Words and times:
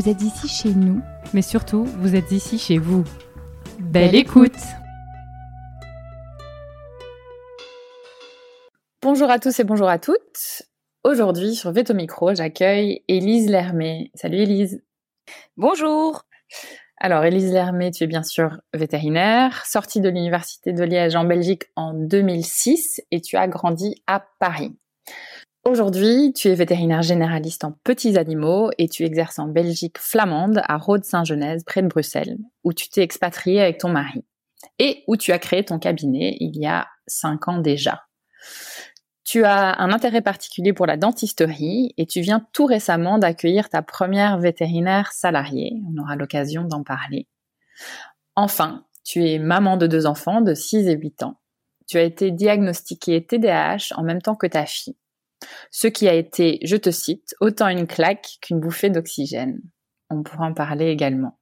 Vous 0.00 0.08
êtes 0.08 0.22
ici 0.22 0.48
chez 0.48 0.72
nous. 0.72 1.02
Mais 1.34 1.42
surtout, 1.42 1.84
vous 1.84 2.16
êtes 2.16 2.32
ici 2.32 2.58
chez 2.58 2.78
vous. 2.78 3.04
Belle, 3.78 4.14
écoute 4.14 4.56
Bonjour 9.02 9.28
à 9.28 9.38
tous 9.38 9.60
et 9.60 9.64
bonjour 9.64 9.90
à 9.90 9.98
toutes. 9.98 10.62
Aujourd'hui, 11.04 11.54
sur 11.54 11.70
Veto 11.72 11.92
Micro, 11.92 12.34
j'accueille 12.34 13.04
Élise 13.08 13.50
Lermé. 13.50 14.10
Salut 14.14 14.38
Élise. 14.38 14.82
Bonjour. 15.58 16.22
Alors, 16.96 17.22
Élise 17.24 17.52
Lermé, 17.52 17.90
tu 17.90 18.04
es 18.04 18.06
bien 18.06 18.22
sûr 18.22 18.58
vétérinaire, 18.72 19.66
sortie 19.66 20.00
de 20.00 20.08
l'Université 20.08 20.72
de 20.72 20.82
Liège 20.82 21.14
en 21.14 21.24
Belgique 21.24 21.64
en 21.76 21.92
2006 21.92 23.02
et 23.10 23.20
tu 23.20 23.36
as 23.36 23.48
grandi 23.48 24.02
à 24.06 24.24
Paris. 24.38 24.79
Aujourd'hui, 25.64 26.32
tu 26.32 26.48
es 26.48 26.54
vétérinaire 26.54 27.02
généraliste 27.02 27.64
en 27.64 27.72
petits 27.84 28.16
animaux 28.16 28.70
et 28.78 28.88
tu 28.88 29.04
exerces 29.04 29.38
en 29.38 29.46
Belgique 29.46 29.98
flamande 29.98 30.62
à 30.64 30.78
Rhodes-Saint-Genèse, 30.78 31.64
près 31.64 31.82
de 31.82 31.86
Bruxelles, 31.86 32.38
où 32.64 32.72
tu 32.72 32.88
t'es 32.88 33.02
expatrié 33.02 33.60
avec 33.60 33.76
ton 33.76 33.90
mari 33.90 34.24
et 34.78 35.04
où 35.06 35.18
tu 35.18 35.32
as 35.32 35.38
créé 35.38 35.62
ton 35.62 35.78
cabinet 35.78 36.38
il 36.40 36.56
y 36.56 36.66
a 36.66 36.88
cinq 37.06 37.46
ans 37.48 37.58
déjà. 37.58 38.04
Tu 39.22 39.44
as 39.44 39.78
un 39.78 39.92
intérêt 39.92 40.22
particulier 40.22 40.72
pour 40.72 40.86
la 40.86 40.96
dentisterie 40.96 41.92
et 41.98 42.06
tu 42.06 42.22
viens 42.22 42.46
tout 42.54 42.64
récemment 42.64 43.18
d'accueillir 43.18 43.68
ta 43.68 43.82
première 43.82 44.38
vétérinaire 44.38 45.12
salariée. 45.12 45.74
On 45.92 46.00
aura 46.00 46.16
l'occasion 46.16 46.64
d'en 46.64 46.82
parler. 46.82 47.28
Enfin, 48.34 48.86
tu 49.04 49.28
es 49.28 49.38
maman 49.38 49.76
de 49.76 49.86
deux 49.86 50.06
enfants 50.06 50.40
de 50.40 50.54
6 50.54 50.88
et 50.88 50.96
8 50.96 51.22
ans. 51.22 51.38
Tu 51.86 51.98
as 51.98 52.02
été 52.02 52.30
diagnostiquée 52.30 53.26
TDAH 53.26 53.94
en 53.96 54.04
même 54.04 54.22
temps 54.22 54.36
que 54.36 54.46
ta 54.46 54.64
fille 54.64 54.96
ce 55.70 55.86
qui 55.86 56.08
a 56.08 56.14
été, 56.14 56.58
je 56.64 56.76
te 56.76 56.90
cite, 56.90 57.34
autant 57.40 57.68
une 57.68 57.86
claque 57.86 58.38
qu'une 58.42 58.60
bouffée 58.60 58.90
d'oxygène. 58.90 59.60
On 60.10 60.22
pourra 60.22 60.46
en 60.46 60.54
parler 60.54 60.86
également. 60.86 61.36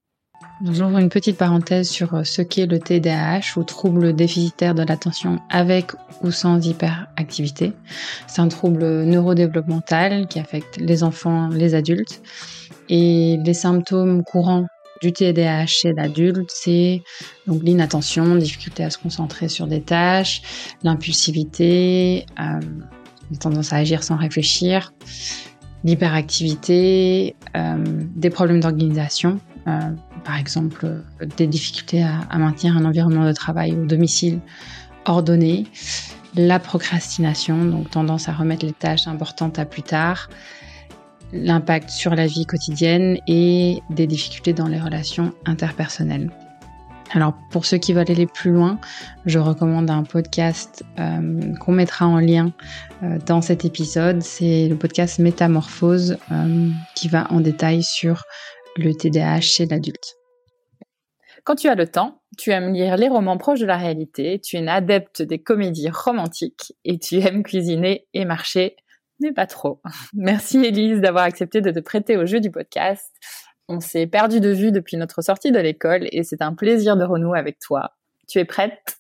J'ouvre 0.64 0.98
une 0.98 1.08
petite 1.08 1.36
parenthèse 1.36 1.88
sur 1.88 2.14
euh, 2.14 2.24
ce 2.24 2.42
qu'est 2.42 2.66
le 2.66 2.78
TDAH 2.78 3.56
ou 3.56 3.64
trouble 3.64 4.12
déficitaire 4.14 4.74
de 4.74 4.82
l'attention 4.82 5.38
avec 5.50 5.92
ou 6.22 6.30
sans 6.30 6.64
hyperactivité. 6.64 7.72
C'est 8.26 8.40
un 8.40 8.48
trouble 8.48 8.84
neurodéveloppemental 9.04 10.26
qui 10.28 10.38
affecte 10.38 10.76
les 10.78 11.02
enfants, 11.02 11.48
les 11.48 11.74
adultes. 11.74 12.22
Et 12.88 13.38
les 13.44 13.54
symptômes 13.54 14.24
courants 14.24 14.66
du 15.02 15.12
TDAH 15.12 15.66
chez 15.66 15.92
l'adulte, 15.92 16.50
c'est 16.52 17.02
donc 17.46 17.62
l'inattention, 17.62 18.36
difficulté 18.36 18.82
à 18.82 18.90
se 18.90 18.98
concentrer 18.98 19.48
sur 19.48 19.66
des 19.66 19.82
tâches, 19.82 20.42
l'impulsivité, 20.82 22.26
euh, 22.40 22.60
tendance 23.36 23.72
à 23.72 23.76
agir 23.76 24.02
sans 24.02 24.16
réfléchir, 24.16 24.92
l'hyperactivité, 25.84 27.36
euh, 27.56 27.76
des 28.16 28.30
problèmes 28.30 28.60
d'organisation, 28.60 29.38
euh, 29.66 29.80
par 30.24 30.36
exemple 30.36 30.86
euh, 30.86 31.26
des 31.36 31.46
difficultés 31.46 32.02
à, 32.02 32.38
maintenir 32.38 32.76
un 32.76 32.84
environnement 32.84 33.26
de 33.26 33.32
travail 33.32 33.72
au 33.72 33.84
domicile 33.84 34.40
ordonné, 35.04 35.66
la 36.34 36.58
procrastination, 36.58 37.64
donc 37.64 37.90
tendance 37.90 38.28
à 38.28 38.32
remettre 38.32 38.66
les 38.66 38.72
tâches 38.72 39.06
importantes 39.06 39.58
à 39.58 39.64
plus 39.64 39.82
tard, 39.82 40.28
l'impact 41.32 41.90
sur 41.90 42.14
la 42.14 42.26
vie 42.26 42.46
quotidienne 42.46 43.18
et 43.26 43.82
des 43.90 44.06
difficultés 44.06 44.52
dans 44.52 44.68
les 44.68 44.80
relations 44.80 45.32
interpersonnelles. 45.46 46.30
Alors 47.12 47.34
pour 47.50 47.64
ceux 47.64 47.78
qui 47.78 47.92
veulent 47.92 48.10
aller 48.10 48.26
plus 48.26 48.50
loin, 48.50 48.78
je 49.24 49.38
recommande 49.38 49.90
un 49.90 50.02
podcast 50.02 50.84
euh, 50.98 51.54
qu'on 51.60 51.72
mettra 51.72 52.06
en 52.06 52.18
lien 52.18 52.52
euh, 53.02 53.18
dans 53.26 53.40
cet 53.40 53.64
épisode. 53.64 54.22
C'est 54.22 54.68
le 54.68 54.76
podcast 54.76 55.18
Métamorphose 55.18 56.18
euh, 56.30 56.68
qui 56.94 57.08
va 57.08 57.30
en 57.30 57.40
détail 57.40 57.82
sur 57.82 58.24
le 58.76 58.94
TDAH 58.94 59.40
chez 59.40 59.66
l'adulte. 59.66 60.16
Quand 61.44 61.54
tu 61.54 61.68
as 61.68 61.74
le 61.74 61.86
temps, 61.86 62.20
tu 62.36 62.50
aimes 62.50 62.74
lire 62.74 62.96
les 62.98 63.08
romans 63.08 63.38
proches 63.38 63.60
de 63.60 63.66
la 63.66 63.78
réalité, 63.78 64.38
tu 64.38 64.56
es 64.56 64.60
une 64.60 64.68
adepte 64.68 65.22
des 65.22 65.38
comédies 65.38 65.88
romantiques 65.88 66.74
et 66.84 66.98
tu 66.98 67.16
aimes 67.16 67.42
cuisiner 67.42 68.06
et 68.12 68.26
marcher, 68.26 68.76
mais 69.20 69.32
pas 69.32 69.46
trop. 69.46 69.80
Merci 70.12 70.58
Elise 70.58 71.00
d'avoir 71.00 71.24
accepté 71.24 71.62
de 71.62 71.70
te 71.70 71.80
prêter 71.80 72.18
au 72.18 72.26
jeu 72.26 72.40
du 72.40 72.50
podcast. 72.50 73.10
On 73.68 73.80
s'est 73.80 74.06
perdu 74.06 74.40
de 74.40 74.48
vue 74.48 74.72
depuis 74.72 74.96
notre 74.96 75.22
sortie 75.22 75.52
de 75.52 75.58
l'école 75.58 76.08
et 76.10 76.22
c'est 76.22 76.40
un 76.40 76.54
plaisir 76.54 76.96
de 76.96 77.04
renouer 77.04 77.38
avec 77.38 77.58
toi. 77.58 77.92
Tu 78.26 78.38
es 78.38 78.44
prête? 78.44 78.98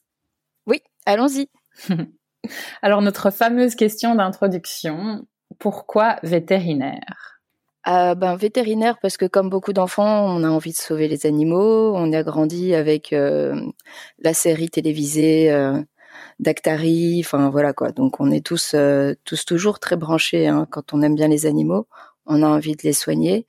Oui, 0.66 0.82
allons-y. 1.06 1.48
Alors 2.82 3.02
notre 3.02 3.30
fameuse 3.30 3.74
question 3.74 4.14
d'introduction, 4.14 5.26
pourquoi 5.58 6.16
vétérinaire? 6.22 7.40
Euh, 7.88 8.14
ben, 8.14 8.36
vétérinaire 8.36 8.98
parce 9.00 9.16
que 9.16 9.24
comme 9.24 9.48
beaucoup 9.48 9.72
d'enfants, 9.72 10.26
on 10.26 10.44
a 10.44 10.48
envie 10.48 10.72
de 10.72 10.76
sauver 10.76 11.08
les 11.08 11.24
animaux. 11.24 11.94
On 11.96 12.12
a 12.12 12.22
grandi 12.22 12.74
avec 12.74 13.14
euh, 13.14 13.58
la 14.18 14.34
série 14.34 14.68
télévisée 14.68 15.50
euh, 15.50 15.80
d'Actari, 16.40 17.22
enfin 17.24 17.48
voilà 17.50 17.72
quoi. 17.72 17.92
Donc 17.92 18.20
on 18.20 18.30
est 18.30 18.44
tous 18.44 18.72
euh, 18.74 19.14
tous 19.24 19.44
toujours 19.46 19.78
très 19.80 19.96
branchés 19.96 20.46
hein. 20.48 20.66
quand 20.70 20.92
on 20.92 21.02
aime 21.02 21.14
bien 21.14 21.28
les 21.28 21.46
animaux. 21.46 21.86
On 22.26 22.42
a 22.42 22.46
envie 22.46 22.76
de 22.76 22.82
les 22.82 22.92
soigner. 22.92 23.46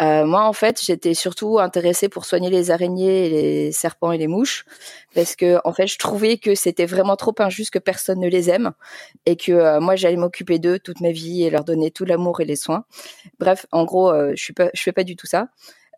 Euh, 0.00 0.26
moi, 0.26 0.44
en 0.44 0.52
fait, 0.52 0.80
j'étais 0.84 1.14
surtout 1.14 1.58
intéressée 1.58 2.08
pour 2.08 2.24
soigner 2.26 2.50
les 2.50 2.70
araignées, 2.70 3.28
les 3.30 3.72
serpents 3.72 4.12
et 4.12 4.18
les 4.18 4.26
mouches, 4.26 4.64
parce 5.14 5.36
que 5.36 5.58
en 5.64 5.72
fait, 5.72 5.86
je 5.86 5.98
trouvais 5.98 6.36
que 6.36 6.54
c'était 6.54 6.86
vraiment 6.86 7.16
trop 7.16 7.34
injuste 7.38 7.72
que 7.72 7.78
personne 7.78 8.20
ne 8.20 8.28
les 8.28 8.50
aime 8.50 8.72
et 9.24 9.36
que 9.36 9.52
euh, 9.52 9.80
moi, 9.80 9.96
j'allais 9.96 10.16
m'occuper 10.16 10.58
d'eux 10.58 10.78
toute 10.78 11.00
ma 11.00 11.10
vie 11.12 11.44
et 11.44 11.50
leur 11.50 11.64
donner 11.64 11.90
tout 11.90 12.04
l'amour 12.04 12.40
et 12.40 12.44
les 12.44 12.56
soins. 12.56 12.84
Bref, 13.38 13.66
en 13.72 13.84
gros, 13.84 14.10
euh, 14.10 14.32
je 14.36 14.42
suis 14.42 14.54
je 14.74 14.82
fais 14.82 14.92
pas 14.92 15.04
du 15.04 15.16
tout 15.16 15.26
ça. 15.26 15.48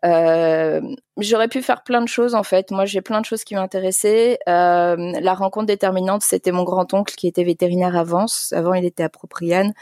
Euh, 0.05 0.81
j'aurais 1.17 1.47
pu 1.47 1.61
faire 1.61 1.83
plein 1.83 2.01
de 2.01 2.07
choses 2.07 2.35
en 2.35 2.43
fait. 2.43 2.71
Moi, 2.71 2.85
j'ai 2.85 3.01
plein 3.01 3.21
de 3.21 3.25
choses 3.25 3.43
qui 3.43 3.55
m'intéressaient. 3.55 4.39
Euh, 4.47 4.95
la 5.19 5.33
rencontre 5.33 5.67
déterminante, 5.67 6.23
c'était 6.23 6.51
mon 6.51 6.63
grand-oncle 6.63 7.13
qui 7.15 7.27
était 7.27 7.43
vétérinaire 7.43 7.95
avant. 7.97 8.25
Avant, 8.51 8.73
il 8.73 8.85
était 8.85 9.03
à 9.03 9.09
Propriane. 9.09 9.73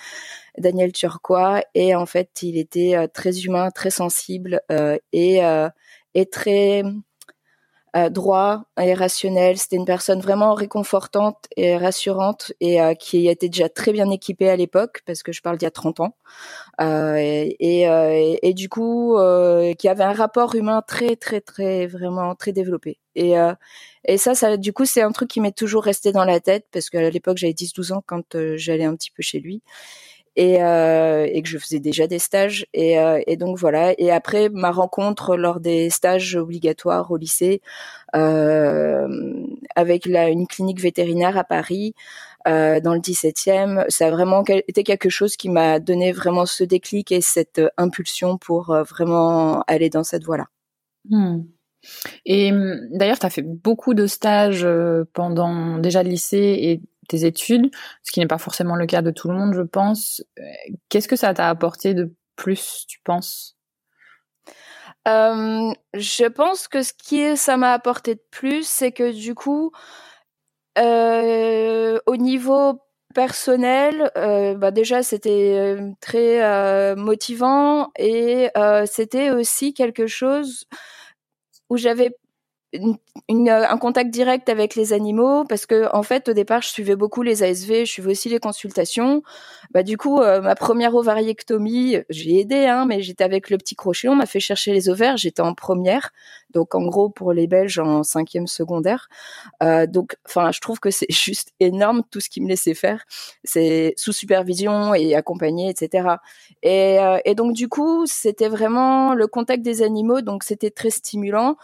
Daniel 0.57 0.91
Turquois 0.91 1.61
et 1.75 1.95
en 1.95 2.05
fait 2.05 2.29
il 2.41 2.57
était 2.57 2.95
euh, 2.95 3.07
très 3.07 3.41
humain, 3.41 3.69
très 3.71 3.89
sensible 3.89 4.61
euh, 4.71 4.97
et, 5.13 5.43
euh, 5.45 5.69
et 6.13 6.25
très 6.25 6.83
droit 8.09 8.63
et 8.79 8.93
rationnel. 8.93 9.57
C'était 9.57 9.75
une 9.75 9.85
personne 9.85 10.19
vraiment 10.19 10.53
réconfortante 10.53 11.47
et 11.55 11.77
rassurante 11.77 12.53
et 12.59 12.79
qui 12.99 13.27
était 13.27 13.49
déjà 13.49 13.69
très 13.69 13.91
bien 13.91 14.09
équipée 14.09 14.49
à 14.49 14.55
l'époque 14.55 15.01
parce 15.05 15.23
que 15.23 15.31
je 15.31 15.41
parle 15.41 15.57
d'il 15.57 15.65
y 15.65 15.67
a 15.67 15.71
30 15.71 15.99
ans 16.01 16.15
et, 16.79 17.55
et, 17.59 18.39
et, 18.41 18.53
du 18.53 18.69
coup 18.69 19.17
qui 19.77 19.87
avait 19.87 20.03
un 20.03 20.13
rapport 20.13 20.55
humain 20.55 20.81
très 20.87 21.15
très 21.15 21.41
très 21.41 21.87
vraiment 21.87 22.35
très 22.35 22.51
développé. 22.51 22.99
Et, 23.15 23.33
et 24.05 24.17
ça, 24.17 24.35
ça, 24.35 24.57
du 24.57 24.73
coup, 24.73 24.85
c'est 24.85 25.01
un 25.01 25.11
truc 25.11 25.29
qui 25.29 25.41
m'est 25.41 25.55
toujours 25.55 25.83
resté 25.83 26.11
dans 26.11 26.23
la 26.23 26.39
tête 26.39 26.67
parce 26.71 26.89
qu'à 26.89 27.09
l'époque, 27.09 27.37
j'avais 27.37 27.53
10-12 27.53 27.93
ans 27.93 28.03
quand 28.05 28.37
j'allais 28.55 28.85
un 28.85 28.95
petit 28.95 29.11
peu 29.11 29.23
chez 29.23 29.39
lui 29.39 29.61
et, 30.37 30.63
euh, 30.63 31.27
et 31.29 31.41
que 31.41 31.49
je 31.49 31.57
faisais 31.57 31.79
déjà 31.79 32.07
des 32.07 32.19
stages. 32.19 32.65
Et, 32.73 32.97
euh, 32.99 33.21
et, 33.27 33.35
donc 33.35 33.57
voilà. 33.57 33.93
Et 33.97 34.11
après 34.11 34.47
ma 34.49 34.71
rencontre 34.71 35.35
lors 35.35 35.59
des 35.59 35.89
stages 35.89 36.35
obligatoires 36.35 37.11
au 37.11 37.17
lycée 37.17 37.61
euh, 38.15 39.07
avec 39.75 40.05
la, 40.05 40.29
une 40.29 40.47
clinique 40.47 40.79
vétérinaire 40.79 41.37
à 41.37 41.43
Paris 41.43 41.93
euh, 42.47 42.79
dans 42.79 42.93
le 42.93 43.01
17e 43.01 43.89
ça 43.89 44.07
a 44.07 44.11
vraiment 44.11 44.43
été 44.45 44.83
quelque 44.83 45.09
chose 45.09 45.35
qui 45.35 45.49
m'a 45.49 45.79
donné 45.79 46.13
vraiment 46.13 46.45
ce 46.45 46.63
déclic 46.63 47.11
et 47.11 47.19
cette 47.19 47.61
impulsion 47.75 48.37
pour 48.37 48.69
euh, 48.71 48.83
vraiment 48.83 49.63
aller 49.67 49.89
dans 49.89 50.05
cette 50.05 50.23
voie 50.23 50.37
là 50.37 50.47
Hmm. 51.09 51.43
Et 52.25 52.51
hum, 52.51 52.87
d'ailleurs, 52.91 53.19
tu 53.19 53.25
as 53.25 53.29
fait 53.29 53.43
beaucoup 53.43 53.93
de 53.93 54.07
stages 54.07 54.63
euh, 54.65 55.05
pendant 55.13 55.77
déjà 55.77 56.03
le 56.03 56.09
lycée 56.09 56.57
et 56.59 56.81
tes 57.07 57.25
études, 57.25 57.71
ce 58.03 58.11
qui 58.11 58.19
n'est 58.19 58.27
pas 58.27 58.37
forcément 58.37 58.75
le 58.75 58.85
cas 58.85 59.01
de 59.01 59.11
tout 59.11 59.27
le 59.29 59.35
monde, 59.35 59.53
je 59.53 59.61
pense. 59.61 60.23
Euh, 60.39 60.43
qu'est-ce 60.89 61.07
que 61.07 61.15
ça 61.15 61.33
t'a 61.33 61.49
apporté 61.49 61.93
de 61.93 62.13
plus, 62.35 62.85
tu 62.87 62.99
penses? 63.03 63.57
Euh, 65.07 65.71
Je 65.93 66.25
pense 66.25 66.67
que 66.67 66.83
ce 66.83 66.93
qui 66.93 67.37
ça 67.37 67.57
m'a 67.57 67.73
apporté 67.73 68.15
de 68.15 68.23
plus, 68.31 68.67
c'est 68.67 68.91
que 68.91 69.11
du 69.11 69.35
coup, 69.35 69.71
au 70.77 72.15
niveau 72.17 72.81
personnel, 73.15 74.11
bah 74.15 74.71
déjà 74.71 75.01
c'était 75.01 75.77
très 76.01 76.95
motivant 76.95 77.91
et 77.97 78.49
c'était 78.85 79.31
aussi 79.31 79.73
quelque 79.73 80.07
chose 80.07 80.65
où 81.69 81.77
j'avais 81.77 82.11
une, 82.73 83.49
un 83.49 83.77
contact 83.77 84.09
direct 84.09 84.49
avec 84.49 84.75
les 84.75 84.91
animaux 84.93 85.45
parce 85.45 85.65
que 85.65 85.93
en 85.95 86.03
fait 86.03 86.29
au 86.29 86.33
départ 86.33 86.61
je 86.61 86.69
suivais 86.69 86.95
beaucoup 86.95 87.21
les 87.21 87.43
ASV, 87.43 87.85
je 87.85 87.91
suivais 87.91 88.11
aussi 88.11 88.29
les 88.29 88.39
consultations. 88.39 89.23
Bah 89.71 89.83
du 89.83 89.97
coup 89.97 90.19
euh, 90.19 90.41
ma 90.41 90.55
première 90.55 90.95
ovariectomie, 90.95 91.99
j'ai 92.09 92.39
aidé 92.39 92.65
hein, 92.65 92.85
mais 92.85 93.01
j'étais 93.01 93.23
avec 93.23 93.49
le 93.49 93.57
petit 93.57 93.75
crochet, 93.75 94.09
on 94.09 94.15
m'a 94.15 94.25
fait 94.25 94.39
chercher 94.39 94.73
les 94.73 94.89
ovaires, 94.89 95.17
j'étais 95.17 95.41
en 95.41 95.53
première, 95.53 96.11
donc 96.53 96.75
en 96.75 96.85
gros 96.87 97.09
pour 97.09 97.33
les 97.33 97.47
Belges 97.47 97.79
en 97.79 98.03
cinquième 98.03 98.47
secondaire. 98.47 99.09
Euh, 99.63 99.87
donc 99.87 100.15
enfin 100.25 100.51
je 100.51 100.59
trouve 100.59 100.79
que 100.79 100.91
c'est 100.91 101.09
juste 101.11 101.53
énorme 101.59 102.03
tout 102.11 102.19
ce 102.19 102.29
qu'ils 102.29 102.43
me 102.43 102.49
laissaient 102.49 102.73
faire, 102.73 103.03
c'est 103.43 103.93
sous 103.97 104.13
supervision 104.13 104.93
et 104.93 105.15
accompagné 105.15 105.69
etc. 105.69 106.07
Et, 106.63 106.99
euh, 106.99 107.19
et 107.25 107.35
donc 107.35 107.53
du 107.53 107.67
coup 107.67 108.05
c'était 108.05 108.49
vraiment 108.49 109.13
le 109.13 109.27
contact 109.27 109.63
des 109.63 109.81
animaux, 109.81 110.21
donc 110.21 110.43
c'était 110.43 110.71
très 110.71 110.89
stimulant 110.89 111.57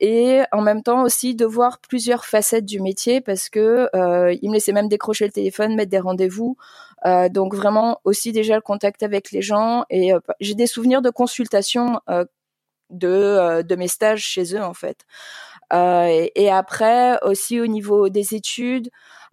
et 0.00 0.42
en 0.52 0.62
même 0.62 0.82
temps 0.82 1.02
aussi 1.02 1.34
de 1.34 1.44
voir 1.44 1.78
plusieurs 1.80 2.24
facettes 2.24 2.64
du 2.64 2.80
métier 2.80 3.20
parce 3.20 3.48
que 3.48 3.88
euh, 3.94 4.34
il 4.42 4.48
me 4.48 4.54
laissait 4.54 4.72
même 4.72 4.88
décrocher 4.88 5.26
le 5.26 5.32
téléphone, 5.32 5.74
mettre 5.74 5.90
des 5.90 5.98
rendez-vous. 6.00 6.56
Euh, 7.06 7.28
donc 7.28 7.54
vraiment 7.54 7.98
aussi 8.04 8.32
déjà 8.32 8.56
le 8.56 8.60
contact 8.60 9.02
avec 9.02 9.30
les 9.30 9.40
gens 9.40 9.84
et 9.88 10.12
euh, 10.12 10.20
j'ai 10.40 10.54
des 10.54 10.66
souvenirs 10.66 11.00
de 11.00 11.08
consultation 11.08 12.00
euh, 12.10 12.24
de 12.90 13.08
euh, 13.08 13.62
de 13.62 13.76
mes 13.76 13.88
stages 13.88 14.22
chez 14.22 14.54
eux 14.54 14.62
en 14.62 14.74
fait. 14.74 15.04
Et, 15.72 16.32
et, 16.34 16.50
après 16.50 17.18
aussi 17.22 17.60
au 17.60 17.66
niveau 17.66 18.08
des 18.08 18.34
études. 18.34 18.90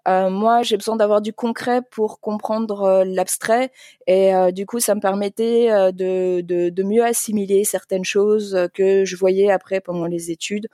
Euh, 0.07 0.30
moi, 0.30 0.63
j'ai 0.63 0.77
besoin 0.77 0.95
d'avoir 0.95 1.21
du 1.21 1.33
concret 1.33 1.81
pour 1.92 2.21
comprendre 2.21 2.83
euh, 2.83 3.04
l'abstrait 3.06 3.71
et 4.07 4.33
euh, 4.33 4.51
du 4.51 4.65
coup, 4.65 4.80
ça 4.80 4.95
me 4.95 5.01
permettait 5.01 5.68
de, 5.92 6.39
de, 6.42 6.69
de, 6.69 6.83
mieux 6.83 7.04
assimiler 7.04 7.65
certaines 7.65 8.06
choses 8.06 8.57
que 8.74 9.04
je 9.04 9.15
voyais 9.18 9.51
après 9.51 9.81
pendant 9.81 10.06
les 10.06 10.31
études. 10.31 10.68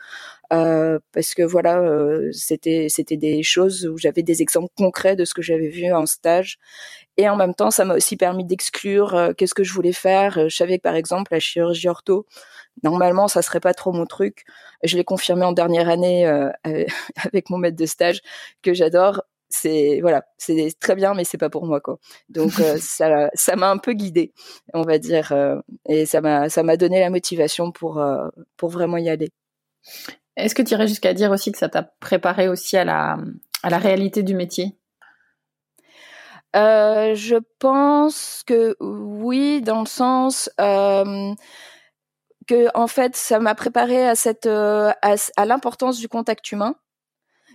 parce 0.50 1.34
que 1.36 1.44
voilà, 1.44 1.82
c'était 2.32 2.88
c'était 2.90 3.18
des 3.18 3.42
choses 3.44 3.88
où 3.88 3.98
j'avais 3.98 4.24
des 4.24 4.42
exemples 4.44 4.72
concrets 4.78 5.16
de 5.16 5.26
ce 5.26 5.34
que 5.34 5.42
j'avais 5.42 5.70
vu 5.70 5.92
en 5.94 6.06
stage 6.06 6.60
et 7.18 7.28
en 7.30 7.36
même 7.36 7.56
temps, 7.56 7.72
ça 7.72 7.86
m'a 7.86 7.96
aussi 7.96 8.18
permis 8.18 8.46
d'exclure 8.46 9.34
qu'est-ce 9.38 9.54
que 9.56 9.64
je 9.64 9.74
voulais 9.74 9.94
faire. 9.94 10.50
Je 10.50 10.56
savais 10.56 10.78
que 10.78 10.84
par 10.84 10.96
exemple 10.96 11.34
la 11.34 11.40
chirurgie 11.40 11.90
ortho, 11.90 12.26
normalement, 12.82 13.28
ça 13.28 13.42
serait 13.42 13.60
pas 13.60 13.74
trop 13.74 13.92
mon 13.92 14.06
truc. 14.06 14.46
Je 14.84 14.98
l'ai 14.98 15.04
confirmé 15.04 15.46
en 15.46 15.52
dernière 15.52 15.90
année 15.90 16.26
euh, 16.28 16.50
avec 17.24 17.50
mon 17.50 17.58
maître 17.58 17.78
de 17.78 17.86
stage 17.86 18.22
que 18.62 18.74
j'adore. 18.74 19.24
C'est 19.50 20.00
voilà, 20.02 20.26
c'est 20.40 20.74
très 20.80 20.96
bien, 20.96 21.14
mais 21.14 21.26
c'est 21.26 21.38
pas 21.38 21.52
pour 21.52 21.68
moi 21.68 21.80
quoi. 21.80 22.00
Donc 22.30 22.60
euh, 22.60 22.78
ça, 22.82 23.30
ça 23.36 23.56
m'a 23.56 23.70
un 23.70 23.78
peu 23.78 23.94
guidée, 23.94 24.34
on 24.74 24.82
va 24.82 24.98
dire, 24.98 25.32
euh, 25.32 25.60
et 25.88 26.08
ça 26.08 26.22
m'a, 26.22 26.50
ça 26.50 26.64
m'a 26.64 26.76
donné 26.76 27.00
la 27.00 27.12
motivation 27.12 27.72
pour 27.72 28.04
pour 28.58 28.70
vraiment 28.70 28.98
y 28.98 29.10
aller. 29.10 29.30
Est-ce 30.38 30.56
que 30.56 30.64
tu 30.64 30.74
irais 30.74 30.88
jusqu'à 30.88 31.14
dire 31.14 31.30
aussi 31.30 31.52
que 31.52 31.60
ça 31.60 31.70
t'a 31.70 31.84
préparé 31.84 32.48
aussi 32.48 32.78
à 32.78 32.84
la 32.84 33.18
à 33.62 33.70
la 33.70 33.78
réalité 33.78 34.24
du 34.24 34.34
métier? 34.34 34.76
Je 36.56 37.38
pense 37.60 38.44
que 38.48 38.76
oui, 38.80 39.62
dans 39.62 39.82
le 39.82 39.88
sens 39.88 40.50
que 42.48 42.68
en 42.76 42.88
fait 42.88 43.16
ça 43.16 43.40
m'a 43.40 43.56
préparé 43.56 44.08
à 44.08 44.16
cette 44.16 44.46
euh, 44.46 44.92
à, 45.02 45.46
l'importance 45.46 46.00
du 46.00 46.08
contact 46.08 46.52
humain, 46.52 46.76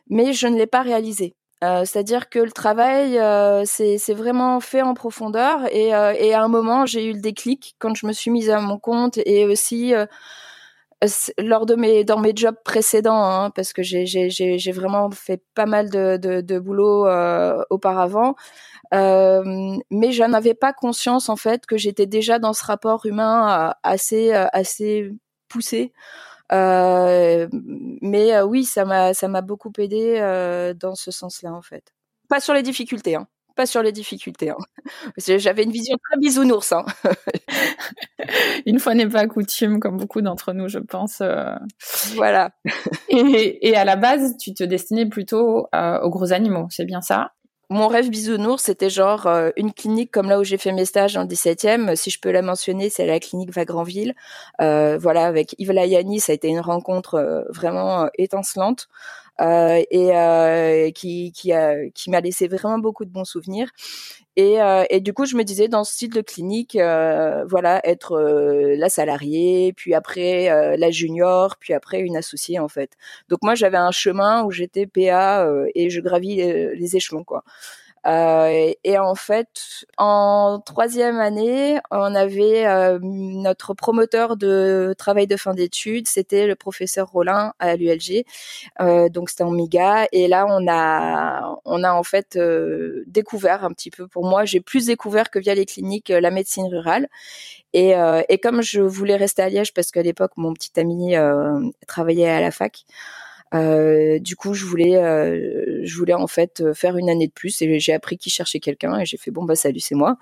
mais 0.09 0.33
je 0.33 0.47
ne 0.47 0.57
l'ai 0.57 0.67
pas 0.67 0.83
réalisé. 0.83 1.35
Euh, 1.65 1.85
C'est-à-dire 1.85 2.29
que 2.29 2.39
le 2.39 2.53
travail, 2.53 3.19
euh, 3.19 3.65
c'est 3.67 4.15
vraiment 4.15 4.61
fait 4.61 4.83
en 4.83 4.95
profondeur 4.95 5.67
et, 5.73 5.93
euh, 5.95 6.15
et 6.17 6.33
à 6.33 6.43
un 6.45 6.49
moment, 6.49 6.87
j'ai 6.87 7.05
eu 7.07 7.13
le 7.13 7.21
déclic 7.21 7.75
quand 7.81 7.97
je 7.97 8.07
me 8.07 8.13
suis 8.13 8.31
mise 8.31 8.49
à 8.51 8.61
mon 8.61 8.79
compte 8.79 9.19
et 9.27 9.45
aussi 9.45 9.93
lors 11.39 11.67
de 11.67 11.75
mes 11.77 12.05
dans 12.05 12.19
mes 12.19 12.33
jobs 12.35 12.57
précédents, 12.65 13.25
hein, 13.25 13.51
parce 13.51 13.73
que 13.73 13.83
j'ai 13.83 14.73
vraiment 14.73 15.11
fait 15.11 15.43
pas 15.55 15.67
mal 15.67 15.91
de, 15.91 16.17
de 16.17 16.59
boulot 16.59 17.07
auparavant. 17.71 18.35
Euh, 18.95 19.77
mais 19.91 20.13
je 20.13 20.25
n'avais 20.25 20.55
pas 20.55 20.73
conscience 20.73 21.29
en 21.29 21.37
fait 21.37 21.67
que 21.67 21.77
j'étais 21.77 22.07
déjà 22.07 22.39
dans 22.39 22.53
ce 22.53 22.65
rapport 22.65 23.05
humain 23.07 23.69
euh, 23.69 23.73
assez 23.83 24.33
euh, 24.33 24.47
assez 24.53 25.13
poussé. 25.49 25.93
Euh, 26.53 27.49
mais 27.53 28.41
oui, 28.43 28.65
ça 28.65 28.85
m'a 28.85 29.13
ça 29.15 29.29
m'a 29.29 29.43
beaucoup 29.43 29.73
aidé 29.79 30.21
dans 30.81 30.95
ce 30.95 31.11
sens-là 31.11 31.53
en 31.53 31.63
fait. 31.63 31.93
Pas 32.29 32.41
sur 32.41 32.55
les 32.55 32.63
difficultés, 32.63 33.17
hein. 33.17 33.27
Pas 33.57 33.67
sur 33.67 33.83
les 33.83 33.91
difficultés. 33.91 34.51
Hein. 34.51 34.57
J'avais 35.19 35.65
une 35.65 35.73
vision 35.73 35.97
très 36.09 36.19
bisounours. 36.19 36.73
Hein. 36.73 36.85
une 38.67 38.79
fois 38.79 38.95
n'est 38.95 39.09
pas 39.09 39.27
coutume, 39.27 39.81
comme 39.81 39.97
beaucoup 39.97 40.21
d'entre 40.21 40.53
nous, 40.53 40.69
je 40.69 40.79
pense. 40.79 41.23
Voilà. 42.15 42.53
et, 43.09 43.69
et, 43.69 43.77
à 43.77 43.85
la 43.85 43.97
base, 43.97 44.37
tu 44.39 44.55
te 44.55 44.63
destinais 44.63 45.07
plutôt 45.07 45.67
aux 45.73 46.11
gros 46.11 46.33
animaux, 46.33 46.69
c'est 46.71 46.85
bien 46.85 47.01
ça? 47.01 47.33
Mon 47.71 47.87
rêve 47.89 48.09
bisounours, 48.09 48.63
c'était 48.63 48.89
genre 48.89 49.27
euh, 49.27 49.51
une 49.57 49.73
clinique 49.75 50.11
comme 50.11 50.29
là 50.31 50.41
où 50.41 50.45
j'ai 50.45 50.57
fait 50.57 50.73
mes 50.73 50.87
stages 50.87 51.19
en 51.19 51.27
17e. 51.27 51.97
Si 51.97 52.11
je 52.11 52.19
peux 52.19 52.31
la 52.31 52.41
mentionner, 52.41 52.89
c'est 52.89 53.07
la 53.07 53.21
clinique 53.21 53.51
Vagranville. 53.53 54.15
Euh, 54.63 54.97
voilà, 54.99 55.27
avec 55.27 55.55
Yves 55.59 55.73
Layani, 55.73 56.19
ça 56.19 56.33
a 56.33 56.35
été 56.35 56.49
une 56.49 56.61
rencontre 56.61 57.17
euh, 57.17 57.43
vraiment 57.51 58.09
étincelante. 58.17 58.89
Et 59.41 60.93
qui 60.95 61.33
qui 61.33 62.11
m'a 62.11 62.21
laissé 62.21 62.49
vraiment 62.49 62.79
beaucoup 62.79 63.05
de 63.05 63.11
bons 63.11 63.25
souvenirs. 63.25 63.71
Et, 64.39 64.63
euh, 64.63 64.85
et 64.89 65.01
du 65.01 65.13
coup, 65.13 65.27
je 65.27 65.37
me 65.37 65.43
disais 65.43 65.67
dans 65.67 65.83
ce 65.83 65.93
style 65.95 66.11
de 66.13 66.21
clinique, 66.21 66.75
voilà, 66.77 67.81
être 67.85 68.17
la 68.21 68.89
salariée, 68.89 69.73
puis 69.77 69.95
après 69.95 70.77
la 70.77 70.91
junior, 70.93 71.57
puis 71.59 71.75
après 71.75 72.01
une 72.01 72.17
associée 72.17 72.61
en 72.61 72.69
fait. 72.69 72.93
Donc 73.29 73.41
moi, 73.43 73.55
j'avais 73.57 73.79
un 73.79 73.91
chemin 73.91 74.45
où 74.45 74.51
j'étais 74.53 74.87
PA 74.87 75.45
et 75.75 75.91
je 75.91 76.01
gravis 76.01 76.37
les 76.37 76.97
échelons 76.97 77.25
quoi. 77.25 77.43
Euh, 78.07 78.73
et, 78.85 78.99
en 78.99 79.15
fait, 79.15 79.85
en 79.99 80.61
troisième 80.65 81.19
année, 81.19 81.79
on 81.91 82.15
avait 82.15 82.67
euh, 82.67 82.99
notre 83.03 83.75
promoteur 83.75 84.37
de 84.37 84.95
travail 84.99 85.27
de 85.27 85.37
fin 85.37 85.55
d'études, 85.55 86.09
c'était 86.09 86.47
le 86.47 86.55
professeur 86.55 87.09
Rollin 87.09 87.53
à 87.59 87.77
l'ULG. 87.77 88.25
Euh, 88.81 89.09
donc 89.09 89.31
c'était 89.31 89.45
en 89.45 89.51
MIGA. 89.51 90.07
Et 90.13 90.29
là, 90.29 90.47
on 90.49 90.67
a, 90.69 91.59
on 91.65 91.85
a 91.85 91.93
en 91.93 92.03
fait 92.03 92.39
découvert 93.07 93.65
un 93.65 93.73
petit 93.73 93.91
peu. 93.91 94.07
Pour 94.07 94.25
moi, 94.25 94.45
j'ai 94.45 94.61
plus 94.61 94.87
découvert 94.87 95.31
que 95.31 95.39
via 95.39 95.55
les 95.55 95.67
cliniques 95.67 96.09
la 96.09 96.31
médecine 96.31 96.67
rurale. 96.67 97.09
Et, 97.73 97.95
comme 98.43 98.63
je 98.63 98.81
voulais 98.81 99.17
rester 99.17 99.43
à 99.43 99.49
Liège 99.49 99.75
parce 99.75 99.91
qu'à 99.91 100.03
l'époque, 100.03 100.33
mon 100.37 100.53
petit 100.55 100.79
ami 100.79 101.15
travaillait 101.87 102.29
à 102.29 102.41
la 102.41 102.51
fac. 102.51 102.85
Du 103.53 104.37
coup, 104.37 104.55
je 104.55 104.65
voulais, 104.65 104.97
je 105.83 105.97
voulais 105.97 106.15
en 106.15 106.27
fait 106.27 106.61
euh, 106.61 106.75
faire 106.75 106.97
une 106.97 107.11
année 107.11 107.27
de 107.27 107.33
plus 107.33 107.61
et 107.63 107.79
j'ai 107.79 107.93
appris 107.93 108.19
qu'il 108.19 108.33
cherchait 108.33 108.61
quelqu'un 108.61 108.99
et 108.99 109.07
j'ai 109.07 109.17
fait 109.17 109.31
bon 109.31 109.45
bah 109.45 109.57
salut 109.57 109.81
c'est 109.81 109.95
moi. 109.95 110.17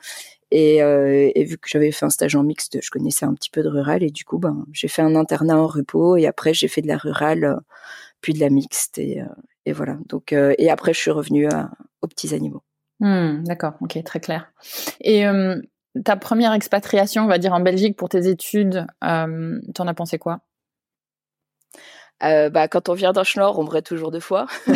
Et, 0.53 0.81
euh, 0.81 1.31
et, 1.35 1.45
vu 1.45 1.59
que 1.59 1.69
j'avais 1.69 1.91
fait 1.91 2.07
un 2.07 2.11
stage 2.11 2.37
en 2.37 2.45
mixte, 2.45 2.79
je 2.81 2.91
connaissais 2.91 3.27
un 3.27 3.35
petit 3.35 3.51
peu 3.51 3.65
de 3.65 3.69
rural 3.69 4.05
et 4.05 4.11
du 4.11 4.25
coup 4.25 4.39
ben 4.39 4.65
j'ai 4.73 4.89
fait 4.89 5.03
un 5.03 5.17
internat 5.17 5.59
en 5.59 5.67
repos 5.67 6.17
et 6.17 6.27
après 6.27 6.55
j'ai 6.55 6.69
fait 6.69 6.83
de 6.83 6.89
la 6.89 6.97
rurale 6.97 7.59
puis 8.21 8.33
de 8.33 8.41
la 8.41 8.51
mixte 8.51 8.99
et, 8.99 9.23
voilà. 9.73 9.99
Donc 10.09 10.33
et 10.33 10.71
après 10.71 10.95
je 10.95 11.01
suis 11.01 11.11
revenue 11.11 11.49
à, 11.49 11.71
aux 12.03 12.07
petits 12.07 12.33
animaux. 12.35 12.63
Mmh, 13.01 13.43
D'accord, 13.45 13.75
ok, 13.81 14.03
très 14.05 14.21
clair. 14.21 14.53
Et 15.01 15.27
ta 16.05 16.17
première 16.17 16.53
expatriation, 16.53 17.25
on 17.25 17.27
va 17.29 17.39
dire 17.39 17.53
en 17.53 17.61
Belgique 17.61 17.97
pour 17.97 18.09
tes 18.09 18.29
études, 18.29 18.87
euh, 19.05 19.61
t'en 19.75 19.87
as 19.87 19.95
pensé 19.95 20.19
quoi? 20.19 20.41
Euh, 22.23 22.51
bah, 22.51 22.69
quand 22.69 22.89
on 22.89 22.95
vient 22.95 23.13
d'un 23.13 23.25
Schnorr, 23.25 23.59
on 23.59 23.65
brûle 23.65 23.83
toujours 23.83 24.11
deux 24.11 24.21
fois. 24.21 24.47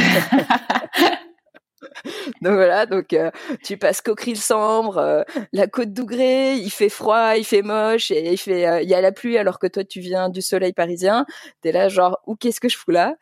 donc 2.43 2.55
voilà, 2.55 2.87
donc 2.87 3.17
tu 3.65 3.77
passes 3.77 4.01
Coqueril-Sambre, 4.01 5.25
la 5.53 5.67
côte 5.67 5.93
d'Ougré, 5.93 6.55
il 6.55 6.71
fait 6.71 6.89
froid, 6.89 7.37
il 7.37 7.45
fait 7.45 7.63
moche 7.63 8.11
et 8.11 8.33
il 8.33 8.39
fait 8.39 8.85
y 8.85 8.95
a 8.95 9.01
la 9.01 9.13
pluie 9.13 9.39
alors 9.39 9.59
que 9.59 9.67
toi 9.67 9.85
tu 9.85 10.01
viens 10.01 10.29
du 10.29 10.43
soleil 10.43 10.73
parisien. 10.73 11.27
T'es 11.63 11.73
là 11.73 11.89
genre 11.89 12.21
où 12.27 12.37
qu'est-ce 12.37 12.61
que 12.61 12.69
je 12.69 12.77
fous 12.77 12.91
là? 12.91 13.17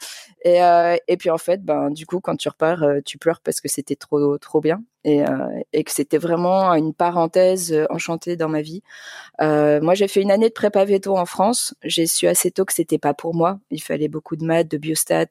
Et, 0.44 0.60
et 1.08 1.16
puis 1.16 1.30
en 1.30 1.38
fait 1.38 1.64
ben 1.64 1.90
du 1.90 2.06
coup 2.06 2.20
quand 2.20 2.36
tu 2.36 2.48
repars 2.48 2.84
tu 3.04 3.18
pleures 3.18 3.40
parce 3.40 3.60
que 3.60 3.68
c'était 3.68 3.96
trop 3.96 4.38
trop 4.38 4.60
bien 4.60 4.82
et, 5.04 5.22
et 5.72 5.84
que 5.84 5.90
c'était 5.90 6.18
vraiment 6.18 6.74
une 6.74 6.94
parenthèse 6.94 7.74
enchantée 7.90 8.36
dans 8.36 8.48
ma 8.48 8.62
vie. 8.62 8.82
moi 9.40 9.94
j'ai 9.94 10.08
fait 10.08 10.22
une 10.22 10.30
année 10.30 10.48
de 10.48 10.54
prépa 10.54 10.84
veto 10.84 11.16
en 11.16 11.26
France. 11.26 11.74
J'ai 11.82 12.06
su 12.06 12.26
assez 12.26 12.50
tôt 12.50 12.64
que 12.64 12.72
c'était 12.72 12.98
pas 12.98 13.14
pour 13.14 13.34
moi. 13.34 13.60
Il 13.70 13.82
fallait 13.82 14.08
beaucoup 14.08 14.36
de 14.36 14.44
maths, 14.44 14.68
de 14.68 14.78
biostat, 14.78 15.26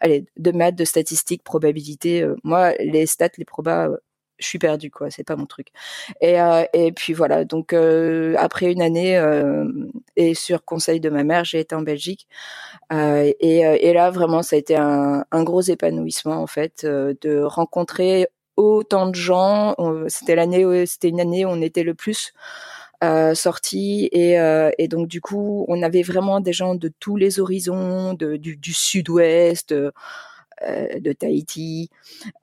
allez 0.00 0.26
de 0.36 0.52
maths, 0.52 0.76
de 0.76 0.84
statistiques, 0.84 1.44
probabilité. 1.44 2.26
moi 2.44 2.72
les 2.78 3.06
stats, 3.06 3.28
les 3.38 3.44
probas 3.44 3.88
je 4.38 4.46
suis 4.46 4.58
perdue 4.58 4.90
quoi 4.90 5.10
c'est 5.10 5.24
pas 5.24 5.36
mon 5.36 5.46
truc 5.46 5.68
et 6.20 6.40
euh, 6.40 6.64
et 6.72 6.92
puis 6.92 7.12
voilà 7.12 7.44
donc 7.44 7.72
euh, 7.72 8.34
après 8.38 8.72
une 8.72 8.82
année 8.82 9.16
euh, 9.16 9.64
et 10.16 10.34
sur 10.34 10.64
conseil 10.64 11.00
de 11.00 11.10
ma 11.10 11.24
mère 11.24 11.44
j'ai 11.44 11.60
été 11.60 11.74
en 11.74 11.82
Belgique 11.82 12.28
et, 12.90 13.60
et 13.60 13.92
là 13.92 14.10
vraiment 14.10 14.42
ça 14.42 14.56
a 14.56 14.58
été 14.58 14.76
un, 14.76 15.24
un 15.30 15.42
gros 15.42 15.62
épanouissement 15.62 16.36
en 16.36 16.46
fait 16.46 16.84
de 16.84 17.42
rencontrer 17.42 18.28
autant 18.56 19.08
de 19.08 19.14
gens 19.14 19.74
c'était 20.08 20.36
l'année 20.36 20.86
c'était 20.86 21.08
une 21.08 21.20
année 21.20 21.44
où 21.44 21.48
on 21.48 21.60
était 21.60 21.82
le 21.82 21.94
plus 21.94 22.32
euh, 23.02 23.34
sortis 23.34 24.08
et, 24.12 24.36
et 24.78 24.88
donc 24.88 25.08
du 25.08 25.20
coup 25.20 25.64
on 25.68 25.82
avait 25.82 26.02
vraiment 26.02 26.40
des 26.40 26.52
gens 26.52 26.74
de 26.74 26.92
tous 27.00 27.16
les 27.16 27.40
horizons 27.40 28.14
de, 28.14 28.36
du, 28.36 28.56
du 28.56 28.72
sud-ouest 28.72 29.74
euh, 30.62 31.00
de 31.00 31.12
Tahiti. 31.12 31.90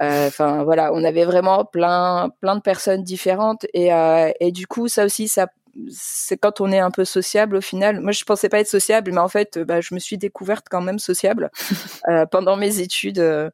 Euh, 0.01 0.27
enfin 0.27 0.63
voilà, 0.63 0.91
on 0.93 1.03
avait 1.03 1.23
vraiment 1.23 1.63
plein 1.65 2.29
plein 2.41 2.55
de 2.55 2.61
personnes 2.61 3.03
différentes 3.03 3.65
et, 3.73 3.93
euh, 3.93 4.31
et 4.39 4.51
du 4.51 4.67
coup 4.67 4.89
ça 4.89 5.05
aussi 5.05 5.27
ça 5.29 5.47
c'est 5.89 6.35
quand 6.37 6.59
on 6.59 6.71
est 6.71 6.79
un 6.79 6.91
peu 6.91 7.05
sociable 7.05 7.55
au 7.55 7.61
final. 7.61 8.01
Moi, 8.01 8.11
je 8.11 8.25
pensais 8.25 8.49
pas 8.49 8.59
être 8.59 8.67
sociable, 8.67 9.11
mais 9.13 9.19
en 9.21 9.29
fait, 9.29 9.57
bah, 9.57 9.79
je 9.79 9.93
me 9.93 9.99
suis 9.99 10.17
découverte 10.17 10.65
quand 10.69 10.81
même 10.81 10.99
sociable 10.99 11.49
pendant 12.31 12.57
mes 12.57 12.81
études. 12.81 13.51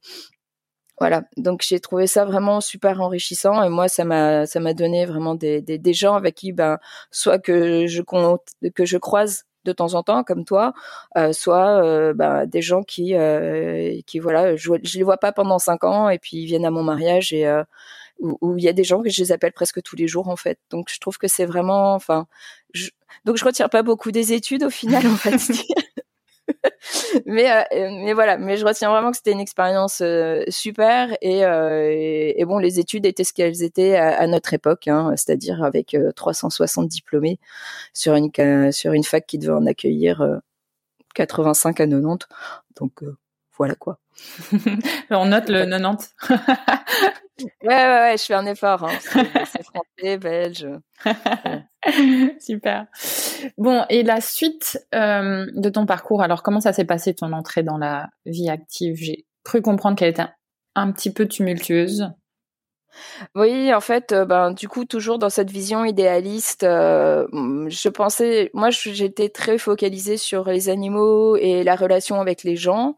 Voilà, 0.99 1.23
donc 1.37 1.61
j'ai 1.63 1.79
trouvé 1.79 2.07
ça 2.07 2.25
vraiment 2.25 2.59
super 2.59 3.01
enrichissant 3.01 3.63
et 3.63 3.69
moi, 3.69 3.87
ça 3.87 4.03
m'a 4.03 4.45
ça 4.47 4.59
m'a 4.59 4.73
donné 4.73 5.05
vraiment 5.05 5.35
des, 5.35 5.61
des, 5.61 5.77
des, 5.77 5.93
gens 5.93 6.15
avec 6.15 6.35
qui, 6.35 6.53
ben, 6.53 6.79
soit 7.11 7.37
que 7.39 7.85
je 7.87 8.01
compte, 8.01 8.41
que 8.73 8.85
je 8.85 8.97
croise 8.97 9.43
de 9.65 9.73
temps 9.73 9.93
en 9.93 10.03
temps 10.03 10.23
comme 10.23 10.45
toi, 10.45 10.73
euh, 11.17 11.33
soit 11.33 11.83
euh, 11.83 12.13
bah, 12.13 12.45
des 12.47 12.61
gens 12.61 12.83
qui 12.83 13.15
euh, 13.15 13.99
qui 14.07 14.19
voilà, 14.19 14.55
je, 14.55 14.71
je 14.83 14.97
les 14.97 15.03
vois 15.03 15.17
pas 15.17 15.31
pendant 15.31 15.59
cinq 15.59 15.83
ans 15.83 16.09
et 16.09 16.17
puis 16.19 16.37
ils 16.37 16.45
viennent 16.47 16.65
à 16.65 16.71
mon 16.71 16.83
mariage 16.83 17.33
et 17.33 17.47
où 18.19 18.57
il 18.57 18.63
y 18.63 18.67
a 18.69 18.73
des 18.73 18.83
gens 18.83 19.01
que 19.03 19.09
je 19.09 19.21
les 19.21 19.31
appelle 19.31 19.53
presque 19.53 19.81
tous 19.83 19.95
les 19.95 20.07
jours 20.07 20.29
en 20.29 20.35
fait. 20.35 20.59
Donc 20.71 20.89
je 20.91 20.99
trouve 20.99 21.17
que 21.17 21.27
c'est 21.27 21.45
vraiment, 21.45 21.93
enfin, 21.93 22.27
je, 22.73 22.89
donc 23.25 23.37
je 23.37 23.45
retire 23.45 23.69
pas 23.69 23.83
beaucoup 23.83 24.11
des 24.11 24.33
études 24.33 24.63
au 24.63 24.69
final 24.69 25.05
en 25.07 25.15
fait. 25.15 25.37
mais 27.25 27.51
euh, 27.51 27.89
mais 28.03 28.13
voilà, 28.13 28.37
mais 28.37 28.57
je 28.57 28.65
retiens 28.65 28.89
vraiment 28.89 29.11
que 29.11 29.17
c'était 29.17 29.31
une 29.31 29.39
expérience 29.39 30.01
euh, 30.01 30.43
super 30.49 31.15
et, 31.21 31.45
euh, 31.45 31.89
et, 32.35 32.45
bon, 32.45 32.57
les 32.57 32.79
études 32.79 33.05
étaient 33.05 33.23
ce 33.23 33.33
qu'elles 33.33 33.63
étaient 33.63 33.95
à, 33.95 34.25
notre 34.27 34.53
époque, 34.53 34.87
hein, 34.87 35.13
c'est-à-dire 35.15 35.63
avec 35.63 35.95
360 36.15 36.87
diplômés 36.87 37.39
sur 37.93 38.15
une 38.15 38.71
sur 38.71 38.93
une 38.93 39.03
fac 39.03 39.25
qui 39.25 39.37
devait 39.37 39.53
en 39.53 39.65
accueillir 39.65 40.39
85 41.15 41.79
à 41.79 41.87
90. 41.87 42.27
Donc 42.79 43.03
voilà 43.57 43.75
quoi. 43.75 43.99
On 45.09 45.25
note 45.25 45.49
le 45.49 45.65
90. 45.65 46.15
ouais, 46.29 47.67
ouais, 47.67 47.99
ouais, 47.99 48.15
je 48.17 48.23
fais 48.23 48.33
un 48.33 48.45
effort. 48.45 48.83
Hein. 48.83 48.97
C'est 49.45 49.63
français, 49.63 50.17
belge. 50.17 50.67
Super. 52.39 52.87
Bon, 53.57 53.85
et 53.89 54.03
la 54.03 54.21
suite 54.21 54.79
euh, 54.93 55.47
de 55.53 55.69
ton 55.69 55.85
parcours, 55.85 56.21
alors 56.21 56.43
comment 56.43 56.59
ça 56.59 56.73
s'est 56.73 56.85
passé 56.85 57.13
ton 57.13 57.33
entrée 57.33 57.63
dans 57.63 57.77
la 57.77 58.09
vie 58.25 58.49
active? 58.49 58.95
J'ai 58.95 59.25
cru 59.43 59.61
comprendre 59.61 59.95
qu'elle 59.95 60.09
était 60.09 60.25
un, 60.75 60.91
petit 60.91 61.11
peu 61.11 61.27
tumultueuse. 61.27 62.09
Oui, 63.35 63.73
en 63.73 63.81
fait, 63.81 64.11
euh, 64.11 64.25
ben 64.25 64.51
du 64.51 64.67
coup, 64.67 64.85
toujours 64.85 65.19
dans 65.19 65.29
cette 65.29 65.51
vision 65.51 65.85
idéaliste, 65.85 66.63
euh, 66.63 67.27
je 67.67 67.89
pensais, 67.89 68.49
moi, 68.53 68.69
j'étais 68.71 69.29
très 69.29 69.57
focalisée 69.57 70.17
sur 70.17 70.45
les 70.45 70.69
animaux 70.69 71.35
et 71.35 71.63
la 71.63 71.75
relation 71.75 72.19
avec 72.19 72.43
les 72.43 72.55
gens 72.55 72.95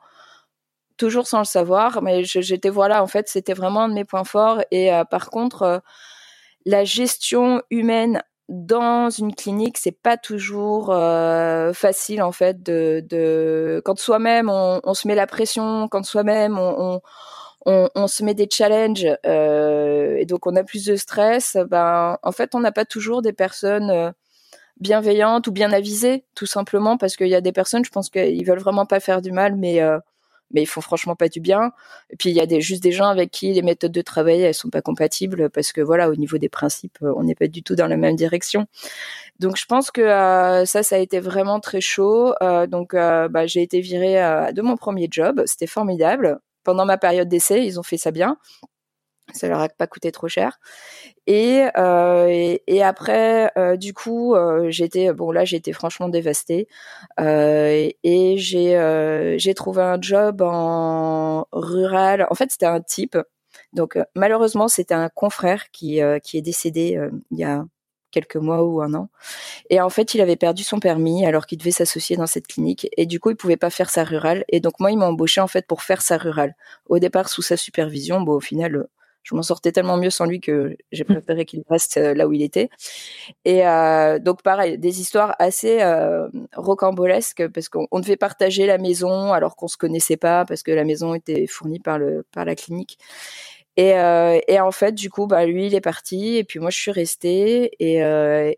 toujours 1.00 1.27
sans 1.27 1.39
le 1.39 1.46
savoir, 1.46 2.03
mais 2.03 2.24
j'étais 2.24 2.69
voilà, 2.69 3.01
en 3.01 3.08
fait, 3.08 3.27
c'était 3.29 3.53
vraiment 3.53 3.84
un 3.84 3.89
de 3.89 3.93
mes 3.96 4.05
points 4.05 4.25
forts. 4.25 4.62
Et 4.69 4.93
euh, 4.93 5.05
par 5.05 5.31
contre, 5.31 5.63
euh, 5.63 5.79
la 6.65 6.84
gestion 6.84 7.63
humaine 7.72 8.22
dans 8.50 9.12
une 9.12 9.36
clinique, 9.36 9.77
c'est 9.77 9.91
pas 9.91 10.18
toujours 10.18 10.89
euh, 10.91 11.72
facile 11.72 12.24
en 12.24 12.32
fait 12.32 12.63
de, 12.63 13.06
de... 13.08 13.82
quand 13.86 14.00
soi-même 14.00 14.50
on, 14.50 14.82
on, 14.84 14.94
se 14.96 15.08
met 15.08 15.13
la 15.15 15.27
pression, 15.27 15.88
quand 15.88 16.03
soi-même 16.03 16.58
on, 16.58 17.00
on, 17.65 17.89
on, 17.94 18.08
se 18.08 18.24
met 18.24 18.34
des 18.34 18.48
challenges 18.51 19.06
euh, 19.25 20.15
et 20.18 20.25
donc 20.25 20.48
on 20.48 20.56
a 20.56 20.63
plus 20.63 20.86
de 20.86 20.96
stress. 20.96 21.58
Ben 21.70 22.18
en 22.24 22.32
fait 22.32 22.56
on 22.56 22.60
n'a 22.60 22.72
pas 22.72 22.86
toujours 22.86 23.22
des 23.22 23.34
personnes 23.34 24.13
bienveillantes 24.79 25.46
ou 25.48 25.51
bien 25.51 25.72
avisées, 25.72 26.25
tout 26.34 26.48
simplement 26.48 26.98
parce 26.98 27.15
qu'il 27.15 27.27
y 27.27 27.36
a 27.36 27.41
des 27.41 27.51
personnes, 27.51 27.86
je 27.86 27.91
pense 27.91 28.10
qu'ils 28.10 28.46
veulent 28.46 28.60
vraiment 28.60 28.88
pas 28.88 29.00
faire 29.00 29.22
du 29.22 29.32
mal, 29.32 29.56
mais 29.56 29.79
mais 30.51 30.62
ils 30.62 30.68
font 30.68 30.82
franchement 30.82 31.15
pas 31.15 31.29
du 31.29 31.39
bien. 31.39 31.72
Et 32.10 32.15
puis 32.15 32.29
il 32.29 32.36
y 32.36 32.39
a 32.41 32.46
des, 32.46 32.62
juste 32.62 32.84
des 32.84 32.91
gens 32.91 33.08
avec 33.08 33.32
qui 33.32 33.53
les 33.53 33.62
méthodes 33.62 33.91
de 33.91 34.01
travail 34.01 34.41
elles 34.41 34.53
sont 34.53 34.70
pas 34.70 34.82
compatibles 34.82 35.50
parce 35.50 35.72
que 35.72 35.82
voilà 35.82 36.10
au 36.10 36.15
niveau 36.15 36.38
des 36.38 36.50
principes 36.50 36.98
on 37.01 37.24
n'est 37.24 37.36
pas 37.36 37.48
du 37.48 37.63
tout 37.63 37.75
dans 37.75 37.88
la 37.88 37.98
même 37.98 38.15
direction. 38.15 38.68
Donc 39.39 39.58
je 39.58 39.65
pense 39.65 39.91
que 39.91 40.01
euh, 40.01 40.65
ça 40.65 40.84
ça 40.84 40.96
a 40.96 41.00
été 41.00 41.20
vraiment 41.20 41.60
très 41.60 41.82
chaud. 41.82 42.34
Euh, 42.41 42.68
donc 42.68 42.94
euh, 42.94 43.27
bah, 43.29 43.48
j'ai 43.48 43.62
été 43.62 43.82
virée 43.82 44.51
de 44.53 44.62
mon 44.62 44.77
premier 44.77 45.08
job, 45.10 45.44
c'était 45.46 45.68
formidable. 45.68 46.39
Pendant 46.63 46.86
ma 46.86 46.98
période 46.98 47.29
d'essai 47.29 47.65
ils 47.65 47.79
ont 47.79 47.84
fait 47.84 47.98
ça 47.98 48.12
bien 48.12 48.38
ça 49.33 49.48
leur 49.48 49.59
a 49.62 49.69
pas 49.69 49.88
coûté 49.88 50.12
trop 50.12 50.27
cher. 50.27 50.59
Et, 51.27 51.65
euh, 51.77 52.57
et, 52.65 52.83
après, 52.83 53.51
euh, 53.57 53.77
du 53.77 53.93
coup, 53.93 54.36
euh, 54.36 54.69
j'étais 54.71 55.13
bon 55.13 55.31
là, 55.31 55.45
j'étais 55.45 55.74
franchement 55.74 56.09
dévastée 56.09 56.67
euh, 57.19 57.89
et 58.03 58.38
j'ai 58.38 58.77
euh, 58.77 59.38
j'ai 59.38 59.53
trouvé 59.53 59.81
un 59.83 60.01
job 60.01 60.41
en 60.41 61.45
rural. 61.51 62.27
En 62.29 62.36
fait, 62.36 62.51
c'était 62.51 62.65
un 62.65 62.81
type. 62.81 63.17
Donc 63.74 63.98
malheureusement, 64.15 64.67
c'était 64.67 64.93
un 64.95 65.09
confrère 65.09 65.71
qui 65.71 66.01
qui 66.24 66.38
est 66.38 66.41
décédé 66.41 67.00
il 67.31 67.38
y 67.38 67.43
a 67.43 67.65
quelques 68.12 68.36
mois 68.36 68.63
ou 68.63 68.81
un 68.81 68.93
an. 68.93 69.09
Et 69.69 69.81
en 69.81 69.89
fait, 69.89 70.13
il 70.13 70.21
avait 70.21 70.36
perdu 70.36 70.63
son 70.63 70.79
permis 70.79 71.25
alors 71.25 71.45
qu'il 71.45 71.57
devait 71.57 71.71
s'associer 71.71 72.17
dans 72.17 72.27
cette 72.27 72.48
clinique. 72.48 72.88
Et 72.98 73.05
du 73.05 73.19
coup, 73.19 73.29
il 73.31 73.36
pouvait 73.36 73.57
pas 73.57 73.69
faire 73.69 73.89
sa 73.89 74.03
rurale. 74.03 74.45
Et 74.50 74.59
donc 74.59 74.79
moi, 74.79 74.91
il 74.91 74.98
m'a 74.98 75.07
embauché 75.07 75.41
en 75.41 75.48
fait 75.48 75.67
pour 75.67 75.83
faire 75.83 76.01
sa 76.01 76.17
rurale. 76.17 76.55
Au 76.88 77.00
départ, 77.00 77.29
sous 77.29 77.41
sa 77.41 77.57
supervision. 77.57 78.21
Bon, 78.21 78.33
au 78.33 78.39
final, 78.39 78.88
je 79.29 79.36
m'en 79.36 79.43
sortais 79.43 79.71
tellement 79.71 79.98
mieux 79.98 80.09
sans 80.09 80.25
lui 80.25 80.39
que 80.39 80.75
j'ai 80.91 81.03
préféré 81.03 81.45
qu'il 81.45 81.63
reste 81.69 81.98
euh, 81.98 82.15
là 82.15 82.27
où 82.27 82.33
il 82.33 82.41
était. 82.41 82.69
Et 83.45 83.67
euh, 83.67 84.17
donc 84.17 84.41
pareil, 84.41 84.79
des 84.79 85.01
histoires 85.01 85.36
assez 85.38 85.81
euh, 85.81 86.27
rocambolesques 86.55 87.48
parce 87.50 87.69
qu'on 87.69 88.00
devait 88.00 88.17
partager 88.17 88.65
la 88.65 88.79
maison 88.79 89.31
alors 89.31 89.55
qu'on 89.55 89.67
se 89.67 89.77
connaissait 89.77 90.17
pas 90.17 90.45
parce 90.45 90.63
que 90.63 90.71
la 90.71 90.83
maison 90.83 91.13
était 91.13 91.45
fournie 91.45 91.79
par 91.79 92.00
le 92.00 92.25
par 92.31 92.45
la 92.45 92.55
clinique. 92.55 92.98
Et, 93.77 93.93
et 94.50 94.59
en 94.59 94.71
fait, 94.71 94.91
du 94.91 95.09
coup, 95.09 95.25
bah 95.25 95.45
lui, 95.45 95.67
il 95.67 95.75
est 95.75 95.79
parti 95.79 96.36
et 96.36 96.43
puis 96.43 96.59
moi, 96.59 96.69
je 96.69 96.77
suis 96.77 96.91
restée. 96.91 97.71
Et, 97.79 98.00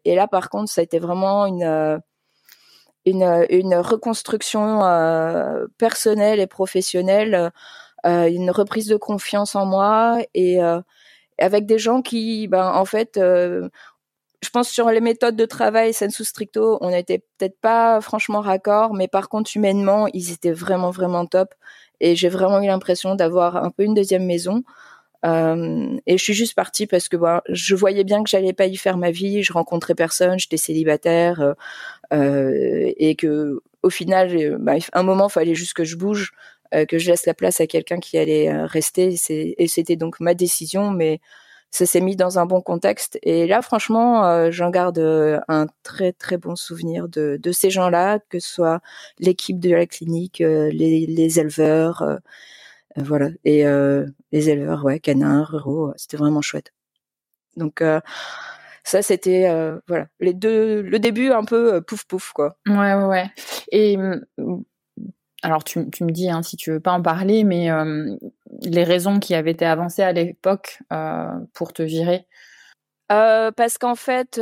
et 0.03 0.15
là, 0.15 0.27
par 0.27 0.49
contre, 0.49 0.71
ça 0.71 0.81
a 0.81 0.83
été 0.83 0.97
vraiment 0.97 1.45
une 1.45 2.01
une, 3.05 3.75
reconstruction 3.75 4.79
personnelle 5.77 6.39
et 6.39 6.47
professionnelle 6.47 7.51
une 8.03 8.51
reprise 8.51 8.87
de 8.87 8.95
confiance 8.95 9.55
en 9.55 9.65
moi 9.65 10.19
et 10.33 10.61
euh, 10.61 10.81
avec 11.37 11.65
des 11.65 11.79
gens 11.79 12.01
qui, 12.01 12.47
ben, 12.47 12.71
en 12.73 12.85
fait, 12.85 13.17
euh, 13.17 13.69
je 14.43 14.49
pense 14.49 14.69
sur 14.69 14.89
les 14.89 15.01
méthodes 15.01 15.35
de 15.35 15.45
travail 15.45 15.93
sensu 15.93 16.23
stricto, 16.23 16.77
on 16.81 16.89
n'était 16.91 17.19
peut-être 17.37 17.59
pas 17.61 18.01
franchement 18.01 18.41
raccord, 18.41 18.93
mais 18.93 19.07
par 19.07 19.29
contre 19.29 19.51
humainement, 19.55 20.07
ils 20.13 20.31
étaient 20.31 20.51
vraiment 20.51 20.91
vraiment 20.91 21.25
top. 21.25 21.53
Et 21.99 22.15
j'ai 22.15 22.29
vraiment 22.29 22.61
eu 22.61 22.65
l'impression 22.65 23.13
d'avoir 23.15 23.57
un 23.57 23.69
peu 23.69 23.83
une 23.83 23.93
deuxième 23.93 24.25
maison. 24.25 24.63
Euh, 25.23 25.97
et 26.07 26.17
je 26.17 26.23
suis 26.23 26.33
juste 26.33 26.55
partie 26.55 26.87
parce 26.87 27.07
que 27.07 27.17
ben, 27.17 27.41
je 27.47 27.75
voyais 27.75 28.03
bien 28.03 28.23
que 28.23 28.29
j'allais 28.29 28.53
pas 28.53 28.65
y 28.65 28.75
faire 28.77 28.97
ma 28.97 29.11
vie. 29.11 29.43
Je 29.43 29.53
rencontrais 29.53 29.93
personne, 29.93 30.39
j'étais 30.39 30.57
célibataire 30.57 31.53
euh, 32.13 32.91
et 32.97 33.15
que 33.15 33.61
au 33.83 33.89
final, 33.89 34.57
ben, 34.59 34.79
un 34.93 35.03
moment, 35.03 35.29
fallait 35.29 35.55
juste 35.55 35.73
que 35.73 35.83
je 35.83 35.95
bouge. 35.95 36.33
Euh, 36.73 36.85
que 36.85 36.97
je 36.97 37.11
laisse 37.11 37.25
la 37.25 37.33
place 37.33 37.59
à 37.59 37.67
quelqu'un 37.67 37.99
qui 37.99 38.17
allait 38.17 38.49
euh, 38.49 38.65
rester. 38.65 39.15
Et 39.29 39.67
c'était 39.67 39.97
donc 39.97 40.21
ma 40.21 40.33
décision, 40.33 40.91
mais 40.91 41.19
ça 41.69 41.85
s'est 41.85 41.99
mis 41.99 42.15
dans 42.15 42.39
un 42.39 42.45
bon 42.45 42.61
contexte. 42.61 43.19
Et 43.23 43.45
là, 43.45 43.61
franchement, 43.61 44.25
euh, 44.25 44.51
j'en 44.51 44.69
garde 44.69 44.99
un 45.47 45.67
très 45.83 46.13
très 46.13 46.37
bon 46.37 46.55
souvenir 46.55 47.09
de, 47.09 47.37
de 47.41 47.51
ces 47.51 47.69
gens-là, 47.69 48.19
que 48.29 48.39
ce 48.39 48.49
soit 48.53 48.81
l'équipe 49.19 49.59
de 49.59 49.71
la 49.71 49.85
clinique, 49.85 50.39
les, 50.39 51.05
les 51.07 51.39
éleveurs. 51.39 52.19
voilà. 52.95 53.29
Et 53.45 53.63
les 54.31 54.49
éleveurs, 54.49 54.83
ouais, 54.85 54.99
canins, 54.99 55.43
ruraux, 55.43 55.93
c'était 55.97 56.17
vraiment 56.17 56.41
chouette. 56.41 56.73
Donc 57.57 57.83
ça 58.83 59.01
c'était 59.03 59.47
voilà 59.87 60.07
les 60.19 60.33
deux 60.33 60.81
le 60.81 60.99
début 60.99 61.29
un 61.29 61.43
peu 61.43 61.81
pouf 61.81 62.03
pouf 62.05 62.31
quoi 62.33 62.57
ouais 62.67 62.95
ouais, 62.95 63.05
ouais. 63.05 63.31
et 63.71 63.95
mmh, 63.95 64.21
alors 65.41 65.63
tu, 65.63 65.89
tu, 65.89 66.03
me 66.03 66.11
dis 66.11 66.29
hein, 66.29 66.43
si 66.43 66.55
tu 66.55 66.71
veux 66.71 66.79
pas 66.79 66.91
en 66.91 67.01
parler, 67.01 67.43
mais 67.43 67.71
euh, 67.71 68.15
les 68.61 68.83
raisons 68.83 69.19
qui 69.19 69.33
avaient 69.35 69.51
été 69.51 69.65
avancées 69.65 70.03
à 70.03 70.11
l'époque 70.11 70.79
euh, 70.93 71.31
pour 71.53 71.73
te 71.73 71.81
virer 71.81 72.27
euh, 73.11 73.51
Parce 73.51 73.77
qu'en 73.77 73.95
fait, 73.95 74.35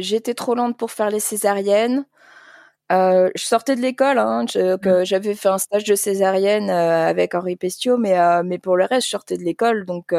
j'étais 0.00 0.34
trop 0.34 0.54
lente 0.54 0.76
pour 0.76 0.90
faire 0.90 1.10
les 1.10 1.20
césariennes. 1.20 2.04
Je 2.90 3.30
sortais 3.36 3.74
de 3.74 3.80
l'école, 3.80 4.18
hein, 4.18 4.44
mmh. 4.44 5.04
j'avais 5.04 5.34
fait 5.34 5.48
un 5.48 5.58
stage 5.58 5.84
de 5.84 5.94
césarienne 5.94 6.70
avec 6.70 7.34
Henri 7.34 7.56
Pestio, 7.56 7.96
mais, 7.96 8.16
mais 8.44 8.58
pour 8.58 8.76
le 8.76 8.84
reste, 8.84 9.06
je 9.06 9.10
sortais 9.10 9.38
de 9.38 9.42
l'école, 9.42 9.84
donc 9.86 10.12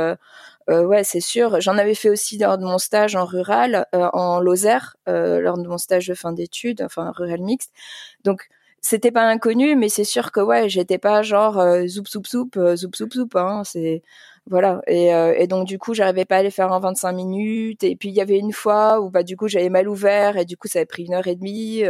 ouais, 0.68 1.04
c'est 1.04 1.20
sûr. 1.20 1.62
J'en 1.62 1.78
avais 1.78 1.96
fait 1.96 2.10
aussi 2.10 2.38
lors 2.38 2.58
de 2.58 2.66
mon 2.66 2.78
stage 2.78 3.16
en 3.16 3.26
rural, 3.26 3.86
en 3.94 4.40
Lozère, 4.40 4.96
lors 5.08 5.58
de 5.58 5.68
mon 5.68 5.78
stage 5.78 6.08
de 6.08 6.14
fin 6.14 6.34
d'études, 6.34 6.82
enfin 6.82 7.12
rural 7.16 7.42
mixte. 7.42 7.72
Donc 8.24 8.50
c'était 8.86 9.12
pas 9.12 9.24
inconnu, 9.28 9.76
mais 9.76 9.90
c'est 9.90 10.04
sûr 10.04 10.32
que 10.32 10.40
ouais, 10.40 10.70
j'étais 10.70 11.00
pas 11.00 11.24
genre 11.24 11.58
euh, 11.60 11.88
zoup 11.88 12.06
zoup 12.08 12.50
euh, 12.58 12.76
zoup 12.76 12.96
zoup 12.96 13.12
zoup. 13.12 13.30
Hein, 13.36 13.64
c'est 13.66 14.04
voilà. 14.48 14.82
Et, 14.88 15.14
euh, 15.16 15.34
et, 15.36 15.48
donc 15.48 15.68
du 15.68 15.80
coup, 15.80 15.96
j'arrivais 15.96 16.26
pas 16.26 16.38
à 16.38 16.44
les 16.44 16.52
faire 16.52 16.72
en 16.72 16.80
25 16.80 17.12
minutes. 17.14 17.84
Et 17.84 17.96
puis 17.96 18.10
il 18.10 18.16
y 18.16 18.22
avait 18.22 18.38
une 18.38 18.54
fois 18.54 19.02
où 19.02 19.10
bah 19.10 19.24
du 19.24 19.38
coup 19.38 19.48
j'avais 19.48 19.70
mal 19.70 19.90
ouvert 19.90 20.38
et 20.38 20.46
du 20.46 20.56
coup 20.56 20.68
ça 20.68 20.80
avait 20.80 20.86
pris 20.86 21.06
une 21.06 21.16
heure 21.16 21.28
et 21.28 21.36
demie. 21.36 21.84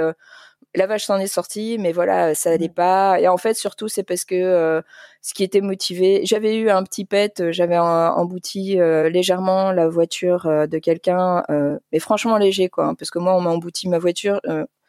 La 0.76 0.88
vache 0.88 1.06
s'en 1.06 1.18
est 1.18 1.28
sortie, 1.28 1.78
mais 1.80 1.92
voilà, 1.92 2.36
ça 2.36 2.52
allait 2.52 2.68
mmh. 2.68 2.74
pas. 2.74 3.20
Et 3.20 3.28
en 3.28 3.38
fait, 3.38 3.54
surtout, 3.56 3.88
c'est 3.88 4.04
parce 4.04 4.26
que 4.26 4.82
ce 5.22 5.34
qui 5.34 5.44
était 5.44 5.62
motivé, 5.62 6.22
j'avais 6.26 6.56
eu 6.56 6.70
un 6.70 6.84
petit 6.84 7.06
pet, 7.06 7.52
j'avais 7.52 7.78
embouti 7.78 8.78
légèrement 9.10 9.72
la 9.72 9.88
voiture 9.88 10.68
de 10.68 10.78
quelqu'un, 10.78 11.44
mais 11.92 12.00
franchement 12.00 12.38
léger, 12.38 12.70
quoi. 12.70 12.86
Hein, 12.88 12.96
parce 12.96 13.12
que 13.12 13.20
moi, 13.20 13.36
on 13.36 13.42
m'a 13.42 13.52
embouti 13.52 13.90
ma 13.90 14.00
voiture 14.00 14.40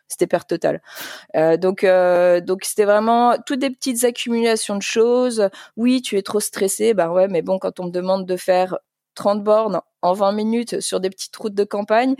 c'était 0.08 0.26
perte 0.26 0.48
totale. 0.48 0.82
Euh, 1.36 1.56
donc 1.56 1.84
euh, 1.84 2.40
donc 2.40 2.64
c'était 2.64 2.84
vraiment 2.84 3.36
toutes 3.44 3.60
des 3.60 3.70
petites 3.70 4.04
accumulations 4.04 4.76
de 4.76 4.82
choses. 4.82 5.48
Oui, 5.76 6.02
tu 6.02 6.16
es 6.16 6.22
trop 6.22 6.40
stressé, 6.40 6.94
bah 6.94 7.10
ouais, 7.10 7.28
mais 7.28 7.42
bon, 7.42 7.58
quand 7.58 7.80
on 7.80 7.86
me 7.86 7.90
demande 7.90 8.26
de 8.26 8.36
faire 8.36 8.78
30 9.14 9.42
bornes 9.42 9.80
en 10.02 10.12
20 10.12 10.32
minutes 10.32 10.80
sur 10.80 11.00
des 11.00 11.10
petites 11.10 11.36
routes 11.36 11.54
de 11.54 11.64
campagne, 11.64 12.14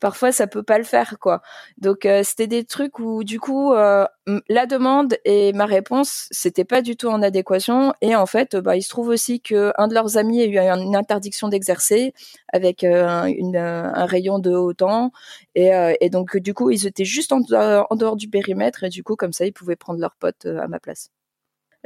parfois 0.00 0.32
ça 0.32 0.46
peut 0.46 0.62
pas 0.62 0.78
le 0.78 0.84
faire 0.84 1.18
quoi. 1.20 1.42
Donc 1.78 2.06
euh, 2.06 2.22
c'était 2.24 2.46
des 2.46 2.64
trucs 2.64 2.98
où 2.98 3.24
du 3.24 3.40
coup 3.40 3.72
euh, 3.72 4.06
la 4.48 4.66
demande 4.66 5.16
et 5.24 5.52
ma 5.52 5.66
réponse 5.66 6.28
c'était 6.30 6.64
pas 6.64 6.82
du 6.82 6.96
tout 6.96 7.08
en 7.08 7.22
adéquation 7.22 7.94
et 8.00 8.16
en 8.16 8.26
fait 8.26 8.56
bah 8.56 8.76
il 8.76 8.82
se 8.82 8.88
trouve 8.88 9.08
aussi 9.08 9.40
que 9.40 9.72
un 9.78 9.88
de 9.88 9.94
leurs 9.94 10.16
amis 10.16 10.42
a 10.42 10.46
eu 10.46 10.58
une 10.58 10.96
interdiction 10.96 11.48
d'exercer 11.48 12.12
avec 12.52 12.84
euh, 12.84 13.06
un 13.06 14.06
rayon 14.06 14.38
de 14.38 14.50
haut 14.50 14.74
temps 14.74 15.12
et, 15.54 16.10
donc 16.10 16.36
du 16.36 16.54
coup 16.54 16.70
ils 16.70 16.86
étaient 16.86 17.04
juste 17.04 17.32
en, 17.32 17.40
en, 17.40 17.96
dehors 17.96 18.16
du 18.16 18.28
périmètre 18.28 18.84
et 18.84 18.88
du 18.88 19.02
coup 19.02 19.16
comme 19.16 19.32
ça 19.32 19.46
ils 19.46 19.52
pouvaient 19.52 19.76
prendre 19.76 20.00
leur 20.00 20.14
pote 20.16 20.46
à 20.46 20.68
ma 20.68 20.80
place 20.80 21.10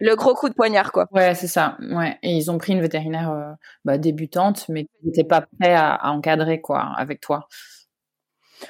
le 0.02 0.16
gros 0.16 0.34
coup 0.34 0.48
de 0.48 0.54
poignard, 0.54 0.92
quoi. 0.92 1.06
Ouais, 1.12 1.34
c'est 1.34 1.46
ça. 1.46 1.76
Ouais. 1.80 2.18
Et 2.22 2.34
ils 2.34 2.50
ont 2.50 2.56
pris 2.56 2.72
une 2.72 2.80
vétérinaire 2.80 3.56
bah, 3.84 3.98
débutante, 3.98 4.66
mais 4.70 4.84
qui 4.84 4.90
n'était 5.04 5.24
pas 5.24 5.42
prêt 5.42 5.74
à, 5.74 5.92
à, 5.92 6.10
encadrer, 6.12 6.62
quoi, 6.62 6.94
avec 6.96 7.20
toi. 7.20 7.48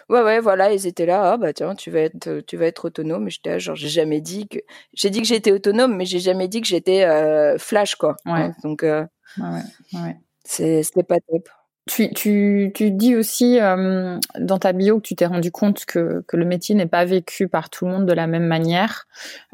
Ouais, 0.09 0.23
ouais, 0.23 0.41
voilà, 0.41 0.73
ils 0.73 0.87
étaient 0.87 1.07
là. 1.07 1.33
Ah, 1.33 1.37
bah 1.37 1.53
tiens, 1.53 1.75
tu 1.75 1.91
vas 1.91 2.01
être, 2.01 2.41
tu 2.47 2.57
vas 2.57 2.67
être 2.67 2.87
autonome. 2.87 3.29
J'étais 3.29 3.61
genre, 3.61 3.77
j'ai 3.77 3.89
jamais 3.89 4.21
dit 4.21 4.49
que, 4.49 4.59
j'ai 4.95 5.11
dit 5.11 5.21
que 5.21 5.27
j'étais 5.27 5.53
autonome, 5.53 5.97
mais 5.97 6.05
j'ai 6.05 6.21
jamais 6.21 6.49
dit 6.49 6.61
que 6.61 6.67
j'étais 6.67 7.05
euh, 7.05 7.59
flash, 7.59 7.95
quoi. 7.97 8.17
Ouais. 8.27 8.33
Hein, 8.33 8.55
donc, 8.63 8.83
euh, 8.83 9.05
ouais, 9.39 9.61
ouais. 9.95 10.17
c'était 10.45 11.03
pas 11.03 11.19
top. 11.21 11.49
Tu, 11.89 12.11
tu, 12.13 12.71
tu 12.75 12.91
dis 12.93 13.17
aussi 13.17 13.59
euh, 13.59 14.19
dans 14.39 14.59
ta 14.59 14.73
bio 14.73 14.99
que 15.01 15.07
tu 15.07 15.17
t'es 15.17 15.27
rendu 15.27 15.51
compte 15.51 15.85
que, 15.87 16.23
que 16.29 16.37
le 16.37 16.45
métier 16.45 16.75
n'est 16.75 16.87
pas 16.87 17.05
vécu 17.05 17.49
par 17.49 17.71
tout 17.71 17.85
le 17.87 17.91
monde 17.91 18.07
de 18.07 18.13
la 18.13 18.27
même 18.27 18.47
manière. 18.47 19.07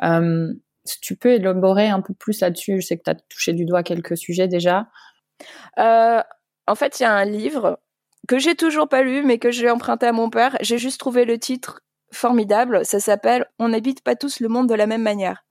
Euh, 0.02 0.52
tu 1.00 1.16
peux 1.16 1.32
élaborer 1.34 1.88
un 1.88 2.00
peu 2.00 2.14
plus 2.14 2.40
là-dessus 2.40 2.80
Je 2.80 2.86
sais 2.86 2.96
que 2.96 3.04
tu 3.04 3.10
as 3.10 3.14
touché 3.14 3.52
du 3.52 3.64
doigt 3.64 3.82
quelques 3.82 4.16
sujets 4.16 4.48
déjà. 4.48 4.88
Euh, 5.78 6.20
en 6.66 6.74
fait, 6.74 7.00
il 7.00 7.04
y 7.04 7.06
a 7.06 7.14
un 7.14 7.24
livre 7.24 7.80
que 8.26 8.38
j'ai 8.38 8.54
toujours 8.54 8.88
pas 8.88 9.02
lu, 9.02 9.22
mais 9.22 9.38
que 9.38 9.50
j'ai 9.50 9.70
emprunté 9.70 10.06
à 10.06 10.12
mon 10.12 10.30
père. 10.30 10.56
J'ai 10.60 10.78
juste 10.78 11.00
trouvé 11.00 11.24
le 11.24 11.38
titre 11.38 11.80
formidable. 12.12 12.84
Ça 12.84 13.00
s'appelle 13.00 13.46
On 13.58 13.68
n'habite 13.68 14.02
pas 14.02 14.16
tous 14.16 14.40
le 14.40 14.48
monde 14.48 14.68
de 14.68 14.74
la 14.74 14.86
même 14.86 15.02
manière. 15.02 15.44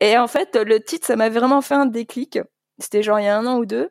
et 0.00 0.18
en 0.18 0.26
fait, 0.26 0.56
le 0.56 0.80
titre, 0.80 1.06
ça 1.06 1.16
m'a 1.16 1.28
vraiment 1.28 1.62
fait 1.62 1.74
un 1.74 1.86
déclic. 1.86 2.38
C'était 2.78 3.02
genre 3.02 3.20
il 3.20 3.24
y 3.24 3.28
a 3.28 3.36
un 3.36 3.46
an 3.46 3.58
ou 3.58 3.66
deux. 3.66 3.90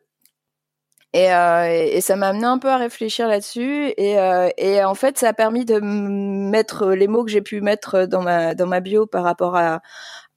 Et, 1.14 1.32
euh, 1.32 1.66
et 1.68 2.00
ça 2.00 2.16
m'a 2.16 2.28
amené 2.28 2.46
un 2.46 2.58
peu 2.58 2.68
à 2.68 2.78
réfléchir 2.78 3.28
là-dessus. 3.28 3.92
Et, 3.98 4.18
euh, 4.18 4.48
et 4.56 4.82
en 4.82 4.94
fait, 4.94 5.18
ça 5.18 5.28
a 5.28 5.32
permis 5.34 5.64
de 5.66 5.78
mettre 5.80 6.92
les 6.92 7.06
mots 7.06 7.24
que 7.24 7.30
j'ai 7.30 7.42
pu 7.42 7.60
mettre 7.60 8.06
dans 8.06 8.22
ma, 8.22 8.54
dans 8.54 8.66
ma 8.66 8.80
bio 8.80 9.06
par 9.06 9.22
rapport 9.24 9.56
à, 9.56 9.80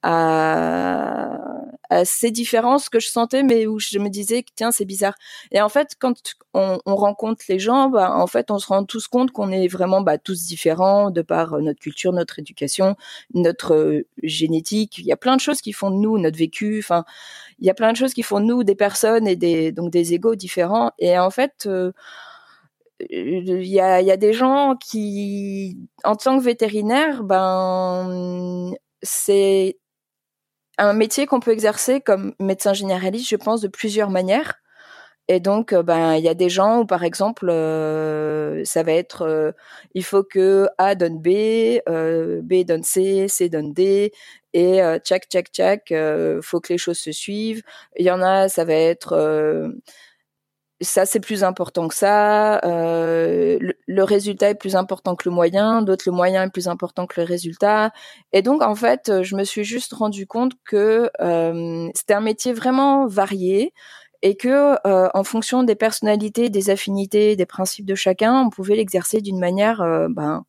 à, 0.08 1.36
à, 1.90 2.04
ces 2.04 2.30
différences 2.30 2.88
que 2.88 3.00
je 3.00 3.08
sentais, 3.08 3.42
mais 3.42 3.66
où 3.66 3.80
je 3.80 3.98
me 3.98 4.08
disais 4.08 4.44
que 4.44 4.50
tiens 4.54 4.70
c'est 4.70 4.84
bizarre. 4.84 5.14
Et 5.50 5.60
en 5.60 5.68
fait, 5.68 5.96
quand 5.98 6.36
on, 6.54 6.78
on 6.86 6.94
rencontre 6.94 7.44
les 7.48 7.58
gens, 7.58 7.88
bah, 7.88 8.12
en 8.14 8.28
fait, 8.28 8.52
on 8.52 8.58
se 8.58 8.68
rend 8.68 8.84
tous 8.84 9.08
compte 9.08 9.32
qu'on 9.32 9.50
est 9.50 9.66
vraiment 9.66 10.02
bah, 10.02 10.16
tous 10.18 10.46
différents 10.46 11.10
de 11.10 11.22
par 11.22 11.58
notre 11.58 11.80
culture, 11.80 12.12
notre 12.12 12.38
éducation, 12.38 12.96
notre 13.34 13.74
euh, 13.74 14.06
génétique. 14.22 14.98
Il 14.98 15.06
y 15.06 15.12
a 15.12 15.16
plein 15.16 15.34
de 15.34 15.40
choses 15.40 15.60
qui 15.60 15.72
font 15.72 15.90
de 15.90 15.96
nous 15.96 16.18
notre 16.18 16.38
vécu. 16.38 16.78
Enfin, 16.78 17.04
il 17.58 17.66
y 17.66 17.70
a 17.70 17.74
plein 17.74 17.92
de 17.92 17.96
choses 17.96 18.14
qui 18.14 18.22
font 18.22 18.40
de 18.40 18.46
nous 18.46 18.62
des 18.64 18.76
personnes 18.76 19.26
et 19.26 19.36
des 19.36 19.72
donc 19.72 19.90
des 19.90 20.14
égaux 20.14 20.36
différents. 20.36 20.92
Et 20.98 21.18
en 21.18 21.30
fait. 21.30 21.66
Euh, 21.66 21.92
il 23.10 23.64
y 23.66 23.78
a, 23.80 24.00
y 24.00 24.10
a, 24.10 24.16
des 24.16 24.32
gens 24.32 24.74
qui, 24.76 25.76
en 26.04 26.16
tant 26.16 26.38
que 26.38 26.44
vétérinaire, 26.44 27.24
ben, 27.24 28.72
c'est 29.02 29.76
un 30.78 30.92
métier 30.92 31.26
qu'on 31.26 31.40
peut 31.40 31.52
exercer 31.52 32.00
comme 32.00 32.34
médecin 32.40 32.72
généraliste, 32.74 33.28
je 33.28 33.36
pense, 33.36 33.60
de 33.60 33.68
plusieurs 33.68 34.10
manières. 34.10 34.54
Et 35.28 35.40
donc, 35.40 35.72
euh, 35.72 35.82
ben, 35.82 36.14
il 36.16 36.24
y 36.24 36.28
a 36.28 36.34
des 36.34 36.48
gens 36.48 36.80
où, 36.80 36.86
par 36.86 37.02
exemple, 37.04 37.48
euh, 37.50 38.64
ça 38.64 38.82
va 38.84 38.92
être, 38.92 39.22
euh, 39.22 39.52
il 39.94 40.04
faut 40.04 40.22
que 40.22 40.68
A 40.78 40.94
donne 40.94 41.18
B, 41.20 41.80
B 42.42 42.64
donne 42.64 42.84
C, 42.84 43.26
C 43.28 43.48
donne 43.48 43.72
D, 43.72 44.12
et 44.54 44.80
tchac, 45.04 45.26
tchac, 45.28 45.48
tchac, 45.52 45.92
faut 46.42 46.60
que 46.60 46.72
les 46.72 46.78
choses 46.78 46.98
se 46.98 47.12
suivent. 47.12 47.62
Il 47.96 48.06
y 48.06 48.10
en 48.10 48.22
a, 48.22 48.48
ça 48.48 48.64
va 48.64 48.74
être 48.74 49.14
ça 50.80 51.06
c'est 51.06 51.20
plus 51.20 51.42
important 51.44 51.88
que 51.88 51.94
ça, 51.94 52.58
euh, 52.64 53.58
le, 53.86 54.02
résultat 54.04 54.50
est 54.50 54.54
plus 54.54 54.76
important 54.76 55.16
que 55.16 55.28
le 55.28 55.34
moyen, 55.34 55.82
d'autres 55.82 56.04
le 56.06 56.12
moyen 56.12 56.44
est 56.44 56.50
plus 56.50 56.68
important 56.68 57.06
que 57.06 57.20
le 57.20 57.26
résultat. 57.26 57.92
Et 58.32 58.42
donc 58.42 58.62
en 58.62 58.74
fait, 58.74 59.22
je 59.22 59.36
me 59.36 59.44
suis 59.44 59.64
juste 59.64 59.94
rendu 59.94 60.26
compte 60.26 60.52
que 60.64 61.10
euh, 61.20 61.88
c'était 61.94 62.14
un 62.14 62.20
métier 62.20 62.52
vraiment 62.52 63.06
varié 63.06 63.72
et 64.22 64.36
que 64.36 64.76
euh, 64.86 65.08
en 65.14 65.24
fonction 65.24 65.62
des 65.62 65.76
personnalités, 65.76 66.50
des 66.50 66.70
affinités, 66.70 67.36
des 67.36 67.46
principes 67.46 67.86
de 67.86 67.94
chacun, 67.94 68.34
on 68.46 68.50
pouvait 68.50 68.76
l'exercer 68.76 69.20
d'une 69.20 69.38
manière 69.38 69.78
ben 70.10 70.44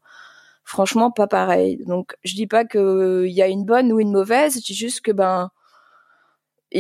franchement 0.65 1.11
pas 1.11 1.27
pareille. 1.27 1.77
Donc 1.87 2.15
je 2.23 2.35
dis 2.35 2.47
pas 2.47 2.65
qu'il 2.65 3.31
y 3.31 3.41
a 3.41 3.47
une 3.47 3.65
bonne 3.65 3.93
ou 3.93 3.99
une 3.99 4.11
mauvaise, 4.11 4.55
je 4.59 4.65
dis 4.65 4.75
juste 4.75 5.01
que 5.01 5.11
ben 5.11 5.51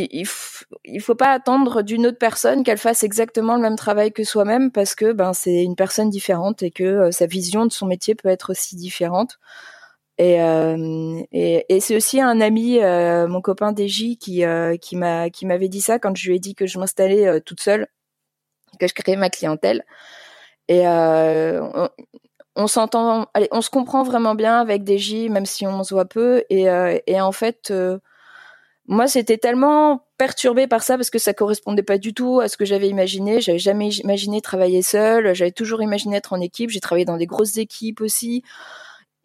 il, 0.03 0.27
il 0.85 1.01
faut 1.01 1.15
pas 1.15 1.31
attendre 1.31 1.81
d'une 1.81 2.07
autre 2.07 2.17
personne 2.17 2.63
qu'elle 2.63 2.77
fasse 2.77 3.03
exactement 3.03 3.55
le 3.55 3.61
même 3.61 3.75
travail 3.75 4.11
que 4.11 4.23
soi-même 4.23 4.71
parce 4.71 4.95
que 4.95 5.11
ben 5.13 5.33
c'est 5.33 5.63
une 5.63 5.75
personne 5.75 6.09
différente 6.09 6.63
et 6.63 6.71
que 6.71 6.83
euh, 6.83 7.11
sa 7.11 7.25
vision 7.25 7.65
de 7.65 7.71
son 7.71 7.87
métier 7.87 8.15
peut 8.15 8.29
être 8.29 8.51
aussi 8.51 8.75
différente. 8.75 9.39
Et, 10.19 10.41
euh, 10.41 11.21
c'est 11.79 11.95
aussi 11.95 12.21
un 12.21 12.41
ami, 12.41 12.79
euh, 12.81 13.27
mon 13.27 13.41
copain 13.41 13.71
DJ, 13.75 14.17
qui 14.19 14.43
qui 14.81 14.95
m'a 14.95 15.29
qui 15.29 15.45
m'avait 15.45 15.69
dit 15.69 15.81
ça 15.81 15.99
quand 15.99 16.15
je 16.15 16.29
lui 16.29 16.37
ai 16.37 16.39
dit 16.39 16.55
que 16.55 16.65
je 16.67 16.79
m'installais 16.79 17.41
toute 17.41 17.61
seule, 17.61 17.87
que 18.79 18.87
je 18.87 18.93
créais 18.93 19.15
ma 19.17 19.29
clientèle. 19.29 19.83
Et 20.69 20.87
on, 20.87 21.89
on 22.55 22.67
s'entend, 22.67 23.27
on 23.51 23.61
se 23.61 23.69
comprend 23.69 24.03
vraiment 24.03 24.35
bien 24.35 24.59
avec 24.59 24.87
DJ, 24.87 25.29
même 25.29 25.45
si 25.45 25.67
on 25.67 25.83
se 25.83 25.93
voit 25.93 26.05
peu. 26.05 26.43
Et 26.49 26.69
en 27.21 27.31
fait 27.31 27.71
moi, 28.87 29.07
c'était 29.07 29.37
tellement 29.37 30.05
perturbée 30.17 30.65
par 30.67 30.81
ça 30.81 30.95
parce 30.95 31.09
que 31.09 31.19
ça 31.19 31.33
correspondait 31.33 31.83
pas 31.83 31.97
du 31.97 32.13
tout 32.13 32.39
à 32.39 32.47
ce 32.47 32.55
que 32.55 32.63
j'avais 32.63 32.87
imaginé. 32.87 33.41
J'avais 33.41 33.59
jamais 33.59 33.89
imaginé 33.89 34.41
travailler 34.41 34.81
seule. 34.81 35.35
J'avais 35.35 35.51
toujours 35.51 35.81
imaginé 35.81 36.15
être 36.17 36.31
en 36.33 36.39
équipe. 36.39 36.69
J'ai 36.69 36.79
travaillé 36.79 37.05
dans 37.05 37.17
des 37.17 37.25
grosses 37.25 37.57
équipes 37.57 37.99
aussi. 37.99 38.43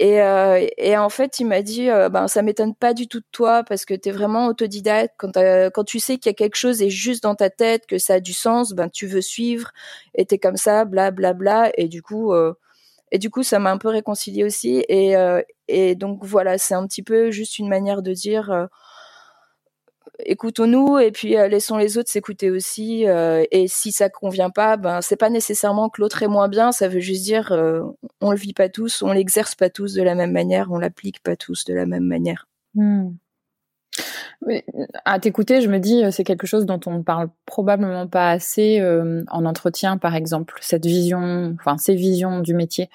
Et, 0.01 0.21
euh, 0.21 0.67
et 0.79 0.97
en 0.97 1.09
fait, 1.09 1.39
il 1.39 1.47
m'a 1.47 1.63
dit, 1.63 1.89
euh, 1.89 2.09
ben 2.09 2.27
ça 2.27 2.43
m'étonne 2.43 2.75
pas 2.75 2.93
du 2.93 3.07
tout 3.07 3.21
de 3.21 3.27
toi 3.31 3.63
parce 3.63 3.85
que 3.85 3.95
tu 3.95 4.09
es 4.09 4.13
vraiment 4.13 4.47
autodidacte. 4.49 5.15
Quand, 5.17 5.85
tu 5.85 6.01
sais 6.01 6.19
qu'il 6.19 6.31
y 6.31 6.35
a 6.35 6.35
quelque 6.35 6.57
chose 6.57 6.83
est 6.83 6.91
juste 6.91 7.23
dans 7.23 7.37
ta 7.37 7.49
tête, 7.51 7.87
que 7.87 7.99
ça 7.99 8.15
a 8.15 8.21
du 8.21 8.33
sens, 8.33 8.73
ben 8.73 8.89
tu 8.89 9.07
veux 9.07 9.21
suivre. 9.21 9.71
Et 10.17 10.27
t'es 10.27 10.39
comme 10.39 10.57
ça, 10.57 10.85
bla 10.85 11.13
bla 11.13 11.35
bla. 11.35 11.71
Et 11.77 11.87
du 11.87 12.03
coup, 12.03 12.33
euh, 12.33 12.55
et 13.13 13.19
du 13.19 13.31
coup, 13.31 13.45
ça 13.45 13.61
m'a 13.61 13.71
un 13.71 13.79
peu 13.79 13.89
réconcilié 13.89 14.43
aussi. 14.45 14.85
Et, 14.89 15.17
euh, 15.17 15.41
et 15.69 15.95
donc 15.95 16.25
voilà, 16.25 16.59
c'est 16.59 16.75
un 16.75 16.87
petit 16.89 17.03
peu 17.05 17.31
juste 17.31 17.59
une 17.61 17.69
manière 17.69 18.03
de 18.03 18.13
dire 18.13 18.69
écoutons-nous 20.21 20.99
et 20.99 21.11
puis 21.11 21.31
laissons 21.31 21.77
les 21.77 21.99
autres 21.99 22.11
s'écouter 22.11 22.51
aussi. 22.51 23.05
et 23.05 23.67
si 23.69 23.93
ça 23.93 24.09
convient 24.09 24.51
pas, 24.51 24.77
ben 24.77 25.01
c'est 25.01 25.17
pas 25.17 25.31
nécessairement 25.31 25.89
que 25.89 26.01
l'autre 26.01 26.23
est 26.23 26.29
moins 26.29 26.49
bien. 26.49 26.73
Ça 26.73 26.89
veut 26.89 27.01
juste 27.01 27.25
dire 27.25 27.53
on 28.21 28.31
le 28.31 28.37
vit 28.37 28.55
pas 28.55 28.69
tous, 28.69 29.03
on 29.03 29.13
l'exerce 29.13 29.55
pas 29.55 29.71
tous 29.71 29.95
de 29.95 30.03
la 30.03 30.15
même 30.15 30.33
manière, 30.33 30.71
on 30.71 30.79
l'applique 30.79 31.23
pas 31.23 31.37
tous 31.37 31.65
de 31.65 31.75
la 31.75 31.87
même 31.87 32.05
manière. 32.05 32.47
Hmm. 32.75 33.11
à 35.05 35.21
t'écouter, 35.21 35.61
je 35.61 35.69
me 35.69 35.79
dis 35.79 36.03
c'est 36.11 36.25
quelque 36.25 36.47
chose 36.47 36.67
dont 36.67 36.81
on 36.87 36.99
ne 36.99 37.03
parle 37.03 37.29
probablement 37.47 38.07
pas 38.07 38.31
assez 38.31 38.83
en 39.29 39.45
entretien, 39.45 39.99
par 39.99 40.15
exemple, 40.15 40.59
cette 40.61 40.87
vision, 40.87 41.55
enfin 41.59 41.79
ces 41.79 41.95
visions 41.95 42.41
du 42.41 42.55
métier. 42.55 42.91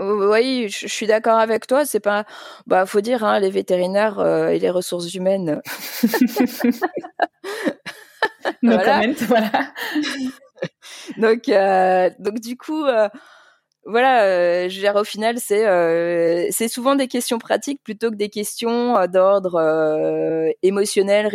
Oui, 0.00 0.68
je 0.70 0.86
suis 0.86 1.06
d'accord 1.06 1.38
avec 1.38 1.66
toi. 1.66 1.84
C'est 1.84 2.00
pas, 2.00 2.24
bah, 2.66 2.86
faut 2.86 3.02
dire, 3.02 3.22
hein, 3.24 3.38
les 3.38 3.50
vétérinaires 3.50 4.18
euh, 4.18 4.48
et 4.48 4.58
les 4.58 4.70
ressources 4.70 5.12
humaines. 5.14 5.60
voilà. 8.62 9.02
voilà. 9.28 9.50
donc, 11.18 11.48
euh, 11.50 12.08
donc 12.18 12.40
du 12.40 12.56
coup, 12.56 12.84
euh, 12.84 13.10
voilà, 13.84 14.68
je 14.68 14.80
veux 14.80 14.98
au 14.98 15.04
final, 15.04 15.38
c'est 15.38 16.50
c'est 16.50 16.68
souvent 16.68 16.94
des 16.94 17.08
questions 17.08 17.38
pratiques 17.38 17.82
plutôt 17.82 18.10
que 18.10 18.16
des 18.16 18.30
questions 18.30 19.06
d'ordre 19.06 20.54
émotionnel, 20.62 21.28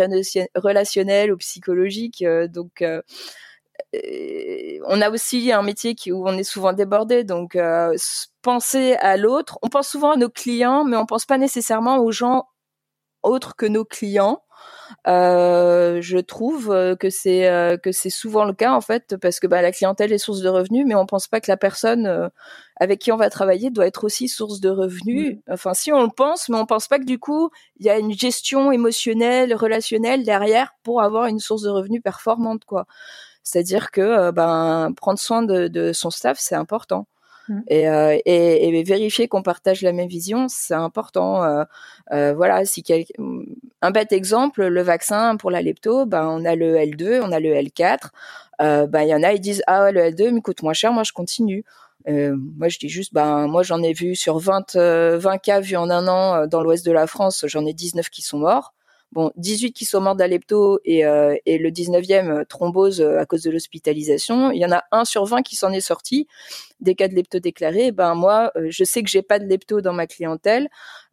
relationnel 0.56 1.32
ou 1.32 1.38
psychologique. 1.38 2.24
donc 2.50 2.84
on 4.88 5.02
a 5.02 5.10
aussi 5.10 5.52
un 5.52 5.62
métier 5.62 5.96
qui, 5.96 6.12
où 6.12 6.28
on 6.28 6.38
est 6.38 6.44
souvent 6.44 6.74
débordé, 6.74 7.24
donc 7.24 7.56
euh, 7.56 7.96
penser 8.42 8.96
à 8.96 9.18
l'autre. 9.18 9.60
On 9.62 9.70
pense 9.70 9.90
souvent 9.90 10.12
à 10.12 10.18
nos 10.18 10.30
clients, 10.30 10.84
mais 10.84 10.98
on 10.98 11.06
pense 11.06 11.26
pas 11.26 11.38
nécessairement 11.38 11.98
aux 11.98 12.12
gens 12.12 12.48
autres 13.24 13.56
que 13.56 13.66
nos 13.66 13.86
clients. 13.86 14.42
Euh, 15.08 16.00
je 16.02 16.18
trouve 16.18 16.72
euh, 16.72 16.96
que 16.96 17.10
c'est 17.10 17.50
que 17.84 17.92
c'est 17.92 18.10
souvent 18.10 18.46
le 18.46 18.54
cas 18.54 18.72
en 18.74 18.82
fait 18.82 19.16
parce 19.18 19.40
que 19.40 19.48
bah, 19.48 19.62
la 19.62 19.72
clientèle 19.72 20.14
est 20.14 20.18
source 20.18 20.42
de 20.42 20.50
revenus, 20.50 20.86
mais 20.88 20.96
on 20.96 21.06
pense 21.06 21.28
pas 21.28 21.42
que 21.42 21.52
la 21.52 21.58
personne 21.58 22.30
avec 22.78 23.00
qui 23.00 23.12
on 23.12 23.18
va 23.18 23.30
travailler 23.30 23.70
doit 23.72 23.88
être 23.88 24.04
aussi 24.04 24.28
source 24.28 24.60
de 24.60 24.70
revenus. 24.70 25.40
Enfin, 25.50 25.74
si 25.74 25.92
on 25.92 26.04
le 26.04 26.10
pense, 26.16 26.50
mais 26.50 26.58
on 26.58 26.66
pense 26.66 26.88
pas 26.88 27.00
que 27.00 27.06
du 27.06 27.20
coup 27.20 27.50
il 27.80 27.86
y 27.86 27.90
a 27.90 27.98
une 27.98 28.14
gestion 28.14 28.72
émotionnelle, 28.72 29.56
relationnelle 29.56 30.24
derrière 30.24 30.74
pour 30.84 31.02
avoir 31.02 31.26
une 31.26 31.40
source 31.40 31.64
de 31.64 31.70
revenus 31.70 32.02
performante 32.04 32.66
quoi. 32.66 32.86
C'est-à-dire 33.46 33.92
que 33.92 34.02
euh, 34.02 34.32
ben 34.34 34.92
prendre 34.98 35.20
soin 35.20 35.44
de, 35.44 35.94
son 35.94 36.10
staff, 36.10 36.38
c'est 36.40 36.56
important. 36.56 37.08
Mmh. 37.48 37.60
Euh, 37.72 38.18
et, 38.26 38.68
et, 38.68 38.84
vérifier 38.84 39.28
qu'on 39.28 39.44
partage 39.44 39.84
la 39.84 39.94
même 39.94 40.08
vision, 40.08 40.48
c'est 40.50 40.74
important. 40.74 41.44
Euh, 42.12 42.34
voilà, 42.34 42.66
si 42.66 42.84
un 43.84 43.92
bête 43.92 44.12
exemple, 44.12 44.66
le 44.66 44.82
vaccin 44.82 45.38
pour 45.38 45.52
la 45.52 45.62
lepto, 45.62 46.08
ben 46.08 46.26
on 46.26 46.44
a 46.44 46.56
le 46.56 46.76
L2, 46.76 47.22
on 47.22 47.32
a 47.32 47.40
le 47.40 47.54
L4. 47.54 48.10
ben 48.60 49.02
il 49.04 49.10
y 49.10 49.14
en 49.14 49.22
a, 49.22 49.34
ils 49.34 49.40
disent 49.40 49.62
ah 49.68 49.92
le 49.92 50.02
L2 50.02 50.32
me 50.32 50.42
coûte 50.42 50.64
moins 50.64 50.74
cher, 50.74 50.92
moi 50.92 51.04
je 51.04 51.14
continue. 51.14 51.64
moi, 52.08 52.68
je 52.68 52.80
dis 52.80 52.90
juste, 52.90 53.14
ben, 53.14 53.48
moi, 53.48 53.62
j'en 53.64 53.82
ai 53.84 53.94
vu 53.94 54.16
sur 54.16 54.40
20, 54.40 54.76
20 54.76 55.38
cas 55.38 55.60
vus 55.60 55.76
en 55.78 55.92
un 55.92 56.08
an 56.08 56.48
dans 56.48 56.64
l'ouest 56.64 56.84
de 56.84 56.92
la 56.92 57.06
France, 57.06 57.46
j'en 57.48 57.66
ai 57.68 57.74
19 57.74 58.10
qui 58.10 58.24
sont 58.24 58.40
morts. 58.40 58.74
Bon, 59.16 59.32
18 59.38 59.72
qui 59.72 59.86
sont 59.86 60.02
morts 60.02 60.18
d'alepto 60.18 60.82
et, 60.84 61.06
euh, 61.06 61.38
et 61.46 61.58
le 61.58 61.72
19e 61.72 62.42
euh, 62.42 62.44
thrombose 62.44 63.00
euh, 63.00 63.18
à 63.18 63.26
cause 63.26 63.44
de 63.44 63.50
l'hospitalisation. 63.50 64.52
Il 64.52 64.60
y 64.60 64.66
en 64.66 64.74
a 64.74 64.84
un 64.92 65.06
sur 65.06 65.24
20 65.24 65.42
qui 65.42 65.56
s'en 65.56 65.72
est 65.72 65.80
sorti 65.80 66.28
des 66.82 66.96
cas 66.96 67.08
de 67.08 67.16
lepto 67.16 67.40
déclarés. 67.40 67.94
Ben 67.94 68.14
moi, 68.14 68.52
je 68.68 68.84
sais 68.84 69.04
que 69.04 69.10
j'ai 69.10 69.22
pas 69.22 69.40
de 69.40 69.46
lepto 69.46 69.80
dans 69.80 69.94
ma 69.94 70.06
clientèle, 70.06 70.68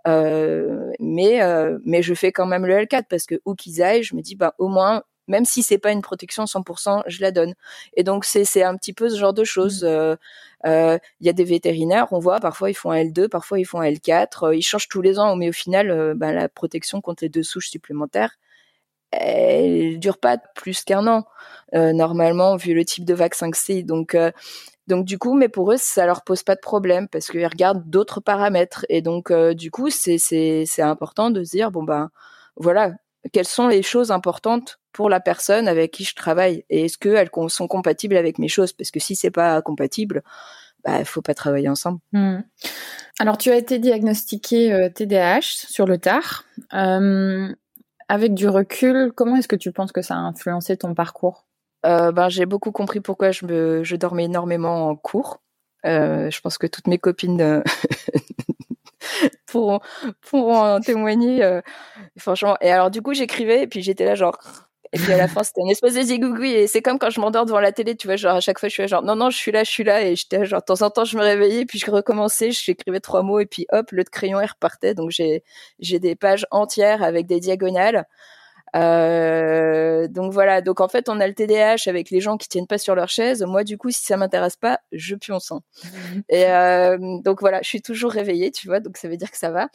mais 0.04 1.40
mais 1.84 2.02
je 2.02 2.14
fais 2.14 2.32
quand 2.32 2.46
même 2.46 2.66
le 2.66 2.74
L4 2.74 3.04
parce 3.08 3.24
que 3.24 3.40
où 3.44 3.54
qu'ils 3.54 3.80
aillent, 3.82 4.02
je 4.02 4.16
me 4.16 4.20
dis 4.20 4.34
ben 4.34 4.50
au 4.58 4.66
moins 4.66 5.04
même 5.28 5.44
si 5.44 5.62
c'est 5.62 5.78
pas 5.78 5.92
une 5.92 6.02
protection 6.02 6.44
100%, 6.44 7.02
je 7.06 7.20
la 7.20 7.30
donne. 7.30 7.54
Et 7.94 8.02
donc 8.04 8.24
c'est 8.24 8.44
c'est 8.44 8.62
un 8.62 8.76
petit 8.76 8.92
peu 8.92 9.08
ce 9.08 9.18
genre 9.18 9.34
de 9.34 9.44
choses. 9.44 9.84
Mmh. 9.84 10.16
Euh, 10.66 10.98
il 11.20 11.26
y 11.26 11.30
a 11.30 11.32
des 11.32 11.44
vétérinaires, 11.44 12.08
on 12.12 12.18
voit 12.18 12.40
parfois 12.40 12.70
ils 12.70 12.74
font 12.74 12.90
un 12.90 13.02
L2, 13.02 13.28
parfois 13.28 13.58
ils 13.58 13.64
font 13.64 13.80
un 13.80 13.90
L4. 13.90 14.46
Euh, 14.48 14.56
ils 14.56 14.62
changent 14.62 14.88
tous 14.88 15.02
les 15.02 15.18
ans, 15.18 15.36
mais 15.36 15.48
au 15.48 15.52
final, 15.52 15.90
euh, 15.90 16.14
bah, 16.16 16.32
la 16.32 16.48
protection 16.48 17.00
contre 17.00 17.24
les 17.24 17.28
deux 17.28 17.42
souches 17.42 17.70
supplémentaires, 17.70 18.38
elle 19.10 19.98
dure 20.00 20.18
pas 20.18 20.38
plus 20.38 20.84
qu'un 20.84 21.06
an 21.06 21.24
normalement 21.74 22.56
vu 22.56 22.74
le 22.74 22.84
type 22.84 23.04
de 23.04 23.14
vaccin 23.14 23.50
que 23.50 23.58
c'est. 23.58 23.82
Donc 23.82 24.16
donc 24.88 25.04
du 25.06 25.18
coup, 25.18 25.34
mais 25.34 25.48
pour 25.48 25.72
eux, 25.72 25.76
ça 25.78 26.06
leur 26.06 26.22
pose 26.24 26.42
pas 26.42 26.54
de 26.54 26.60
problème 26.60 27.08
parce 27.08 27.28
qu'ils 27.30 27.46
regardent 27.46 27.88
d'autres 27.88 28.20
paramètres. 28.20 28.86
Et 28.88 29.02
donc 29.02 29.32
du 29.32 29.70
coup, 29.70 29.90
c'est 29.90 30.18
c'est 30.18 30.64
c'est 30.66 30.82
important 30.82 31.30
de 31.30 31.44
se 31.44 31.50
dire 31.50 31.70
bon 31.70 31.84
ben 31.84 32.10
voilà 32.56 32.92
quelles 33.32 33.46
sont 33.46 33.68
les 33.68 33.82
choses 33.82 34.10
importantes 34.12 34.80
pour 34.92 35.08
la 35.08 35.20
personne 35.20 35.68
avec 35.68 35.90
qui 35.92 36.04
je 36.04 36.14
travaille 36.14 36.64
et 36.70 36.84
est-ce 36.84 36.98
qu'elles 36.98 37.30
sont 37.48 37.68
compatibles 37.68 38.16
avec 38.16 38.38
mes 38.38 38.48
choses? 38.48 38.72
Parce 38.72 38.90
que 38.90 39.00
si 39.00 39.16
c'est 39.16 39.30
pas 39.30 39.60
compatible 39.62 40.22
bah 40.84 40.98
il 40.98 41.04
faut 41.04 41.22
pas 41.22 41.34
travailler 41.34 41.68
ensemble. 41.68 42.00
Hmm. 42.12 42.40
Alors 43.18 43.38
tu 43.38 43.50
as 43.50 43.56
été 43.56 43.78
diagnostiqué 43.78 44.90
TDAH 44.94 45.36
euh, 45.36 45.40
sur 45.42 45.86
le 45.86 45.98
tard. 45.98 46.44
Euh, 46.74 47.52
avec 48.08 48.34
du 48.34 48.48
recul, 48.48 49.12
comment 49.14 49.36
est-ce 49.36 49.48
que 49.48 49.56
tu 49.56 49.72
penses 49.72 49.92
que 49.92 50.02
ça 50.02 50.14
a 50.14 50.18
influencé 50.18 50.76
ton 50.76 50.94
parcours? 50.94 51.46
Euh, 51.86 52.12
ben, 52.12 52.28
j'ai 52.28 52.46
beaucoup 52.46 52.72
compris 52.72 53.00
pourquoi 53.00 53.30
je 53.30 53.46
me 53.46 53.84
je 53.84 53.96
dormais 53.96 54.24
énormément 54.24 54.88
en 54.88 54.96
cours. 54.96 55.42
je 55.84 56.40
pense 56.40 56.58
que 56.58 56.66
toutes 56.66 56.86
mes 56.88 56.98
copines 56.98 57.62
pour 59.46 59.82
pour 60.20 60.48
en 60.48 60.80
témoigner. 60.80 61.60
franchement. 62.18 62.56
Et 62.60 62.70
alors 62.70 62.90
du 62.90 63.02
coup 63.02 63.14
j'écrivais 63.14 63.62
et 63.62 63.66
puis 63.66 63.82
j'étais 63.82 64.04
là 64.04 64.14
genre 64.14 64.38
et 64.92 64.98
puis 64.98 65.12
à 65.12 65.16
la 65.16 65.26
fin, 65.28 65.42
c'était 65.42 65.62
une 65.62 65.70
espèce 65.70 65.94
de 65.94 66.02
zigougoui. 66.02 66.52
Et 66.52 66.66
c'est 66.66 66.82
comme 66.82 66.98
quand 66.98 67.08
je 67.10 67.18
m'endors 67.20 67.46
devant 67.46 67.60
la 67.60 67.72
télé, 67.72 67.96
tu 67.96 68.06
vois, 68.06 68.16
genre 68.16 68.36
à 68.36 68.40
chaque 68.40 68.58
fois, 68.58 68.68
je 68.68 68.74
suis 68.74 68.82
là, 68.82 68.86
genre, 68.88 69.02
non, 69.02 69.16
non, 69.16 69.30
je 69.30 69.38
suis 69.38 69.50
là, 69.50 69.64
je 69.64 69.70
suis 69.70 69.84
là. 69.84 70.02
Et 70.04 70.16
j'étais 70.16 70.44
genre, 70.44 70.60
de 70.60 70.64
temps 70.66 70.82
en 70.82 70.90
temps, 70.90 71.04
je 71.04 71.16
me 71.16 71.22
réveillais, 71.22 71.64
puis 71.64 71.78
je 71.78 71.90
recommençais, 71.90 72.50
j'écrivais 72.50 73.00
trois 73.00 73.22
mots, 73.22 73.40
et 73.40 73.46
puis 73.46 73.66
hop, 73.72 73.90
le 73.92 74.04
crayon, 74.04 74.40
il 74.40 74.46
repartait. 74.46 74.94
Donc 74.94 75.10
j'ai, 75.10 75.44
j'ai 75.78 75.98
des 75.98 76.14
pages 76.14 76.46
entières 76.50 77.02
avec 77.02 77.26
des 77.26 77.40
diagonales. 77.40 78.06
Euh, 78.74 80.08
donc 80.08 80.32
voilà, 80.32 80.62
donc 80.62 80.80
en 80.80 80.88
fait 80.88 81.08
on 81.08 81.20
a 81.20 81.26
le 81.26 81.34
TDAH 81.34 81.88
avec 81.88 82.10
les 82.10 82.20
gens 82.20 82.38
qui 82.38 82.48
tiennent 82.48 82.66
pas 82.66 82.78
sur 82.78 82.94
leur 82.94 83.08
chaise. 83.08 83.42
Moi 83.42 83.64
du 83.64 83.78
coup 83.78 83.90
si 83.90 84.04
ça 84.04 84.16
m'intéresse 84.16 84.56
pas, 84.56 84.80
je 84.92 85.14
pionce. 85.14 85.52
Et 86.28 86.46
euh, 86.46 86.98
donc 87.24 87.40
voilà, 87.40 87.60
je 87.62 87.68
suis 87.68 87.82
toujours 87.82 88.12
réveillée, 88.12 88.50
tu 88.50 88.66
vois, 88.66 88.80
donc 88.80 88.96
ça 88.96 89.08
veut 89.08 89.16
dire 89.16 89.30
que 89.30 89.36
ça 89.36 89.50
va. 89.50 89.68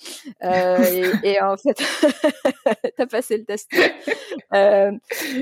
Euh, 0.44 1.12
et, 1.24 1.32
et, 1.32 1.42
en 1.42 1.58
fait, 1.58 1.78
t'as 2.98 3.06
passé 3.06 3.38
le 3.38 3.46
test. 3.46 3.70
Euh, 4.54 4.92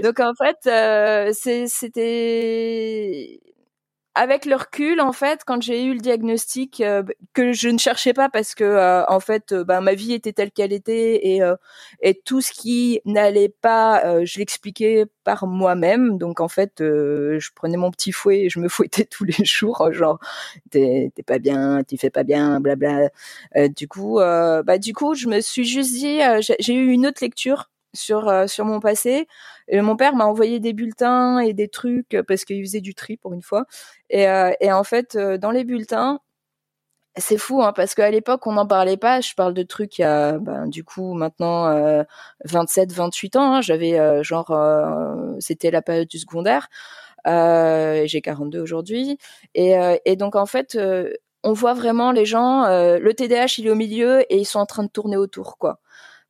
donc 0.03 0.19
en 0.19 0.33
fait, 0.33 0.57
euh, 0.67 1.31
c'était 1.33 3.39
avec 4.15 4.45
le 4.45 4.55
recul, 4.55 5.01
en 5.01 5.11
fait, 5.11 5.41
quand 5.45 5.61
j'ai 5.61 5.83
eu 5.83 5.93
le 5.93 5.99
diagnostic 5.99 6.79
euh, 6.79 7.03
que 7.33 7.51
je 7.51 7.67
ne 7.67 7.77
cherchais 7.77 8.13
pas 8.13 8.29
parce 8.29 8.55
que 8.55 8.63
euh, 8.63 9.05
en 9.07 9.19
fait, 9.19 9.51
euh, 9.51 9.65
bah, 9.65 9.81
ma 9.81 9.93
vie 9.93 10.13
était 10.13 10.31
telle 10.31 10.51
qu'elle 10.51 10.71
était 10.71 11.27
et 11.27 11.41
et 12.01 12.13
tout 12.25 12.41
ce 12.41 12.51
qui 12.51 13.01
n'allait 13.05 13.49
pas, 13.49 14.23
je 14.23 14.39
l'expliquais 14.39 15.05
par 15.23 15.47
moi-même. 15.47 16.17
Donc 16.17 16.39
en 16.39 16.47
fait, 16.47 16.73
je 16.79 17.49
prenais 17.55 17.77
mon 17.77 17.91
petit 17.91 18.11
fouet 18.11 18.41
et 18.45 18.49
je 18.49 18.59
me 18.59 18.69
fouettais 18.69 19.05
tous 19.05 19.25
les 19.25 19.45
jours, 19.45 19.91
genre 19.91 20.19
t'es 20.71 21.11
pas 21.25 21.39
bien, 21.39 21.83
tu 21.83 21.97
fais 21.97 22.09
pas 22.09 22.23
bien, 22.23 22.59
blabla. 22.61 23.09
du 23.75 23.87
coup, 23.87 24.15
bah 24.19 24.77
du 24.77 24.93
coup, 24.93 25.13
je 25.15 25.27
me 25.27 25.41
suis 25.41 25.65
juste 25.65 25.93
dit, 25.93 26.19
j'ai 26.59 26.73
eu 26.73 26.91
une 26.91 27.05
autre 27.07 27.19
lecture 27.21 27.69
sur 27.95 28.49
sur 28.49 28.65
mon 28.65 28.79
passé 28.79 29.27
mon 29.71 29.95
père 29.95 30.15
m'a 30.15 30.25
envoyé 30.25 30.59
des 30.59 30.73
bulletins 30.73 31.39
et 31.39 31.53
des 31.53 31.67
trucs 31.67 32.13
euh, 32.13 32.23
parce 32.23 32.45
qu'il 32.45 32.63
faisait 32.63 32.81
du 32.81 32.93
tri 32.95 33.17
pour 33.17 33.33
une 33.33 33.41
fois. 33.41 33.65
Et, 34.09 34.27
euh, 34.27 34.51
et 34.61 34.71
en 34.71 34.83
fait, 34.83 35.15
euh, 35.15 35.37
dans 35.37 35.51
les 35.51 35.63
bulletins, 35.63 36.19
c'est 37.17 37.37
fou 37.37 37.61
hein, 37.63 37.73
parce 37.73 37.95
qu'à 37.95 38.11
l'époque 38.11 38.45
on 38.47 38.53
n'en 38.53 38.67
parlait 38.67 38.97
pas. 38.97 39.21
Je 39.21 39.33
parle 39.35 39.53
de 39.53 39.63
trucs 39.63 39.99
il 39.99 40.01
y 40.01 40.05
a 40.05 40.37
ben, 40.39 40.67
du 40.67 40.83
coup 40.83 41.13
maintenant 41.13 41.67
euh, 41.67 42.03
27, 42.45 42.91
28 42.93 43.35
ans. 43.37 43.55
Hein, 43.55 43.61
J'avais 43.61 44.23
genre 44.23 44.51
c'était 45.39 45.71
la 45.71 45.81
période 45.81 46.09
du 46.09 46.19
secondaire. 46.19 46.67
J'ai 47.25 48.21
42 48.21 48.59
aujourd'hui 48.61 49.17
et, 49.55 49.75
et 50.05 50.15
donc 50.17 50.35
en 50.35 50.45
fait 50.45 50.77
on 51.43 51.53
voit 51.53 51.73
vraiment 51.73 52.11
les 52.11 52.25
gens. 52.25 52.65
le 52.67 53.13
TDAH 53.13 53.55
il 53.59 53.67
est 53.67 53.71
au 53.71 53.75
milieu 53.75 54.21
et 54.31 54.37
ils 54.37 54.45
sont 54.45 54.59
en 54.59 54.65
train 54.65 54.83
de 54.83 54.89
tourner 54.89 55.15
autour 55.17 55.57
quoi 55.57 55.79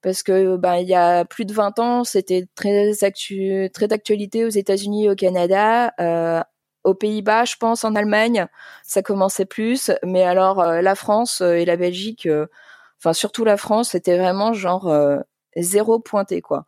parce 0.05 0.21
que 0.21 0.55
ben 0.57 0.75
il 0.75 0.87
y 0.87 0.93
a 0.93 1.25
plus 1.25 1.45
de 1.45 1.53
20 1.53 1.79
ans, 1.79 2.03
c'était 2.03 2.47
très 2.53 3.03
actu 3.03 3.71
très 3.73 3.87
d'actualité 3.87 4.45
aux 4.45 4.49
États-Unis, 4.49 5.09
au 5.09 5.15
Canada, 5.15 5.93
euh, 5.99 6.43
aux 6.83 6.93
Pays-Bas, 6.93 7.45
je 7.45 7.55
pense, 7.55 7.83
en 7.83 7.95
Allemagne, 7.95 8.45
ça 8.83 9.01
commençait 9.01 9.45
plus, 9.47 9.89
mais 10.03 10.21
alors 10.21 10.61
euh, 10.61 10.81
la 10.81 10.93
France 10.93 11.41
euh, 11.41 11.55
et 11.55 11.65
la 11.65 11.75
Belgique, 11.75 12.29
enfin 12.99 13.13
surtout 13.13 13.45
la 13.45 13.57
France, 13.57 13.89
c'était 13.91 14.15
vraiment 14.15 14.53
genre 14.53 14.93
zéro 15.57 15.99
pointé 15.99 16.39
quoi. 16.39 16.65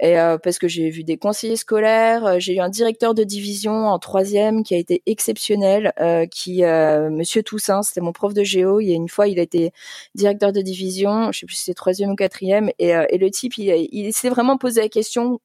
Et 0.00 0.18
euh, 0.18 0.38
parce 0.38 0.58
que 0.58 0.66
j'ai 0.66 0.90
vu 0.90 1.04
des 1.04 1.16
conseillers 1.16 1.56
scolaires, 1.56 2.26
euh, 2.26 2.36
j'ai 2.38 2.56
eu 2.56 2.60
un 2.60 2.68
directeur 2.68 3.14
de 3.14 3.22
division 3.22 3.86
en 3.86 3.98
troisième 4.00 4.64
qui 4.64 4.74
a 4.74 4.78
été 4.78 5.02
exceptionnel, 5.06 5.92
euh, 6.00 6.26
qui 6.26 6.62
Monsieur 6.62 7.42
Toussaint, 7.42 7.82
c'était 7.82 8.00
mon 8.00 8.12
prof 8.12 8.34
de 8.34 8.42
géo. 8.42 8.80
Il 8.80 8.88
y 8.88 8.92
a 8.92 8.96
une 8.96 9.08
fois, 9.08 9.28
il 9.28 9.38
a 9.38 9.42
été 9.42 9.72
directeur 10.14 10.52
de 10.52 10.60
division, 10.60 11.30
je 11.30 11.40
sais 11.40 11.46
plus 11.46 11.54
si 11.56 11.64
c'est 11.64 11.74
troisième 11.74 12.10
ou 12.10 12.16
quatrième, 12.16 12.70
et, 12.78 12.90
et 12.90 13.18
le 13.18 13.30
type, 13.30 13.56
il, 13.58 13.88
il 13.92 14.12
s'est 14.12 14.28
vraiment 14.30 14.58
posé 14.58 14.80
la 14.80 14.88
question. 14.88 15.40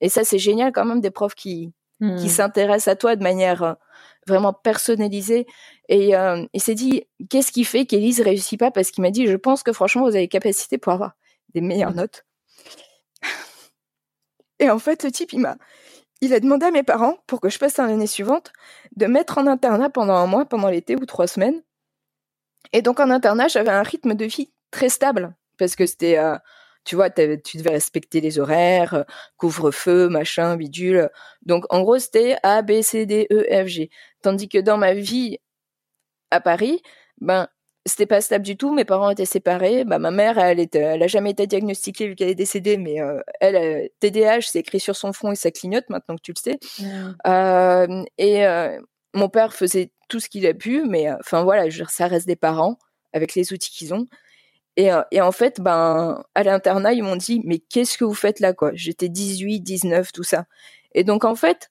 Et 0.00 0.08
ça, 0.08 0.24
c'est 0.24 0.38
génial 0.38 0.72
quand 0.72 0.84
même 0.84 1.00
des 1.00 1.10
profs 1.10 1.34
qui 1.34 1.72
qui 2.00 2.06
hmm. 2.06 2.28
s'intéressent 2.28 2.88
à 2.92 2.96
toi 2.96 3.14
de 3.14 3.22
manière 3.22 3.76
vraiment 4.26 4.52
personnalisée. 4.52 5.46
Et 5.88 6.14
il 6.52 6.60
s'est 6.60 6.74
dit, 6.74 7.04
qu'est-ce 7.30 7.52
qui 7.52 7.64
fait 7.64 7.86
qu'Élise 7.86 8.20
réussit 8.20 8.58
pas? 8.58 8.72
Parce 8.72 8.90
qu'il 8.90 9.02
m'a 9.02 9.10
dit, 9.10 9.26
je 9.26 9.36
pense 9.36 9.62
que 9.62 9.72
franchement, 9.72 10.02
vous 10.02 10.16
avez 10.16 10.26
capacité 10.26 10.78
pour 10.78 10.92
avoir 10.92 11.12
des 11.54 11.60
meilleures 11.60 11.94
notes. 11.94 12.24
Et 14.62 14.70
en 14.70 14.78
fait, 14.78 15.02
le 15.02 15.10
type, 15.10 15.32
il 15.32 15.40
m'a, 15.40 15.56
il 16.20 16.32
a 16.32 16.38
demandé 16.38 16.66
à 16.66 16.70
mes 16.70 16.84
parents, 16.84 17.18
pour 17.26 17.40
que 17.40 17.48
je 17.48 17.58
passe 17.58 17.78
l'année 17.78 18.06
suivante, 18.06 18.52
de 18.94 19.06
mettre 19.06 19.38
en 19.38 19.48
internat 19.48 19.90
pendant 19.90 20.14
un 20.14 20.26
mois, 20.26 20.44
pendant 20.44 20.68
l'été 20.68 20.94
ou 20.94 21.04
trois 21.04 21.26
semaines. 21.26 21.60
Et 22.72 22.80
donc 22.80 23.00
en 23.00 23.10
internat, 23.10 23.48
j'avais 23.48 23.72
un 23.72 23.82
rythme 23.82 24.14
de 24.14 24.24
vie 24.24 24.52
très 24.70 24.88
stable, 24.88 25.34
parce 25.58 25.74
que 25.74 25.84
c'était, 25.84 26.16
euh, 26.16 26.36
tu 26.84 26.94
vois, 26.94 27.10
tu 27.10 27.56
devais 27.56 27.70
respecter 27.70 28.20
les 28.20 28.38
horaires, 28.38 29.04
couvre-feu, 29.36 30.08
machin, 30.08 30.56
bidule. 30.56 31.10
Donc 31.44 31.64
en 31.70 31.82
gros, 31.82 31.98
c'était 31.98 32.36
A, 32.44 32.62
B, 32.62 32.82
C, 32.82 33.04
D, 33.04 33.26
E, 33.32 33.44
F, 33.64 33.66
G. 33.66 33.90
Tandis 34.22 34.48
que 34.48 34.58
dans 34.58 34.78
ma 34.78 34.94
vie 34.94 35.38
à 36.30 36.40
Paris, 36.40 36.82
ben 37.20 37.48
c'était 37.86 38.06
pas 38.06 38.20
stable 38.20 38.44
du 38.44 38.56
tout. 38.56 38.72
Mes 38.72 38.84
parents 38.84 39.10
étaient 39.10 39.24
séparés. 39.24 39.84
Bah, 39.84 39.98
ma 39.98 40.10
mère, 40.10 40.38
elle, 40.38 40.60
était, 40.60 40.78
elle 40.78 41.02
a 41.02 41.06
jamais 41.06 41.30
été 41.30 41.46
diagnostiquée 41.46 42.08
vu 42.08 42.14
qu'elle 42.14 42.28
est 42.28 42.34
décédée, 42.34 42.76
mais 42.76 43.00
euh, 43.00 43.20
elle, 43.40 43.90
TDAH, 44.00 44.42
c'est 44.42 44.60
écrit 44.60 44.80
sur 44.80 44.96
son 44.96 45.12
front 45.12 45.32
et 45.32 45.36
ça 45.36 45.50
clignote 45.50 45.88
maintenant 45.88 46.16
que 46.16 46.22
tu 46.22 46.32
le 46.32 46.40
sais. 46.40 46.58
Euh, 47.26 48.04
et 48.18 48.46
euh, 48.46 48.78
mon 49.14 49.28
père 49.28 49.52
faisait 49.52 49.90
tout 50.08 50.20
ce 50.20 50.28
qu'il 50.28 50.46
a 50.46 50.54
pu, 50.54 50.84
mais 50.84 51.10
euh, 51.10 51.16
enfin 51.20 51.42
voilà, 51.42 51.68
je 51.70 51.84
ça 51.88 52.06
reste 52.06 52.26
des 52.26 52.36
parents 52.36 52.78
avec 53.12 53.34
les 53.34 53.52
outils 53.52 53.70
qu'ils 53.70 53.94
ont. 53.94 54.06
Et, 54.76 54.88
et, 55.10 55.20
en 55.20 55.32
fait, 55.32 55.60
ben, 55.60 56.24
à 56.34 56.42
l'internat, 56.42 56.94
ils 56.94 57.02
m'ont 57.02 57.16
dit, 57.16 57.42
mais 57.44 57.58
qu'est-ce 57.58 57.98
que 57.98 58.06
vous 58.06 58.14
faites 58.14 58.40
là, 58.40 58.54
quoi? 58.54 58.70
J'étais 58.72 59.10
18, 59.10 59.60
19, 59.60 60.12
tout 60.12 60.22
ça. 60.22 60.46
Et 60.94 61.04
donc, 61.04 61.26
en 61.26 61.34
fait, 61.34 61.70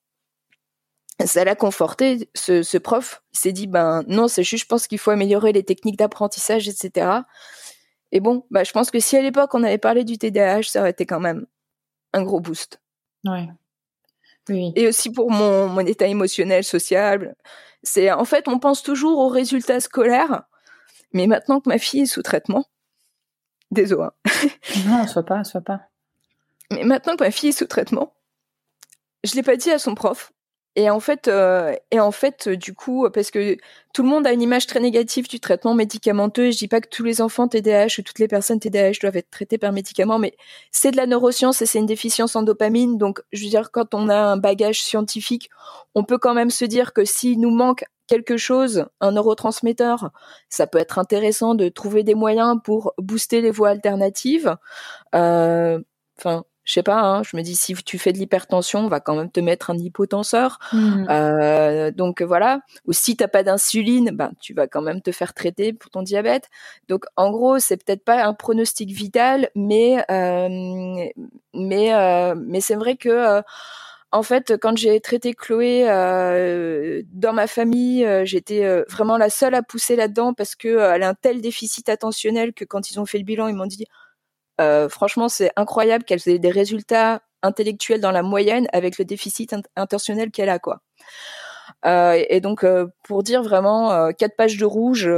ça 1.25 1.43
l'a 1.43 1.55
conforté, 1.55 2.29
ce, 2.33 2.63
ce 2.63 2.77
prof. 2.77 3.23
Il 3.33 3.39
s'est 3.39 3.51
dit, 3.51 3.67
ben 3.67 4.03
non, 4.07 4.27
c'est 4.27 4.43
juste, 4.43 4.63
je 4.63 4.67
pense 4.67 4.87
qu'il 4.87 4.97
faut 4.97 5.11
améliorer 5.11 5.51
les 5.51 5.63
techniques 5.63 5.97
d'apprentissage, 5.97 6.67
etc. 6.67 7.21
Et 8.11 8.19
bon, 8.19 8.45
bah, 8.51 8.63
je 8.63 8.71
pense 8.71 8.91
que 8.91 8.99
si 8.99 9.17
à 9.17 9.21
l'époque 9.21 9.53
on 9.53 9.63
avait 9.63 9.77
parlé 9.77 10.03
du 10.03 10.17
TDAH, 10.17 10.63
ça 10.63 10.81
aurait 10.81 10.91
été 10.91 11.05
quand 11.05 11.19
même 11.19 11.45
un 12.13 12.23
gros 12.23 12.39
boost. 12.39 12.81
Ouais. 13.25 13.49
Oui. 14.49 14.73
Et 14.75 14.87
aussi 14.87 15.11
pour 15.11 15.31
mon, 15.31 15.67
mon 15.67 15.85
état 15.85 16.07
émotionnel, 16.07 16.63
social. 16.63 17.35
C'est 17.83 18.11
en 18.11 18.25
fait, 18.25 18.47
on 18.47 18.59
pense 18.59 18.83
toujours 18.83 19.19
aux 19.19 19.29
résultats 19.29 19.79
scolaires, 19.79 20.43
mais 21.13 21.27
maintenant 21.27 21.59
que 21.59 21.69
ma 21.69 21.77
fille 21.77 22.01
est 22.01 22.05
sous 22.05 22.21
traitement, 22.21 22.65
désolé. 23.71 24.03
Hein. 24.03 24.49
non, 24.87 25.07
soit 25.07 25.25
pas, 25.25 25.43
soit 25.43 25.61
pas. 25.61 25.81
Mais 26.71 26.83
maintenant 26.83 27.15
que 27.15 27.23
ma 27.23 27.31
fille 27.31 27.49
est 27.49 27.57
sous 27.57 27.65
traitement, 27.65 28.13
je 29.23 29.35
l'ai 29.35 29.43
pas 29.43 29.55
dit 29.55 29.71
à 29.71 29.79
son 29.79 29.95
prof, 29.95 30.31
et 30.77 30.89
en 30.89 31.01
fait, 31.01 31.27
euh, 31.27 31.75
et 31.91 31.99
en 31.99 32.11
fait, 32.11 32.47
du 32.47 32.73
coup, 32.73 33.07
parce 33.13 33.29
que 33.29 33.57
tout 33.93 34.03
le 34.03 34.09
monde 34.09 34.25
a 34.25 34.31
une 34.31 34.41
image 34.41 34.67
très 34.67 34.79
négative 34.79 35.27
du 35.27 35.41
traitement 35.41 35.73
médicamenteux. 35.73 36.51
Je 36.51 36.57
dis 36.57 36.69
pas 36.69 36.79
que 36.79 36.87
tous 36.87 37.03
les 37.03 37.21
enfants 37.21 37.49
TDAH 37.49 37.99
ou 37.99 38.01
toutes 38.03 38.19
les 38.19 38.29
personnes 38.29 38.59
TDAH 38.59 38.99
doivent 39.01 39.17
être 39.17 39.29
traitées 39.29 39.57
par 39.57 39.73
médicaments, 39.73 40.17
mais 40.17 40.33
c'est 40.71 40.91
de 40.91 40.97
la 40.97 41.07
neuroscience 41.07 41.61
et 41.61 41.65
c'est 41.65 41.79
une 41.79 41.85
déficience 41.85 42.37
en 42.37 42.43
dopamine. 42.43 42.97
Donc, 42.97 43.21
je 43.33 43.43
veux 43.43 43.49
dire, 43.49 43.71
quand 43.71 43.93
on 43.93 44.07
a 44.07 44.15
un 44.15 44.37
bagage 44.37 44.81
scientifique, 44.81 45.49
on 45.93 46.05
peut 46.05 46.17
quand 46.17 46.33
même 46.33 46.51
se 46.51 46.63
dire 46.63 46.93
que 46.93 47.03
s'il 47.03 47.41
nous 47.41 47.51
manque 47.51 47.83
quelque 48.07 48.37
chose, 48.37 48.85
un 49.01 49.11
neurotransmetteur, 49.11 50.11
ça 50.49 50.67
peut 50.67 50.79
être 50.79 50.99
intéressant 50.99 51.55
de 51.55 51.69
trouver 51.69 52.03
des 52.03 52.15
moyens 52.15 52.57
pour 52.63 52.93
booster 52.97 53.41
les 53.41 53.51
voies 53.51 53.69
alternatives. 53.69 54.55
Euh, 55.15 55.79
enfin, 56.17 56.45
je 56.63 56.73
sais 56.73 56.83
pas, 56.83 57.01
hein, 57.01 57.23
je 57.23 57.35
me 57.35 57.41
dis 57.41 57.55
si 57.55 57.73
tu 57.73 57.97
fais 57.97 58.13
de 58.13 58.17
l'hypertension, 58.17 58.81
on 58.81 58.87
va 58.87 58.99
quand 58.99 59.15
même 59.15 59.31
te 59.31 59.39
mettre 59.39 59.71
un 59.71 59.77
hypotenseur. 59.77 60.59
Mmh. 60.73 61.07
Euh, 61.09 61.91
donc 61.91 62.21
voilà. 62.21 62.61
Ou 62.85 62.93
si 62.93 63.17
t'as 63.17 63.27
pas 63.27 63.43
d'insuline, 63.43 64.11
ben 64.13 64.31
tu 64.39 64.53
vas 64.53 64.67
quand 64.67 64.81
même 64.81 65.01
te 65.01 65.11
faire 65.11 65.33
traiter 65.33 65.73
pour 65.73 65.89
ton 65.89 66.03
diabète. 66.03 66.49
Donc 66.87 67.05
en 67.15 67.31
gros, 67.31 67.59
c'est 67.59 67.77
peut-être 67.83 68.03
pas 68.03 68.23
un 68.25 68.33
pronostic 68.33 68.91
vital, 68.91 69.49
mais 69.55 70.03
euh, 70.11 71.05
mais 71.53 71.93
euh, 71.93 72.35
mais 72.37 72.61
c'est 72.61 72.75
vrai 72.75 72.95
que 72.95 73.41
en 74.13 74.23
fait, 74.23 74.57
quand 74.61 74.77
j'ai 74.77 74.99
traité 74.99 75.33
Chloé 75.33 75.85
euh, 75.89 77.01
dans 77.13 77.31
ma 77.31 77.47
famille, 77.47 78.05
euh, 78.05 78.25
j'étais 78.25 78.83
vraiment 78.89 79.17
la 79.17 79.29
seule 79.29 79.55
à 79.55 79.63
pousser 79.63 79.95
là-dedans 79.95 80.33
parce 80.33 80.55
que 80.55 80.67
elle 80.67 81.03
a 81.03 81.09
un 81.09 81.13
tel 81.13 81.41
déficit 81.41 81.87
attentionnel 81.87 82.53
que 82.53 82.65
quand 82.65 82.91
ils 82.91 82.99
ont 82.99 83.05
fait 83.05 83.17
le 83.19 83.23
bilan, 83.23 83.47
ils 83.47 83.55
m'ont 83.55 83.65
dit 83.65 83.85
euh, 84.61 84.89
franchement, 84.89 85.29
c'est 85.29 85.51
incroyable 85.55 86.03
qu'elle 86.03 86.19
ait 86.27 86.39
des 86.39 86.51
résultats 86.51 87.21
intellectuels 87.43 88.01
dans 88.01 88.11
la 88.11 88.23
moyenne 88.23 88.67
avec 88.73 88.97
le 88.97 89.05
déficit 89.05 89.55
intentionnel 89.75 90.31
qu'elle 90.31 90.49
a, 90.49 90.59
quoi. 90.59 90.81
Euh, 91.85 92.23
et 92.29 92.41
donc, 92.41 92.63
euh, 92.63 92.87
pour 93.03 93.23
dire 93.23 93.43
vraiment 93.43 94.11
quatre 94.13 94.35
pages 94.35 94.57
de 94.57 94.65
rouge 94.65 95.09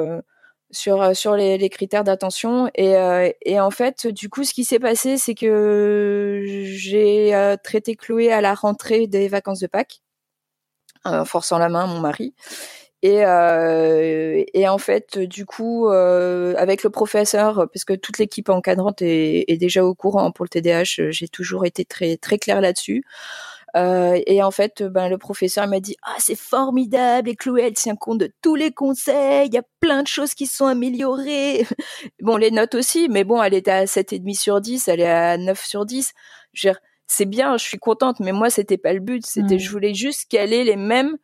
sur 0.71 1.15
sur 1.15 1.36
les, 1.36 1.69
critères 1.69 2.03
d'attention 2.03 2.69
et, 2.75 2.95
et 3.43 3.60
en 3.60 3.69
fait 3.69 4.08
du 4.08 4.27
coup 4.29 4.43
ce 4.43 4.56
qui 4.56 4.63
s'est 4.63 4.79
passé 4.79 5.17
c'est 5.17 5.36
que 5.36 6.41
j'ai 6.45 7.56
traité 7.63 7.95
Chloé 7.95 8.32
à 8.32 8.41
la 8.41 8.56
rentrée 8.56 9.06
des 9.06 9.27
vacances 9.27 9.60
de 9.60 9.67
Pâques 9.67 10.01
forçant 11.25 11.60
la 11.60 11.69
main 11.69 11.84
à 11.84 11.86
mon 11.86 11.99
mari 11.99 12.34
et, 13.04 13.26
euh, 13.26 14.44
et 14.54 14.70
en 14.70 14.78
fait, 14.78 15.20
du 15.20 15.46
coup, 15.46 15.89
euh, 15.89 16.56
avec 16.58 16.84
le 16.84 16.89
professeur, 16.89 17.68
parce 17.74 17.84
que 17.84 17.94
toute 17.94 18.18
l'équipe 18.18 18.48
encadrante 18.48 19.02
est, 19.02 19.44
est, 19.50 19.58
déjà 19.58 19.84
au 19.84 19.94
courant 19.94 20.32
pour 20.32 20.46
le 20.46 20.50
TDAH, 20.50 21.12
j'ai 21.12 21.28
toujours 21.28 21.66
été 21.66 21.84
très 21.84 22.16
très 22.16 22.38
claire 22.38 22.62
là-dessus. 22.62 23.04
Euh, 23.76 24.22
et 24.26 24.42
en 24.42 24.52
fait, 24.52 24.84
ben, 24.84 25.10
le 25.10 25.18
professeur 25.18 25.68
m'a 25.68 25.82
dit 25.82 25.98
ah 26.04 26.16
c'est 26.20 26.38
formidable 26.38 27.28
et 27.30 27.36
Chloé 27.36 27.63
elle 27.63 27.74
tient 27.74 27.96
compte 27.98 28.20
de 28.20 28.32
tous 28.42 28.56
les 28.56 28.72
conseils, 28.72 29.48
il 29.48 29.54
y 29.54 29.58
a 29.58 29.63
plein 29.82 30.04
de 30.04 30.08
choses 30.08 30.34
qui 30.34 30.46
sont 30.46 30.68
améliorées. 30.68 31.66
bon 32.22 32.38
les 32.38 32.52
notes 32.52 32.76
aussi, 32.76 33.10
mais 33.10 33.26
bon 33.26 33.44
elle 33.44 33.56
était 33.56 33.72
à 33.72 33.86
7,5 33.86 34.39
sur 34.39 34.62
10, 34.62 34.88
elle 34.88 35.02
est 35.02 35.10
à 35.10 35.38
9 35.38 35.62
sur 35.66 35.86
10. 35.86 36.13
c'est 37.08 37.26
bien, 37.26 37.58
je 37.58 37.63
suis 37.66 37.80
contente, 37.80 38.20
mais 38.22 38.32
moi 38.32 38.50
c'était 38.50 38.78
pas 38.78 38.94
le 38.94 39.00
but, 39.02 39.26
c'était 39.26 39.60
je 39.60 39.70
voulais 39.72 39.94
juste 39.94 40.30
qu'elle 40.30 40.54
ait 40.54 40.63
les 40.63 40.78
mêmes 40.78 41.18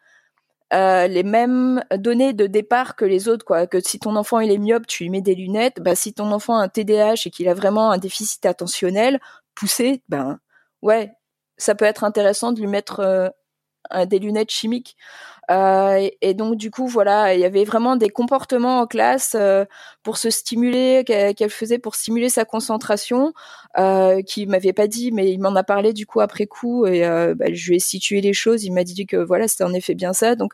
euh, 0.74 1.08
les 1.08 1.24
mêmes 1.24 1.84
données 1.96 2.34
de 2.34 2.46
départ 2.48 2.96
que 2.96 3.06
les 3.06 3.28
autres, 3.28 3.46
quoi. 3.46 3.68
Que 3.68 3.80
si 3.80 4.00
ton 4.00 4.16
enfant 4.16 4.40
il 4.40 4.52
est 4.52 4.58
myope, 4.58 4.86
tu 4.88 5.04
lui 5.04 5.10
mets 5.10 5.22
des 5.22 5.36
lunettes. 5.36 5.82
Bah, 5.82 5.96
si 5.96 6.14
ton 6.14 6.32
enfant 6.32 6.58
a 6.58 6.64
un 6.64 6.70
TDAH 6.70 7.26
et 7.26 7.30
qu'il 7.32 7.48
a 7.50 7.54
vraiment 7.54 7.92
un 7.92 7.98
déficit 7.98 8.46
attentionnel 8.46 9.20
poussé, 9.56 10.04
ben 10.10 10.40
ouais, 10.82 11.12
ça 11.58 11.76
peut 11.76 11.86
être 11.86 12.04
intéressant 12.04 12.52
de 12.52 12.60
lui 12.60 12.68
mettre 12.68 13.00
euh, 13.00 13.30
des 14.08 14.20
lunettes 14.20 14.52
chimiques. 14.52 14.96
Euh, 15.50 16.08
et, 16.22 16.34
donc 16.36 16.58
du 16.58 16.70
coup 16.70 16.88
voilà, 16.88 17.34
il 17.34 17.40
y 17.40 17.46
avait 17.46 17.64
vraiment 17.64 17.96
des 17.96 18.10
comportements 18.10 18.82
en 18.82 18.88
classe 18.88 19.36
euh, 19.36 19.66
pour 20.04 20.18
se 20.18 20.30
stimuler 20.30 21.04
qu'elle 21.06 21.50
faisait 21.50 21.80
pour 21.80 21.96
stimuler 21.96 22.30
sa 22.30 22.46
concentration, 22.46 23.34
euh, 23.80 24.22
qui 24.22 24.46
m'avait 24.46 24.74
pas 24.74 24.88
dit, 24.88 25.12
mais 25.12 25.32
il 25.32 25.40
m'en 25.40 25.56
a 25.56 25.64
parlé 25.64 25.92
du 25.94 26.06
coup 26.06 26.22
après 26.22 26.46
coup 26.46 26.86
et 26.86 27.04
euh, 27.06 27.34
bah, 27.36 27.48
je 27.52 27.70
lui 27.70 27.78
ai 27.78 27.80
situé 27.80 28.22
les 28.22 28.34
choses. 28.34 28.64
Il 28.64 28.74
m'a 28.74 28.84
dit 28.84 29.08
que 29.08 29.18
voilà 29.18 29.48
c'était 29.48 29.64
en 29.64 29.74
effet 29.74 29.96
bien 29.96 30.14
ça. 30.14 30.36
Donc 30.36 30.54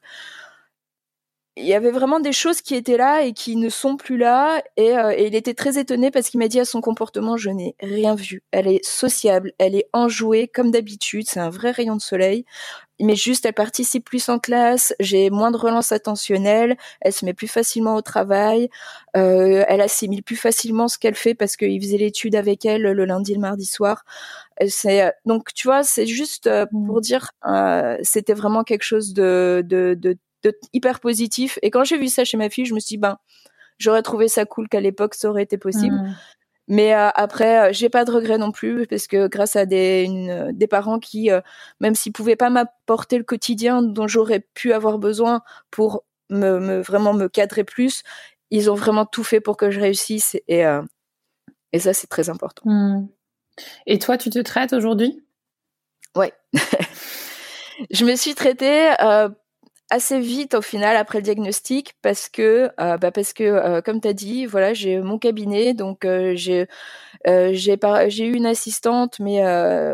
il 1.58 1.66
y 1.66 1.74
avait 1.74 1.92
vraiment 1.92 2.20
des 2.20 2.34
choses 2.34 2.62
qui 2.62 2.76
étaient 2.76 2.98
là 2.98 3.24
et 3.24 3.34
qui 3.34 3.56
ne 3.56 3.70
sont 3.70 3.96
plus 3.96 4.18
là. 4.18 4.62
Et, 4.76 4.98
euh, 4.98 5.14
et 5.16 5.28
il 5.28 5.36
était 5.36 5.54
très 5.54 5.78
étonné 5.80 6.12
parce 6.12 6.30
qu'il 6.30 6.40
m'a 6.40 6.50
dit 6.50 6.60
à 6.60 6.66
son 6.66 6.82
comportement, 6.82 7.38
je 7.38 7.50
n'ai 7.50 7.76
rien 7.80 8.14
vu. 8.16 8.44
Elle 8.52 8.68
est 8.68 8.84
sociable, 8.84 9.54
elle 9.58 9.76
est 9.76 9.88
enjouée 9.94 10.50
comme 10.50 10.72
d'habitude, 10.72 11.28
c'est 11.28 11.40
un 11.40 11.50
vrai 11.50 11.72
rayon 11.72 11.96
de 11.96 12.02
soleil. 12.02 12.46
Mais 13.02 13.16
juste, 13.16 13.46
elle 13.46 13.54
participe 13.54 14.06
plus 14.06 14.30
en 14.30 14.40
classe, 14.40 14.94
j'ai 15.02 15.30
moins 15.30 15.52
de 15.52 15.58
relance 15.58 15.92
attentionnelle, 15.92 16.78
elle 17.02 17.12
se 17.12 17.26
met 17.26 17.34
plus 17.34 17.50
facilement 17.50 17.96
au 17.96 18.02
travail, 18.02 18.70
euh, 19.18 19.66
elle 19.68 19.82
assimile 19.82 20.24
plus 20.24 20.38
facilement 20.38 20.88
ce 20.88 20.98
qu'elle 20.98 21.16
fait 21.16 21.36
parce 21.36 21.58
qu'il 21.58 21.82
faisait 21.82 21.98
l'étude 21.98 22.36
avec 22.36 22.66
elle 22.66 22.84
le 22.84 23.06
lundi, 23.06 23.34
le 23.34 23.42
mardi 23.42 23.66
soir. 23.66 24.06
C'est 24.68 25.12
donc 25.26 25.54
tu 25.54 25.68
vois, 25.68 25.84
c'est 25.84 26.06
juste 26.06 26.48
euh, 26.48 26.66
pour 26.68 26.98
mmh. 26.98 27.02
dire, 27.02 27.32
euh, 27.48 27.98
c'était 28.02 28.34
vraiment 28.34 28.64
quelque 28.64 28.84
chose 28.84 29.14
de, 29.14 29.62
de, 29.66 29.96
de 30.00 30.18
hyper 30.74 31.00
positif. 31.00 31.60
Et 31.62 31.72
quand 31.72 31.84
j'ai 31.84 31.98
vu 31.98 32.08
ça 32.08 32.24
chez 32.26 32.38
ma 32.38 32.50
fille, 32.50 32.66
je 32.66 32.74
me 32.74 32.80
suis 32.80 32.96
dit, 32.96 32.98
ben, 32.98 33.18
j'aurais 33.78 34.02
trouvé 34.02 34.28
ça 34.28 34.46
cool 34.46 34.68
qu'à 34.70 34.80
l'époque 34.80 35.16
ça 35.16 35.30
aurait 35.30 35.44
été 35.44 35.58
possible. 35.58 35.96
Mmh. 35.96 36.16
Mais 36.68 36.96
euh, 36.96 37.10
après, 37.14 37.70
euh, 37.70 37.74
j'ai 37.74 37.90
pas 37.90 38.06
de 38.06 38.12
regrets 38.12 38.40
non 38.40 38.52
plus 38.52 38.88
parce 38.88 39.08
que 39.08 39.28
grâce 39.28 39.56
à 39.56 39.66
des, 39.66 40.08
des 40.52 40.68
parents 40.68 41.00
qui, 41.00 41.30
euh, 41.30 41.42
même 41.80 41.94
s'ils 41.94 42.12
pouvaient 42.12 42.36
pas 42.36 42.50
m'apporter 42.50 43.18
le 43.18 43.24
quotidien 43.24 43.84
dont 43.84 44.08
j'aurais 44.08 44.40
pu 44.40 44.74
avoir 44.74 44.98
besoin 44.98 45.42
pour 45.70 46.06
me, 46.32 46.82
vraiment 46.82 47.14
me 47.14 47.28
cadrer 47.28 47.64
plus, 47.64 48.02
ils 48.50 48.72
ont 48.72 48.76
vraiment 48.76 49.06
tout 49.06 49.24
fait 49.24 49.42
pour 49.42 49.58
que 49.58 49.70
je 49.70 49.80
réussisse 49.80 50.38
et 50.48 50.64
et 51.72 51.80
ça 51.80 51.94
c'est 51.94 52.08
très 52.08 52.30
important. 52.30 52.64
Mmh. 52.66 53.08
Et 53.86 54.00
toi, 54.00 54.18
tu 54.18 54.30
te 54.30 54.40
traites 54.40 54.74
aujourd'hui? 54.74 55.24
Ouais. 56.16 56.34
je 57.92 58.06
me 58.06 58.16
suis 58.16 58.34
traitée 58.34 58.92
assez 59.92 60.20
vite 60.20 60.56
au 60.56 60.62
final 60.62 60.98
après 60.98 61.20
le 61.20 61.24
diagnostic 61.24 61.94
parce 62.02 62.28
que 62.30 62.72
euh, 62.80 62.98
bah 62.98 63.12
parce 63.12 63.34
que 63.34 63.44
euh, 63.44 63.82
comme 63.82 64.02
tu 64.02 64.08
as 64.08 64.14
dit 64.14 64.46
voilà 64.48 64.74
j'ai 64.74 65.00
mon 65.00 65.20
cabinet 65.20 65.74
donc 65.76 66.06
euh, 66.06 66.34
j'ai 66.36 66.68
euh, 67.28 67.52
j'ai 67.54 67.78
j'ai 68.08 68.26
eu 68.26 68.34
une 68.34 68.46
assistante 68.46 69.20
mais 69.20 69.42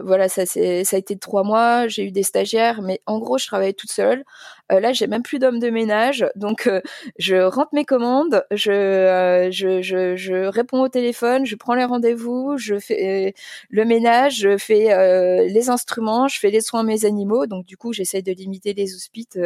voilà 0.03 0.27
ça 0.29 0.45
c'est 0.45 0.83
ça 0.83 0.95
a 0.97 0.99
été 0.99 1.17
trois 1.17 1.43
mois. 1.43 1.87
J'ai 1.87 2.05
eu 2.05 2.11
des 2.11 2.23
stagiaires 2.23 2.81
mais 2.81 3.01
en 3.05 3.19
gros 3.19 3.37
je 3.37 3.47
travaillais 3.47 3.73
toute 3.73 3.91
seule. 3.91 4.23
Là 4.69 4.93
j'ai 4.93 5.07
même 5.07 5.23
plus 5.23 5.39
d'homme 5.39 5.59
de 5.59 5.69
ménage. 5.69 6.25
Donc 6.35 6.69
je 7.17 7.35
rentre 7.35 7.73
mes 7.73 7.85
commandes 7.85 8.43
je, 8.51 9.49
je, 9.51 9.81
je 9.81 10.15
je 10.15 10.45
réponds 10.45 10.81
au 10.81 10.89
téléphone 10.89 11.45
je 11.45 11.55
prends 11.55 11.75
les 11.75 11.85
rendez-vous 11.85 12.57
je 12.57 12.79
fais 12.79 13.33
le 13.69 13.85
ménage 13.85 14.35
je 14.39 14.57
fais 14.57 15.47
les 15.47 15.69
instruments 15.69 16.27
je 16.27 16.39
fais 16.39 16.51
les 16.51 16.61
soins 16.61 16.81
à 16.81 16.83
mes 16.83 17.05
animaux. 17.05 17.45
Donc 17.45 17.65
du 17.65 17.77
coup 17.77 17.93
j'essaie 17.93 18.21
de 18.21 18.31
limiter 18.31 18.73
les 18.73 18.95
hospites. 18.95 19.37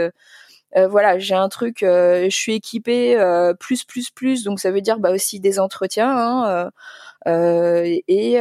Euh, 0.78 0.88
voilà, 0.88 1.18
j'ai 1.20 1.36
un 1.36 1.48
truc, 1.48 1.84
euh, 1.84 2.26
je 2.26 2.36
suis 2.36 2.54
équipée 2.56 3.18
euh, 3.18 3.54
plus 3.54 3.86
plus 3.86 4.10
plus, 4.10 4.44
donc 4.44 4.60
ça 4.60 4.72
veut 4.72 4.82
dire 4.82 5.00
bah 5.00 5.12
aussi 5.12 5.40
des 5.40 5.60
entretiens. 5.60 6.10
Hein, 6.10 6.72
et, 7.26 8.40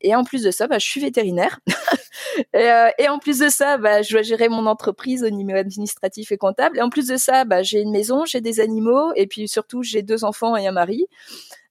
et 0.00 0.14
en 0.14 0.24
plus 0.24 0.42
de 0.42 0.50
ça, 0.50 0.66
bah, 0.66 0.78
je 0.78 0.86
suis 0.86 1.00
vétérinaire. 1.00 1.60
et, 2.54 2.70
et, 2.98 3.08
en 3.08 3.18
plus 3.18 3.38
de 3.40 3.48
ça, 3.48 3.78
bah, 3.78 4.02
je 4.02 4.12
dois 4.12 4.22
gérer 4.22 4.48
mon 4.48 4.66
entreprise 4.66 5.24
au 5.24 5.30
niveau 5.30 5.56
administratif 5.56 6.32
et 6.32 6.36
comptable. 6.36 6.78
Et 6.78 6.82
en 6.82 6.90
plus 6.90 7.08
de 7.08 7.16
ça, 7.16 7.44
bah, 7.44 7.62
j'ai 7.62 7.80
une 7.80 7.92
maison, 7.92 8.24
j'ai 8.24 8.40
des 8.40 8.60
animaux, 8.60 9.12
et 9.16 9.26
puis 9.26 9.48
surtout 9.48 9.82
j'ai 9.82 10.02
deux 10.02 10.24
enfants 10.24 10.56
et 10.56 10.66
un 10.66 10.72
mari. 10.72 11.06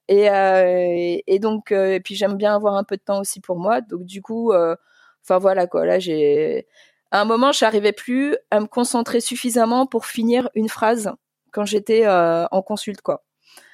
Et, 0.10 1.24
et 1.28 1.39
donc, 1.39 1.71
et 1.71 2.02
puis 2.04 2.15
j'aime 2.15 2.36
bien 2.36 2.56
avoir 2.56 2.76
un 2.76 2.84
peu 2.84 2.97
de 2.97 3.02
temps 3.04 3.21
aussi 3.21 3.39
pour 3.39 3.58
moi. 3.58 3.82
Donc 3.82 4.04
du 4.04 4.21
coup, 4.21 4.52
enfin 4.54 5.38
voilà 5.39 5.67
quoi. 5.67 5.86
Là, 5.86 6.00
j'ai 6.00 6.67
à 7.12 7.21
un 7.21 7.26
moment, 7.26 7.52
je 7.52 7.63
n'arrivais 7.65 7.91
plus 7.91 8.38
à 8.52 8.62
me 8.62 8.67
concentrer 8.67 9.19
suffisamment 9.19 9.86
pour 9.86 10.06
finir 10.06 10.50
une 10.56 10.69
phrase 10.69 11.12
quand 11.52 11.65
j'étais 11.65 12.06
euh, 12.06 12.45
en 12.52 12.62
consulte, 12.62 13.02
quoi. 13.02 13.24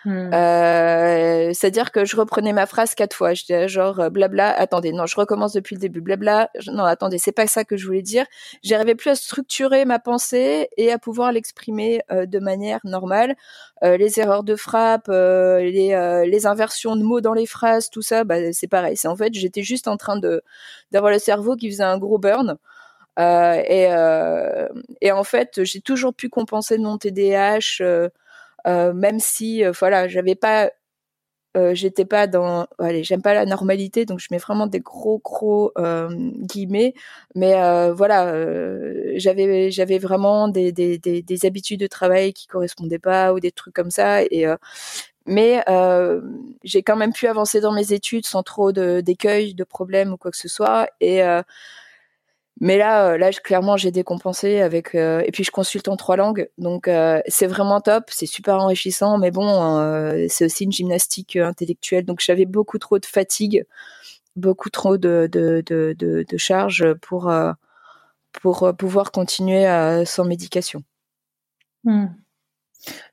Hmm. 0.08 0.34
Euh, 0.34 1.52
c'est-à-dire 1.54 1.92
que 1.92 2.06
je 2.06 2.16
reprenais 2.16 2.54
ma 2.54 2.66
phrase 2.66 2.96
quatre 2.96 3.14
fois. 3.14 3.34
Je 3.34 3.42
disais 3.42 3.68
genre 3.68 4.00
euh, 4.00 4.10
blabla. 4.10 4.50
Attendez, 4.58 4.94
non, 4.94 5.06
je 5.06 5.18
recommence 5.18 5.52
depuis 5.52 5.76
le 5.76 5.82
début. 5.82 6.00
Blabla. 6.00 6.50
Non, 6.72 6.86
attendez, 6.86 7.18
c'est 7.18 7.34
pas 7.34 7.46
ça 7.46 7.66
que 7.66 7.76
je 7.76 7.86
voulais 7.86 8.02
dire. 8.02 8.26
J'arrivais 8.64 8.96
plus 8.96 9.10
à 9.10 9.16
structurer 9.16 9.84
ma 9.84 10.00
pensée 10.00 10.70
et 10.78 10.94
à 10.94 10.98
pouvoir 10.98 11.34
l'exprimer 11.34 12.02
de 12.10 12.40
manière 12.40 12.80
normale. 12.86 13.36
les 13.82 14.20
erreurs 14.22 14.44
de 14.46 14.56
frappe, 14.56 15.10
les, 15.10 16.24
les 16.26 16.46
inversions 16.46 16.96
de 16.96 17.04
mots 17.04 17.20
dans 17.20 17.34
les 17.34 17.46
phrases, 17.46 17.90
tout 17.90 18.02
ça, 18.02 18.24
bah, 18.24 18.54
c'est 18.54 18.68
pareil. 18.68 18.96
C'est 18.96 19.10
en 19.10 19.18
fait, 19.18 19.34
j'étais 19.34 19.64
juste 19.64 19.90
en 19.90 19.98
train 19.98 20.18
de 20.18 20.42
d'avoir 20.94 21.12
le 21.12 21.20
cerveau 21.20 21.58
qui 21.58 21.70
faisait 21.70 21.84
un 21.84 21.98
gros 21.98 22.18
burn. 22.18 22.58
Euh, 23.20 23.64
et, 23.68 23.88
euh, 23.92 24.68
et 25.02 25.12
en 25.12 25.24
fait, 25.24 25.64
j'ai 25.64 25.82
toujours 25.82 26.14
pu 26.14 26.30
compenser 26.30 26.78
mon 26.78 26.98
TDAH, 26.98 27.82
euh, 27.82 28.10
même 28.68 29.20
si, 29.20 29.64
voilà, 29.80 30.08
j'avais 30.08 30.36
pas 30.36 30.72
j'étais 31.74 32.06
pas 32.06 32.28
dans 32.28 32.68
allez 32.80 33.04
j'aime 33.04 33.22
pas 33.22 33.34
la 33.34 33.46
normalité 33.46 34.06
donc 34.06 34.20
je 34.20 34.28
mets 34.32 34.38
vraiment 34.38 34.68
des 34.68 34.80
gros 34.80 35.20
gros 35.24 35.72
euh, 35.78 36.10
guillemets. 36.42 36.94
Mais 37.36 37.56
euh, 37.56 37.94
voilà 37.94 38.28
euh, 38.28 39.14
j'avais 39.16 39.72
j'avais 39.72 39.98
vraiment 39.98 40.48
des, 40.50 40.72
des, 40.72 40.98
des, 41.00 41.22
des, 41.22 41.46
habitudes 41.46 41.80
de 41.80 41.88
travail 41.88 42.34
qui 42.34 42.48
correspondaient 42.48 43.00
pas 43.00 43.34
ou 43.34 43.40
des 43.40 43.52
trucs 43.52 43.74
comme 43.74 43.92
ça. 43.92 44.24
Et 44.24 44.46
mais 45.26 45.64
j'ai 46.64 46.84
quand 46.84 46.96
même 46.96 47.14
pu 47.14 47.28
avancer 47.28 47.60
dans 47.62 47.74
mes 47.74 47.94
études 47.94 48.26
sans 48.26 48.44
trop 48.44 48.72
d'écueils 48.72 49.54
de 49.56 49.64
problèmes 49.64 50.14
ou 50.14 50.18
quoi 50.18 50.32
que 50.32 50.38
ce 50.38 50.48
soit. 50.48 50.88
Et 51.02 51.22
mais 52.60 52.78
là, 52.78 53.10
euh, 53.10 53.18
là, 53.18 53.32
clairement, 53.32 53.78
j'ai 53.78 53.92
décompensé 53.92 54.62
avec. 54.62 54.96
Euh, 54.96 55.22
et 55.26 55.32
puis, 55.32 55.44
je 55.44 55.52
consulte 55.52 55.88
en 55.88 55.96
trois 55.96 56.16
langues, 56.16 56.50
donc 56.58 56.88
euh, 56.88 57.22
c'est 57.28 57.46
vraiment 57.48 57.82
top. 57.82 58.06
C'est 58.08 58.26
super 58.26 58.56
enrichissant, 58.56 59.18
mais 59.18 59.32
bon, 59.32 60.28
c'est 60.30 60.46
aussi 60.46 60.64
une 60.64 60.72
gymnastique 60.72 61.36
intellectuelle. 61.36 62.06
Donc, 62.06 62.20
j'avais 62.20 62.46
beaucoup 62.46 62.80
trop 62.80 62.98
de 63.00 63.06
fatigue, 63.06 63.66
beaucoup 64.36 64.70
trop 64.70 64.98
de 64.98 65.30
de 65.32 65.64
de, 65.66 65.96
de, 65.98 66.26
de 66.28 66.38
charges 66.38 66.94
pour 66.96 67.32
pour 68.42 68.74
pouvoir 68.78 69.12
continuer 69.12 69.66
sans 70.06 70.26
médication. 70.26 70.84
Hmm. 71.84 72.08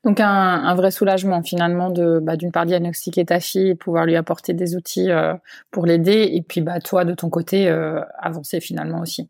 Donc 0.03 0.19
un, 0.19 0.75
vrai 0.75 0.91
soulagement 0.91 1.41
finalement 1.43 1.89
de 1.89 2.19
bah, 2.21 2.35
d'une 2.35 2.51
part 2.51 2.65
diagnostiquer 2.65 3.25
ta 3.25 3.39
fille 3.39 3.69
et 3.69 3.75
pouvoir 3.75 4.05
lui 4.05 4.15
apporter 4.15 4.53
des 4.53 4.75
outils 4.75 5.11
euh, 5.11 5.33
pour 5.71 5.85
l'aider 5.85 6.29
et 6.33 6.41
puis 6.41 6.61
bah 6.61 6.79
toi 6.79 7.05
de 7.05 7.13
ton 7.13 7.29
côté 7.29 7.67
euh, 7.67 8.01
avancer 8.19 8.61
finalement 8.61 9.01
aussi. 9.01 9.29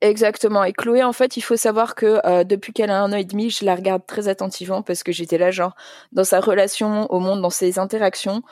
Exactement. 0.00 0.64
Et 0.64 0.72
Chloé, 0.72 1.04
en 1.04 1.12
fait, 1.12 1.36
il 1.36 1.42
faut 1.42 1.54
savoir 1.54 1.94
que 1.94 2.20
euh, 2.26 2.42
depuis 2.42 2.72
qu'elle 2.72 2.90
a 2.90 3.00
un 3.00 3.12
an 3.12 3.16
et 3.16 3.24
demi, 3.24 3.50
je 3.50 3.64
la 3.64 3.76
regarde 3.76 4.04
très 4.04 4.26
attentivement 4.26 4.82
parce 4.82 5.04
que 5.04 5.12
j'étais 5.12 5.38
là, 5.38 5.52
genre, 5.52 5.76
dans 6.10 6.24
sa 6.24 6.40
relation 6.40 7.06
au 7.12 7.20
monde, 7.20 7.40
dans 7.40 7.50
ses 7.50 7.78
interactions, 7.78 8.42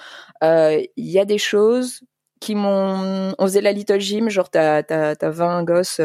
il 0.42 0.88
y 0.96 1.18
a 1.18 1.25
des 1.25 1.38
choses 1.38 2.03
qui 2.40 2.55
m'ont... 2.55 3.35
On 3.37 3.46
faisait 3.46 3.62
la 3.62 3.73
little 3.73 3.99
gym, 3.99 4.29
genre, 4.29 4.49
t'as, 4.49 4.85
t'as, 4.85 5.16
t'as 5.16 5.31
20 5.31 5.64
gosses 5.64 6.01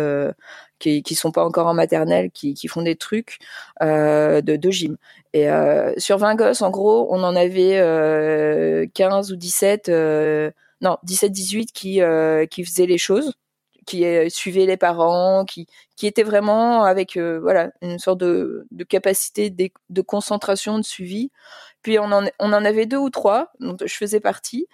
qui 0.79 1.03
qui 1.03 1.15
sont 1.15 1.31
pas 1.31 1.45
encore 1.45 1.67
en 1.67 1.73
maternelle, 1.73 2.31
qui, 2.31 2.55
font 2.67 2.81
des 2.81 2.95
trucs 2.95 3.39
euh, 3.81 4.41
de, 4.41 4.71
gym. 4.71 4.97
Et 5.33 5.49
euh, 5.49 5.93
sur 5.97 6.17
20 6.17 6.35
gosses, 6.35 6.61
en 6.61 6.69
gros, 6.71 7.07
on 7.11 7.23
en 7.23 7.35
avait 7.35 7.77
euh, 7.79 8.85
15 8.93 9.31
ou 9.31 9.35
17, 9.35 9.89
euh, 9.89 10.51
non 10.81 10.97
17-18 11.05 11.67
qui 11.73 11.99
qui 12.49 12.65
faisaient 12.65 12.85
les 12.85 12.97
choses, 12.97 13.33
qui 13.85 14.05
suivaient 14.29 14.65
les 14.65 14.77
parents, 14.77 15.45
qui 15.45 15.67
étaient 16.03 16.23
vraiment 16.23 16.83
avec 16.83 17.17
voilà 17.17 17.71
une 17.81 17.99
sorte 17.99 18.19
de, 18.19 18.67
capacité 18.89 19.49
de, 19.49 20.01
concentration, 20.01 20.77
de 20.79 20.83
suivi. 20.83 21.31
Puis 21.81 21.99
on 21.99 22.11
en 22.11 22.65
avait 22.65 22.85
deux 22.85 22.97
ou 22.97 23.09
trois 23.09 23.51
dont 23.59 23.77
je 23.85 23.93
faisais 23.93 24.19
partie. 24.19 24.67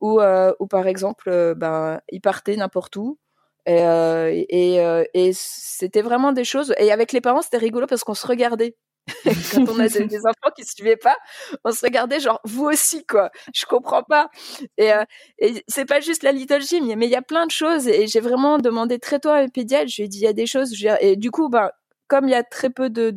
Où, 0.00 0.20
où 0.60 0.66
par 0.66 0.86
exemple, 0.86 1.54
ben, 1.56 2.00
ils 2.10 2.20
partaient 2.20 2.56
n'importe 2.56 2.96
où, 2.96 3.18
et, 3.66 3.82
euh, 3.82 4.44
et, 4.48 4.80
euh, 4.80 5.04
et 5.12 5.32
c'était 5.34 6.02
vraiment 6.02 6.32
des 6.32 6.44
choses. 6.44 6.74
Et 6.78 6.92
avec 6.92 7.12
les 7.12 7.20
parents, 7.20 7.42
c'était 7.42 7.58
rigolo 7.58 7.86
parce 7.86 8.04
qu'on 8.04 8.14
se 8.14 8.26
regardait. 8.26 8.76
Quand 9.52 9.68
on 9.68 9.78
a 9.78 9.88
des, 9.88 10.26
enfants 10.26 10.52
qui 10.56 10.64
suivaient 10.64 10.96
pas, 10.96 11.16
on 11.64 11.70
se 11.70 11.84
regardait 11.84 12.18
genre 12.18 12.40
vous 12.44 12.64
aussi 12.64 13.06
quoi. 13.06 13.30
Je 13.54 13.64
comprends 13.64 14.02
pas. 14.02 14.30
Et, 14.78 14.92
euh, 14.92 15.04
et 15.38 15.62
c'est 15.68 15.84
pas 15.84 16.00
juste 16.00 16.24
la 16.24 16.32
little 16.32 16.60
gym, 16.60 16.92
mais 16.96 17.06
il 17.06 17.10
y 17.10 17.16
a 17.16 17.22
plein 17.22 17.46
de 17.46 17.52
choses. 17.52 17.86
Et 17.86 18.08
j'ai 18.08 18.20
vraiment 18.20 18.58
demandé 18.58 18.98
très 18.98 19.20
tôt 19.20 19.28
à 19.28 19.36
un 19.36 19.48
pédiatre. 19.48 19.88
Je 19.88 19.96
lui 19.96 20.04
ai 20.04 20.08
dit 20.08 20.18
il 20.18 20.24
y 20.24 20.26
a 20.26 20.32
des 20.32 20.46
choses. 20.46 20.72
Et 21.00 21.16
du 21.16 21.30
coup, 21.30 21.48
ben 21.48 21.70
comme 22.08 22.26
il 22.28 22.32
y 22.32 22.34
a 22.34 22.42
très 22.44 22.70
peu 22.70 22.90
de 22.90 23.10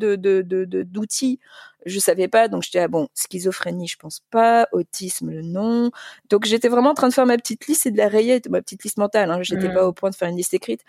d'outils 0.84 1.40
je 1.86 2.00
savais 2.00 2.28
pas, 2.28 2.48
donc 2.48 2.64
j'étais 2.64 2.80
ah 2.80 2.88
bon, 2.88 3.08
schizophrénie, 3.14 3.88
je 3.88 3.98
pense 3.98 4.22
pas, 4.32 4.68
autisme, 4.72 5.32
le 5.32 5.42
nom. 5.42 5.92
Donc 6.30 6.46
j'étais 6.46 6.68
vraiment 6.68 6.92
en 6.92 6.94
train 6.94 7.08
de 7.08 7.14
faire 7.14 7.26
ma 7.26 7.38
petite 7.38 7.68
liste 7.68 7.86
et 7.86 7.92
de 7.92 7.98
la 7.98 8.08
rayer, 8.08 8.42
ma 8.50 8.62
petite 8.62 8.84
liste 8.84 8.98
mentale. 8.98 9.32
Hein, 9.32 9.40
j'étais 9.42 9.70
pas 9.70 9.84
mmh. 9.84 9.88
au 9.88 9.94
point 9.94 10.10
de 10.10 10.16
faire 10.16 10.30
une 10.30 10.38
liste 10.38 10.54
écrite. 10.54 10.82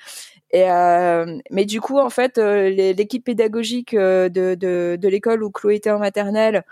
Et 0.51 0.71
euh, 0.71 1.39
mais 1.51 1.65
du 1.65 1.81
coup, 1.81 1.99
en 1.99 2.11
fait, 2.11 2.39
euh, 2.39 2.71
l'équipe 2.71 3.25
pédagogique 3.25 3.95
euh, 3.95 4.29
de, 4.29 4.55
de, 4.55 4.99
de 5.01 5.09
l'école 5.09 5.43
où 5.45 5.51
Chloé 5.51 5.77
était 5.77 5.91
en 5.91 5.99
maternelle. 5.99 6.65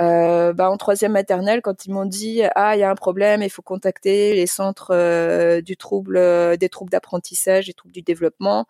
Euh, 0.00 0.52
bah, 0.52 0.70
en 0.70 0.76
troisième 0.76 1.12
maternelle, 1.12 1.62
quand 1.62 1.86
ils 1.86 1.92
m'ont 1.92 2.04
dit 2.04 2.42
ah 2.56 2.74
il 2.74 2.80
y 2.80 2.82
a 2.82 2.90
un 2.90 2.96
problème, 2.96 3.42
il 3.42 3.50
faut 3.50 3.62
contacter 3.62 4.34
les 4.34 4.46
centres 4.46 5.60
du 5.60 5.76
trouble, 5.76 6.20
des 6.58 6.68
troubles 6.68 6.90
d'apprentissage, 6.90 7.66
des 7.66 7.74
troubles 7.74 7.94
du 7.94 8.02
développement. 8.02 8.66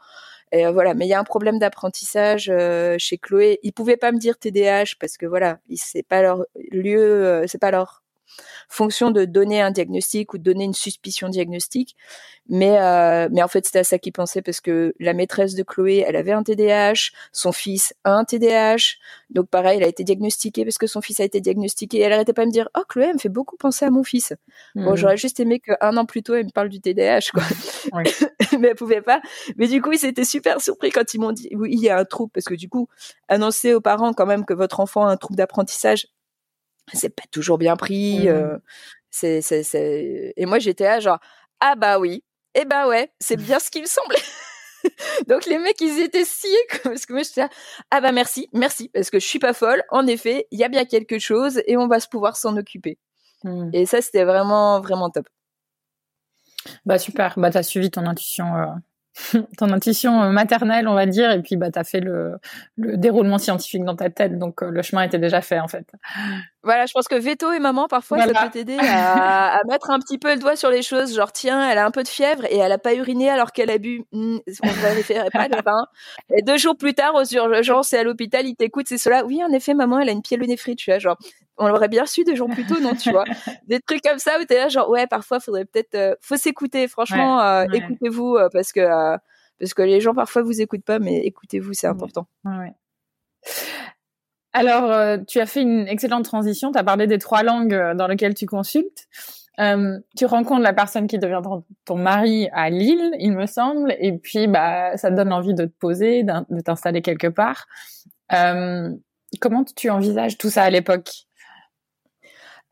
Et 0.54 0.64
euh, 0.64 0.70
voilà, 0.70 0.94
mais 0.94 1.06
il 1.06 1.08
y 1.08 1.14
a 1.14 1.18
un 1.18 1.24
problème 1.24 1.58
d'apprentissage 1.58 2.48
euh, 2.48 2.94
chez 2.96 3.18
Chloé. 3.18 3.58
Ils 3.64 3.72
pouvaient 3.72 3.96
pas 3.96 4.12
me 4.12 4.18
dire 4.18 4.38
TDAH 4.38 4.94
parce 5.00 5.16
que 5.16 5.26
voilà, 5.26 5.58
c'est 5.74 6.04
pas 6.06 6.22
leur 6.22 6.44
lieu, 6.70 7.00
euh, 7.00 7.46
c'est 7.48 7.58
pas 7.58 7.72
leur 7.72 8.03
fonction 8.68 9.10
de 9.10 9.24
donner 9.24 9.60
un 9.60 9.70
diagnostic 9.70 10.34
ou 10.34 10.38
de 10.38 10.42
donner 10.42 10.64
une 10.64 10.74
suspicion 10.74 11.28
diagnostique. 11.28 11.96
Mais, 12.48 12.78
euh, 12.78 13.28
mais 13.32 13.42
en 13.42 13.48
fait, 13.48 13.64
c'était 13.64 13.78
à 13.78 13.84
ça 13.84 13.98
qu'ils 13.98 14.12
pensaient 14.12 14.42
parce 14.42 14.60
que 14.60 14.94
la 15.00 15.14
maîtresse 15.14 15.54
de 15.54 15.62
Chloé, 15.62 16.04
elle 16.06 16.16
avait 16.16 16.32
un 16.32 16.42
TDAH, 16.42 17.10
son 17.32 17.52
fils 17.52 17.94
a 18.04 18.12
un 18.12 18.24
TDAH. 18.24 18.96
Donc 19.30 19.48
pareil, 19.48 19.78
elle 19.78 19.84
a 19.84 19.88
été 19.88 20.04
diagnostiquée 20.04 20.64
parce 20.64 20.76
que 20.76 20.86
son 20.86 21.00
fils 21.00 21.20
a 21.20 21.24
été 21.24 21.40
diagnostiqué. 21.40 21.98
Et 21.98 22.00
elle 22.02 22.12
arrêtait 22.12 22.34
pas 22.34 22.42
de 22.42 22.48
me 22.48 22.52
dire, 22.52 22.68
oh 22.76 22.82
Chloé, 22.88 23.06
elle 23.06 23.14
me 23.14 23.18
fait 23.18 23.30
beaucoup 23.30 23.56
penser 23.56 23.86
à 23.86 23.90
mon 23.90 24.04
fils. 24.04 24.34
Bon, 24.74 24.92
mmh. 24.92 24.96
j'aurais 24.96 25.16
juste 25.16 25.40
aimé 25.40 25.60
qu'un 25.60 25.96
an 25.96 26.04
plus 26.04 26.22
tôt, 26.22 26.34
elle 26.34 26.46
me 26.46 26.50
parle 26.50 26.68
du 26.68 26.80
TDAH, 26.80 27.30
quoi. 27.32 27.42
mais 28.58 28.68
elle 28.68 28.74
pouvait 28.74 29.02
pas. 29.02 29.20
Mais 29.56 29.66
du 29.66 29.80
coup, 29.80 29.92
ils 29.92 30.04
étaient 30.04 30.24
super 30.24 30.60
surpris 30.60 30.90
quand 30.90 31.14
ils 31.14 31.20
m'ont 31.20 31.32
dit, 31.32 31.48
oui, 31.52 31.70
il 31.72 31.80
y 31.80 31.88
a 31.88 31.98
un 31.98 32.04
trouble 32.04 32.30
parce 32.32 32.46
que 32.46 32.54
du 32.54 32.68
coup, 32.68 32.88
annoncer 33.28 33.74
aux 33.74 33.80
parents 33.80 34.12
quand 34.12 34.26
même 34.26 34.44
que 34.44 34.54
votre 34.54 34.80
enfant 34.80 35.06
a 35.06 35.10
un 35.10 35.16
trouble 35.16 35.36
d'apprentissage, 35.36 36.08
c'est 36.92 37.14
pas 37.14 37.24
toujours 37.30 37.58
bien 37.58 37.76
pris. 37.76 38.24
Mmh. 38.24 38.28
Euh, 38.28 38.58
c'est, 39.10 39.40
c'est, 39.42 39.62
c'est... 39.62 40.32
Et 40.36 40.46
moi, 40.46 40.58
j'étais 40.58 40.84
là, 40.84 41.00
genre, 41.00 41.18
ah 41.60 41.76
bah 41.76 41.98
oui, 41.98 42.24
et 42.54 42.60
eh 42.60 42.64
bah 42.64 42.86
ouais, 42.86 43.12
c'est 43.18 43.36
bien 43.36 43.58
ce 43.58 43.70
qui 43.70 43.80
me 43.80 43.86
semblait. 43.86 44.22
Donc 45.28 45.46
les 45.46 45.58
mecs, 45.58 45.80
ils 45.80 46.00
étaient 46.00 46.24
si 46.24 46.54
parce 46.84 47.06
que 47.06 47.12
moi 47.12 47.22
j'étais 47.22 47.40
là, 47.42 47.48
ah 47.90 48.00
bah 48.00 48.12
merci, 48.12 48.48
merci, 48.52 48.90
parce 48.90 49.10
que 49.10 49.18
je 49.18 49.26
suis 49.26 49.38
pas 49.38 49.52
folle. 49.54 49.82
En 49.90 50.06
effet, 50.06 50.46
il 50.50 50.58
y 50.58 50.64
a 50.64 50.68
bien 50.68 50.84
quelque 50.84 51.18
chose 51.18 51.60
et 51.66 51.76
on 51.76 51.88
va 51.88 51.98
se 51.98 52.08
pouvoir 52.08 52.36
s'en 52.36 52.56
occuper. 52.56 52.98
Mmh. 53.42 53.70
Et 53.72 53.86
ça, 53.86 54.02
c'était 54.02 54.24
vraiment, 54.24 54.80
vraiment 54.80 55.10
top. 55.10 55.26
Bah 56.86 56.98
super, 56.98 57.34
bah 57.38 57.50
t'as 57.50 57.62
suivi 57.62 57.90
ton 57.90 58.06
intuition 58.06 58.46
ton 59.58 59.70
intuition 59.70 60.22
euh, 60.22 60.30
maternelle, 60.30 60.88
on 60.88 60.94
va 60.94 61.06
dire, 61.06 61.30
et 61.30 61.40
puis 61.40 61.56
bah 61.56 61.70
t'as 61.70 61.84
fait 61.84 62.00
le, 62.00 62.34
le, 62.76 62.96
déroulement 62.96 63.38
scientifique 63.38 63.84
dans 63.84 63.94
ta 63.94 64.10
tête, 64.10 64.38
donc 64.38 64.62
euh, 64.62 64.70
le 64.70 64.82
chemin 64.82 65.02
était 65.02 65.18
déjà 65.18 65.40
fait 65.40 65.60
en 65.60 65.68
fait. 65.68 65.86
Voilà, 66.62 66.86
je 66.86 66.92
pense 66.92 67.06
que 67.06 67.14
veto 67.14 67.52
et 67.52 67.60
maman 67.60 67.86
parfois 67.86 68.18
ça 68.20 68.26
peut 68.26 68.50
t'aider 68.50 68.78
à, 68.80 69.56
à, 69.56 69.64
mettre 69.68 69.90
un 69.90 69.98
petit 70.00 70.18
peu 70.18 70.32
le 70.34 70.40
doigt 70.40 70.56
sur 70.56 70.70
les 70.70 70.82
choses, 70.82 71.14
genre 71.14 71.32
tiens, 71.32 71.68
elle 71.70 71.78
a 71.78 71.86
un 71.86 71.90
peu 71.90 72.02
de 72.02 72.08
fièvre 72.08 72.44
et 72.46 72.56
elle 72.56 72.72
a 72.72 72.78
pas 72.78 72.94
uriné 72.94 73.30
alors 73.30 73.52
qu'elle 73.52 73.70
a 73.70 73.78
bu, 73.78 74.04
hmm, 74.12 74.38
on 74.62 74.68
vérifierait 74.68 75.30
pas 75.30 75.48
le 75.48 75.62
vin. 75.62 75.86
Et 76.36 76.42
deux 76.42 76.56
jours 76.56 76.76
plus 76.76 76.94
tard 76.94 77.14
aux 77.14 77.24
urgences 77.24 77.92
et 77.92 77.98
à 77.98 78.02
l'hôpital, 78.02 78.46
ils 78.46 78.56
t'écoutent, 78.56 78.88
c'est 78.88 78.98
cela. 78.98 79.24
Oui, 79.24 79.42
en 79.44 79.52
effet, 79.52 79.74
maman, 79.74 80.00
elle 80.00 80.08
a 80.08 80.12
une 80.12 80.22
pyélonéphrite, 80.22 80.78
tu 80.78 80.90
vois, 80.90 80.98
genre 80.98 81.18
on 81.56 81.68
l'aurait 81.68 81.88
bien 81.88 82.06
su 82.06 82.24
deux 82.24 82.34
jours 82.34 82.48
plus 82.48 82.66
tôt, 82.66 82.80
non, 82.80 82.94
tu 82.94 83.10
vois? 83.10 83.24
Des 83.68 83.80
trucs 83.80 84.02
comme 84.02 84.18
ça 84.18 84.38
où 84.40 84.44
t'es 84.44 84.56
là, 84.56 84.68
genre, 84.68 84.88
ouais, 84.90 85.06
parfois, 85.06 85.40
faudrait 85.40 85.64
peut-être, 85.64 85.94
euh, 85.94 86.14
faut 86.20 86.36
s'écouter, 86.36 86.88
franchement, 86.88 87.40
euh, 87.40 87.64
écoutez-vous, 87.72 88.36
euh, 88.36 88.48
parce 88.52 88.72
que, 88.72 89.16
parce 89.60 89.74
que 89.74 89.82
les 89.82 90.00
gens, 90.00 90.14
parfois, 90.14 90.42
vous 90.42 90.60
écoutent 90.60 90.84
pas, 90.84 90.98
mais 90.98 91.18
écoutez-vous, 91.18 91.72
c'est 91.72 91.86
important. 91.86 92.26
Alors, 94.52 95.18
tu 95.26 95.40
as 95.40 95.46
fait 95.46 95.62
une 95.62 95.88
excellente 95.88 96.24
transition, 96.24 96.72
tu 96.72 96.78
as 96.78 96.84
parlé 96.84 97.06
des 97.06 97.18
trois 97.18 97.42
langues 97.42 97.94
dans 97.96 98.06
lesquelles 98.06 98.34
tu 98.34 98.46
consultes. 98.46 99.06
tu 99.58 100.26
rencontres 100.26 100.62
la 100.62 100.72
personne 100.72 101.06
qui 101.06 101.18
deviendra 101.18 101.62
ton 101.84 101.96
mari 101.96 102.48
à 102.52 102.70
Lille, 102.70 103.12
il 103.18 103.32
me 103.32 103.46
semble, 103.46 103.94
et 103.98 104.12
puis 104.12 104.46
bah 104.46 104.96
ça 104.96 105.10
te 105.10 105.16
donne 105.16 105.32
envie 105.32 105.54
de 105.54 105.66
te 105.66 105.72
poser, 105.78 106.24
de 106.24 106.60
t'installer 106.60 107.02
quelque 107.02 107.28
part. 107.28 107.66
comment 108.28 109.64
tu 109.76 109.90
envisages 109.90 110.36
tout 110.36 110.50
ça 110.50 110.64
à 110.64 110.70
l'époque? 110.70 111.10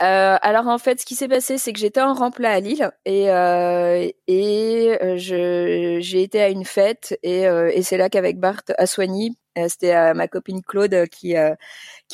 Euh, 0.03 0.37
alors 0.43 0.67
en 0.67 0.79
fait, 0.79 1.01
ce 1.01 1.07
qui 1.07 1.15
s'est 1.15 1.29
passé, 1.29 1.59
c'est 1.59 1.73
que 1.73 1.79
j'étais 1.79 2.01
en 2.01 2.13
remplat 2.13 2.51
à 2.51 2.61
Lille 2.61 2.91
et 3.05 3.31
euh, 3.31 4.09
euh, 4.29 5.17
j'ai 5.17 6.23
été 6.23 6.43
à 6.43 6.49
une 6.49 6.65
fête 6.65 7.17
et, 7.23 7.45
c'est 7.83 7.97
là 7.99 8.09
qu'avec 8.11 8.39
Bart 8.41 8.63
Soigny, 8.85 9.37
c'était 9.69 10.13
ma 10.15 10.27
copine 10.27 10.61
Claude 10.63 11.07
qui 11.09 11.37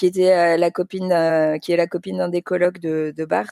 était 0.03 0.59
la 0.59 0.70
copine 0.70 1.59
qui 1.62 1.72
est 1.72 1.76
la 1.76 1.86
copine 1.86 2.18
d'un 2.18 2.28
des 2.28 2.43
colocs 2.43 2.78
de, 2.78 3.24
Bart 3.24 3.47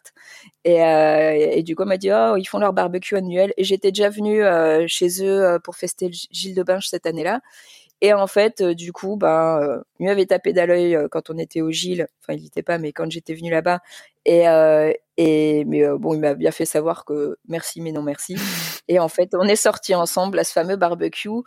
et, 0.65 1.63
du 1.63 1.75
coup 1.75 1.83
elle 1.83 1.89
m'a 1.89 1.97
dit 1.97 2.11
oh 2.13 2.37
ils 2.37 2.45
font 2.47 2.59
leur 2.59 2.73
barbecue 2.75 3.17
annuel 3.17 3.55
et 3.57 3.65
j'étais 3.65 3.91
déjà 3.91 4.11
venue 4.11 4.43
chez 4.89 5.25
eux 5.25 5.59
pour 5.65 5.77
fester 5.77 6.11
Gilles 6.13 6.55
de 6.55 6.63
Binge 6.63 6.87
cette 6.89 7.07
année-là 7.07 7.41
et 8.03 8.13
en 8.13 8.27
fait, 8.27 8.63
du 8.63 8.93
coup, 8.93 9.17
ben, 9.17 9.59
euh, 9.63 9.83
il 9.99 10.07
m'avait 10.07 10.27
tapé 10.27 10.59
à 10.59 10.67
l'œil 10.67 10.99
quand 11.11 11.31
on 11.31 11.39
était 11.39 11.63
au 11.63 11.71
Gilles. 11.71 12.09
Enfin, 12.21 12.35
il 12.35 12.43
n'était 12.43 12.63
pas, 12.63 12.79
mais 12.79 12.93
quand 12.93 13.11
j'étais 13.11 13.35
venue 13.35 13.51
là-bas. 13.51 13.81
Et, 14.27 14.49
euh, 14.49 14.93
et 15.17 15.65
mais 15.65 15.89
bon, 15.99 16.13
il 16.13 16.21
m'a 16.21 16.35
bien 16.35 16.51
fait 16.51 16.67
savoir 16.67 17.07
que 17.07 17.39
merci, 17.49 17.81
mais 17.81 17.93
non 17.93 18.03
merci. 18.03 18.37
Et 18.89 18.99
en 19.01 19.09
fait, 19.09 19.31
on 19.35 19.43
est 19.43 19.57
sortis 19.57 19.95
ensemble 19.95 20.39
à 20.39 20.45
ce 20.45 20.53
fameux 20.53 20.77
barbecue 20.77 21.43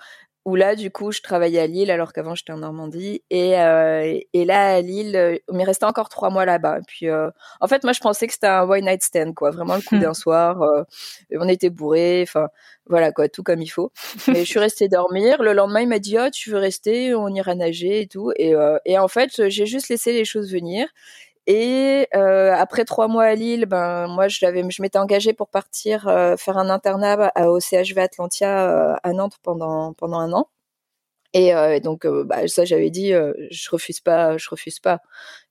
où 0.45 0.55
là, 0.55 0.75
du 0.75 0.89
coup, 0.89 1.11
je 1.11 1.21
travaillais 1.21 1.59
à 1.59 1.67
Lille 1.67 1.91
alors 1.91 2.13
qu'avant 2.13 2.33
j'étais 2.33 2.53
en 2.53 2.57
Normandie. 2.57 3.21
Et, 3.29 3.59
euh, 3.59 4.19
et 4.33 4.45
là, 4.45 4.75
à 4.75 4.81
Lille, 4.81 5.15
euh, 5.15 5.37
il 5.49 5.55
m'est 5.55 5.63
resté 5.63 5.85
encore 5.85 6.09
trois 6.09 6.29
mois 6.29 6.45
là-bas. 6.45 6.79
Puis, 6.87 7.07
euh, 7.09 7.29
en 7.59 7.67
fait, 7.67 7.83
moi, 7.83 7.93
je 7.93 7.99
pensais 7.99 8.25
que 8.25 8.33
c'était 8.33 8.47
un 8.47 8.63
one 8.63 8.85
night 8.85 9.03
stand, 9.03 9.35
quoi. 9.35 9.51
Vraiment 9.51 9.75
le 9.75 9.81
coup 9.81 9.97
d'un 9.97 10.13
soir. 10.15 10.61
Euh, 10.61 10.83
on 11.35 11.47
était 11.47 11.69
bourrés. 11.69 12.23
Enfin, 12.23 12.47
voilà, 12.87 13.11
quoi, 13.11 13.27
tout 13.29 13.43
comme 13.43 13.61
il 13.61 13.67
faut. 13.67 13.91
Mais 14.27 14.39
je 14.39 14.49
suis 14.49 14.59
restée 14.59 14.87
dormir. 14.87 15.43
Le 15.43 15.53
lendemain, 15.53 15.81
il 15.81 15.89
m'a 15.89 15.99
dit, 15.99 16.17
oh, 16.17 16.29
tu 16.31 16.51
veux 16.51 16.57
rester? 16.57 17.13
On 17.13 17.27
ira 17.27 17.53
nager 17.53 18.01
et 18.01 18.07
tout. 18.07 18.31
Et, 18.37 18.53
et 18.85 18.97
en 18.97 19.07
fait, 19.07 19.49
j'ai 19.49 19.65
juste 19.65 19.89
laissé 19.89 20.13
les 20.13 20.25
choses 20.25 20.51
venir. 20.51 20.87
Et 21.51 22.07
euh, 22.15 22.53
après 22.53 22.85
trois 22.85 23.07
mois 23.07 23.23
à 23.23 23.33
Lille, 23.33 23.65
ben 23.65 24.07
moi 24.07 24.27
je 24.27 24.81
m'étais 24.81 24.99
engagée 24.99 25.33
pour 25.33 25.49
partir 25.49 26.07
euh, 26.07 26.37
faire 26.37 26.59
un 26.59 26.69
internat 26.69 27.31
au 27.47 27.59
CHV 27.59 27.97
Atlantia 27.99 28.91
euh, 28.93 28.95
à 29.01 29.13
Nantes 29.13 29.39
pendant 29.41 29.93
pendant 29.93 30.19
un 30.19 30.31
an. 30.33 30.47
Et 31.33 31.55
euh, 31.55 31.79
donc 31.79 32.07
bah, 32.07 32.47
ça 32.47 32.65
j'avais 32.65 32.91
dit, 32.91 33.11
je 33.13 33.69
refuse 33.71 33.99
pas, 34.01 34.37
je 34.37 34.49
refuse 34.49 34.79
pas. 34.79 34.99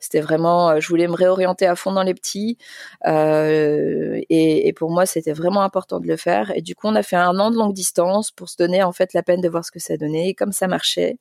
C'était 0.01 0.21
vraiment, 0.21 0.81
je 0.81 0.89
voulais 0.89 1.09
me 1.09 1.15
réorienter 1.15 1.67
à 1.67 1.77
fond 1.77 1.93
dans 1.93 2.03
les 2.05 2.15
petits. 2.15 2.59
Et, 3.07 4.69
et, 4.69 4.73
pour 4.75 4.91
moi 4.91 5.07
c'était 5.07 5.33
vraiment 5.33 5.63
important 5.63 6.01
de 6.01 6.07
le 6.09 6.17
faire. 6.17 6.53
Et 6.57 6.63
du 6.63 6.75
coup 6.77 6.89
on 6.89 6.95
a 6.97 7.03
fait 7.03 7.17
un 7.17 7.39
an 7.41 7.51
de 7.51 7.57
longue 7.57 7.75
distance 7.75 8.31
pour 8.33 8.49
se 8.49 8.57
donner 8.57 8.83
en 8.85 8.93
fait 8.93 9.15
la 9.15 9.23
peine 9.25 9.41
de 9.41 9.49
voir 9.49 9.65
ce 9.65 9.73
que 9.73 9.81
ça 9.81 9.97
donnait. 9.97 10.29
Et 10.31 10.35
comme 10.35 10.53
ça 10.53 10.69
marchait. 10.69 11.19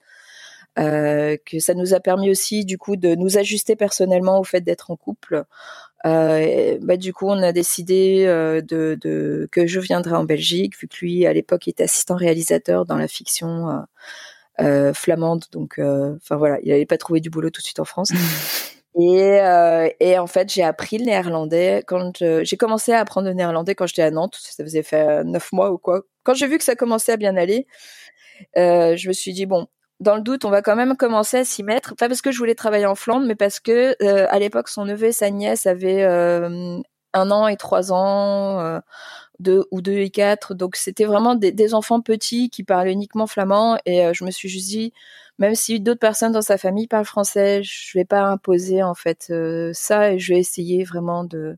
Euh, 0.79 1.37
que 1.43 1.59
ça 1.59 1.73
nous 1.73 1.95
a 1.95 1.99
permis 1.99 2.29
aussi 2.29 2.63
du 2.63 2.77
coup 2.77 2.97
de 2.97 3.15
nous 3.15 3.39
ajuster 3.39 3.75
personnellement 3.75 4.39
au 4.39 4.43
fait 4.43 4.61
d'être 4.61 4.91
en 4.91 4.95
couple. 4.95 5.45
Euh, 6.05 6.77
bah, 6.81 6.97
du 6.97 7.13
coup, 7.13 7.27
on 7.27 7.41
a 7.41 7.51
décidé 7.51 8.25
euh, 8.27 8.61
de, 8.61 8.97
de, 9.01 9.47
que 9.51 9.65
je 9.65 9.79
viendrais 9.79 10.15
en 10.15 10.23
Belgique, 10.23 10.79
vu 10.79 10.87
que 10.87 10.97
lui, 11.01 11.25
à 11.25 11.33
l'époque, 11.33 11.67
était 11.67 11.83
assistant 11.83 12.15
réalisateur 12.15 12.85
dans 12.85 12.95
la 12.97 13.07
fiction 13.07 13.69
euh, 13.69 13.81
euh 14.61 14.93
flamande. 14.93 15.45
Donc, 15.51 15.79
enfin 15.79 16.35
voilà, 16.37 16.59
il 16.63 16.69
n'avait 16.69 16.85
pas 16.85 16.97
trouvé 16.97 17.19
du 17.19 17.29
boulot 17.29 17.49
tout 17.49 17.61
de 17.61 17.65
suite 17.65 17.79
en 17.79 17.85
France. 17.85 18.11
Et, 18.99 19.37
et, 19.99 20.17
en 20.17 20.25
fait, 20.25 20.51
j'ai 20.51 20.63
appris 20.63 20.97
le 20.97 21.05
néerlandais 21.05 21.83
quand 21.85 22.23
j'ai 22.41 22.57
commencé 22.57 22.91
à 22.93 22.99
apprendre 22.99 23.27
le 23.27 23.35
néerlandais 23.35 23.75
quand 23.75 23.85
j'étais 23.85 24.01
à 24.01 24.09
Nantes. 24.09 24.35
Ça 24.41 24.63
faisait 24.63 24.81
fait 24.81 25.23
neuf 25.23 25.51
mois 25.51 25.71
ou 25.71 25.77
quoi. 25.77 26.01
Quand 26.23 26.33
j'ai 26.33 26.47
vu 26.47 26.57
que 26.57 26.63
ça 26.63 26.75
commençait 26.75 27.11
à 27.11 27.17
bien 27.17 27.37
aller, 27.37 27.67
je 28.55 29.07
me 29.07 29.13
suis 29.13 29.33
dit 29.33 29.45
bon, 29.45 29.67
dans 29.99 30.15
le 30.15 30.21
doute, 30.21 30.45
on 30.45 30.49
va 30.49 30.61
quand 30.61 30.75
même 30.75 30.95
commencer 30.95 31.37
à 31.37 31.45
s'y 31.45 31.63
mettre. 31.63 31.95
Pas 31.95 32.07
parce 32.07 32.21
que 32.21 32.31
je 32.31 32.37
voulais 32.37 32.55
travailler 32.55 32.85
en 32.85 32.95
Flandre, 32.95 33.25
mais 33.25 33.35
parce 33.35 33.59
que 33.59 33.95
euh, 34.03 34.27
à 34.29 34.39
l'époque, 34.39 34.69
son 34.69 34.85
neveu 34.85 35.07
et 35.07 35.11
sa 35.11 35.31
nièce 35.31 35.65
avaient 35.65 36.03
euh, 36.03 36.79
un 37.13 37.31
an 37.31 37.47
et 37.47 37.57
trois 37.57 37.91
ans, 37.91 38.59
euh, 38.59 38.79
deux 39.39 39.65
ou 39.71 39.81
deux 39.81 39.97
et 39.97 40.09
quatre. 40.11 40.53
Donc 40.55 40.75
c'était 40.75 41.05
vraiment 41.05 41.35
des, 41.35 41.51
des, 41.51 41.73
enfants 41.73 42.01
petits 42.01 42.49
qui 42.49 42.63
parlaient 42.63 42.93
uniquement 42.93 43.27
flamand. 43.27 43.79
Et 43.85 44.13
je 44.13 44.23
me 44.25 44.31
suis 44.31 44.49
juste 44.49 44.67
dit, 44.69 44.93
même 45.39 45.55
si 45.55 45.79
d'autres 45.79 45.99
personnes 45.99 46.33
dans 46.33 46.41
sa 46.41 46.57
famille 46.57 46.87
parlent 46.87 47.05
français, 47.05 47.63
je 47.63 47.97
vais 47.97 48.05
pas 48.05 48.21
imposer 48.23 48.83
en 48.83 48.95
fait 48.95 49.33
ça 49.73 50.13
et 50.13 50.19
je 50.19 50.33
vais 50.33 50.39
essayer 50.39 50.83
vraiment 50.83 51.23
de 51.23 51.57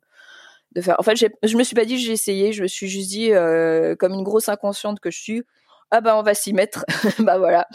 de 0.74 0.82
faire. 0.82 0.96
En 1.00 1.04
fait, 1.04 1.16
je 1.18 1.58
me 1.58 1.64
suis 1.64 1.76
pas 1.76 1.86
dit 1.86 1.98
j'ai 1.98 2.14
essayé, 2.14 2.54
je 2.54 2.64
me 2.64 2.68
suis 2.68 2.88
juste 2.88 3.10
dit 3.10 3.32
comme 4.00 4.14
une 4.14 4.24
grosse 4.24 4.50
inconsciente 4.50 5.00
que 5.02 5.12
je 5.12 5.20
suis 5.20 5.44
ah 5.92 6.02
bah 6.02 6.18
on 6.18 6.24
va 6.24 6.34
s'y 6.34 6.54
mettre. 6.54 6.86
bah 7.20 7.38
voilà. 7.38 7.68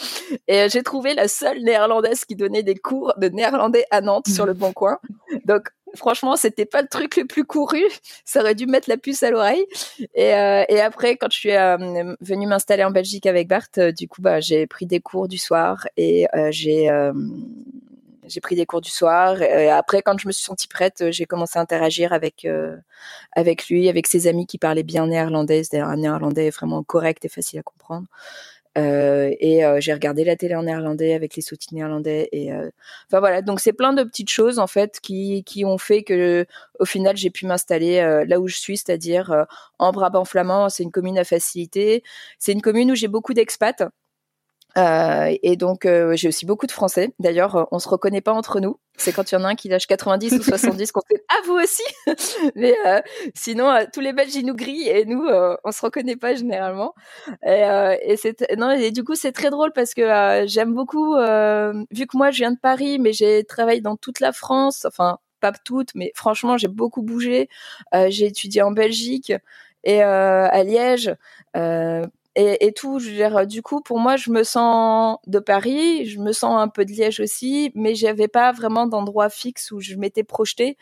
Et 0.49 0.61
euh, 0.61 0.69
j'ai 0.69 0.83
trouvé 0.83 1.15
la 1.15 1.29
seule 1.29 1.63
néerlandaise 1.63 2.25
qui 2.25 2.37
donnait 2.37 2.63
des 2.63 2.77
cours 2.77 3.15
de 3.17 3.29
néerlandais 3.29 3.85
à 3.91 4.01
Nantes 4.01 4.29
sur 4.29 4.47
le 4.47 4.53
bon 4.53 4.73
coin. 4.73 4.99
Donc 5.45 5.69
franchement, 5.97 6.37
c'était 6.37 6.67
pas 6.67 6.83
le 6.83 6.89
truc 6.89 7.17
le 7.17 7.25
plus 7.25 7.45
couru. 7.45 7.83
Ça 8.25 8.41
aurait 8.41 8.55
dû 8.55 8.67
mettre 8.67 8.89
la 8.89 8.97
puce 8.97 9.23
à 9.23 9.31
l'oreille. 9.31 9.65
Et, 10.15 10.35
euh, 10.35 10.65
et 10.69 10.81
après, 10.81 11.17
quand 11.17 11.31
je 11.31 11.39
suis 11.39 11.57
euh, 11.57 12.15
venue 12.21 12.47
m'installer 12.47 12.85
en 12.85 12.91
Belgique 12.91 13.27
avec 13.27 13.49
Bart, 13.49 13.69
du 13.97 14.09
coup, 14.09 14.23
bah, 14.23 14.41
j'ai 14.41 14.67
pris 14.67 14.87
des 14.87 15.01
cours 15.01 15.29
du 15.29 15.39
soir 15.39 15.87
et 15.97 16.27
j'ai 16.51 16.91
j'ai 18.27 18.41
pris 18.41 18.57
des 18.57 18.67
cours 18.67 18.81
du 18.81 18.91
soir. 18.91 19.41
Et 19.43 19.71
après, 19.71 20.03
quand 20.03 20.19
je 20.19 20.27
me 20.27 20.33
suis 20.33 20.45
sentie 20.45 20.69
prête, 20.69 21.11
j'ai 21.11 21.25
commencé 21.27 21.59
à 21.59 21.63
interagir 21.63 22.13
avec 22.13 22.45
euh, 22.45 22.77
avec 23.33 23.69
lui, 23.69 23.89
avec 23.89 24.07
ses 24.07 24.27
amis 24.27 24.47
qui 24.47 24.59
parlaient 24.59 24.83
bien 24.83 25.07
néerlandais, 25.07 25.65
c'est-à-dire 25.65 25.89
un 25.89 25.97
néerlandais 25.97 26.51
vraiment 26.51 26.83
correct 26.83 27.25
et 27.25 27.29
facile 27.29 27.59
à 27.61 27.63
comprendre. 27.63 28.07
Euh, 28.77 29.33
et 29.39 29.65
euh, 29.65 29.81
j'ai 29.81 29.93
regardé 29.93 30.25
la 30.25 30.35
télé 30.35 30.57
en 30.57 30.65
néerlandais 30.65 31.15
avec 31.15 31.37
les 31.37 31.43
sous-titres 31.43 31.75
néerlandais 31.75 32.29
et 32.33 32.53
euh, 32.53 32.69
enfin 33.07 33.21
voilà 33.21 33.41
donc 33.41 33.61
c'est 33.61 33.73
plein 33.73 33.93
de 33.93 34.03
petites 34.03 34.31
choses 34.31 34.59
en 34.59 34.67
fait 34.67 34.99
qui 35.01 35.45
qui 35.45 35.65
ont 35.65 35.79
fait 35.79 36.03
que 36.03 36.45
au 36.81 36.85
final 36.85 37.17
j'ai 37.17 37.31
pu 37.31 37.47
m'installer 37.47 38.25
là 38.27 38.41
où 38.41 38.49
je 38.49 38.57
suis 38.57 38.77
c'est-à-dire 38.77 39.47
en 39.79 39.93
Brabant 39.93 40.25
flamand 40.25 40.69
c'est 40.71 40.83
une 40.83 40.91
commune 40.91 41.19
à 41.19 41.25
facilité 41.25 42.03
c'est 42.41 42.51
une 42.51 42.63
commune 42.63 42.91
où 42.91 42.97
j'ai 42.97 43.07
beaucoup 43.07 43.33
d'expats 43.33 43.85
euh, 44.77 45.37
et 45.43 45.57
donc 45.57 45.87
euh, 45.87 46.17
j'ai 46.17 46.29
aussi 46.29 46.47
beaucoup 46.47 46.67
de 46.67 46.73
Français. 46.73 47.13
D'ailleurs, 47.21 47.57
euh, 47.57 47.65
on 47.71 47.79
se 47.79 47.89
reconnaît 47.89 48.21
pas 48.21 48.33
entre 48.33 48.61
nous. 48.61 48.81
C'est 48.97 49.13
quand 49.13 49.31
il 49.31 49.35
y 49.35 49.39
en 49.39 49.45
a 49.45 49.49
un 49.49 49.55
qui 49.55 49.69
lâche 49.69 49.87
90 49.87 50.33
ou 50.35 50.43
70 50.43 50.93
qu'on 50.93 51.01
fait 51.09 51.25
ah 51.29 51.37
vous 51.47 51.55
aussi. 51.55 51.83
Mais 52.57 52.75
euh, 52.87 53.01
sinon 53.35 53.73
tous 53.93 54.01
les 54.01 54.13
Belges 54.13 54.35
ils 54.35 54.47
nous 54.47 54.55
grillent 54.55 54.89
et 54.89 55.05
nous 55.05 55.27
on 55.65 55.73
se 55.73 55.81
reconnaît 55.81 56.17
pas 56.17 56.35
généralement. 56.35 56.95
Et, 57.45 57.65
et 58.03 58.17
c'est 58.17 58.57
non 58.57 58.71
et 58.71 58.91
du 58.93 59.03
coup 59.03 59.15
c'est 59.15 59.33
très 59.33 59.51
drôle 59.51 59.73
parce 59.73 59.95
que 59.95 60.45
j'aime 60.47 60.75
beaucoup 60.75 61.15
vu 61.17 62.07
que 62.07 62.17
moi 62.17 62.31
je 62.31 62.39
viens 62.39 62.53
de 62.53 62.59
Paris 62.59 63.01
mais 63.01 63.13
j'ai 63.13 63.43
travaillé 63.45 63.81
dans 63.81 63.97
toute 63.97 64.21
la 64.21 64.33
France. 64.33 64.85
Enfin 64.85 65.19
pas 65.41 65.53
toutes 65.53 65.91
mais 65.97 66.13
franchement 66.15 66.57
j'ai 66.57 66.69
beaucoup 66.69 67.03
bougé. 67.03 67.49
j'ai 67.93 68.27
étudié 68.27 68.63
en 68.63 68.71
Belgique 68.71 69.33
et 69.83 70.03
à 70.03 70.63
Liège 70.63 71.17
et, 72.37 72.67
et, 72.67 72.73
tout. 72.73 72.99
Je 72.99 73.11
veux 73.11 73.17
dire, 73.17 73.47
du 73.47 73.63
coup, 73.63 73.81
pour 73.81 73.99
moi, 73.99 74.17
je 74.17 74.31
me 74.31 74.43
sens 74.43 75.19
de 75.27 75.39
Paris, 75.39 76.07
je 76.07 76.21
me 76.21 76.33
sens 76.33 76.61
un 76.61 76.69
peu 76.69 76.85
de 76.85 76.93
Liège 76.93 77.21
aussi, 77.21 77.73
mais 77.75 77.95
j'avais 77.95 78.29
pas 78.29 78.53
vraiment 78.53 78.87
d'endroit 78.87 79.31
fixe 79.31 79.71
où 79.71 79.81
je 79.81 79.97
m'étais 79.97 80.25
projetée. 80.25 80.77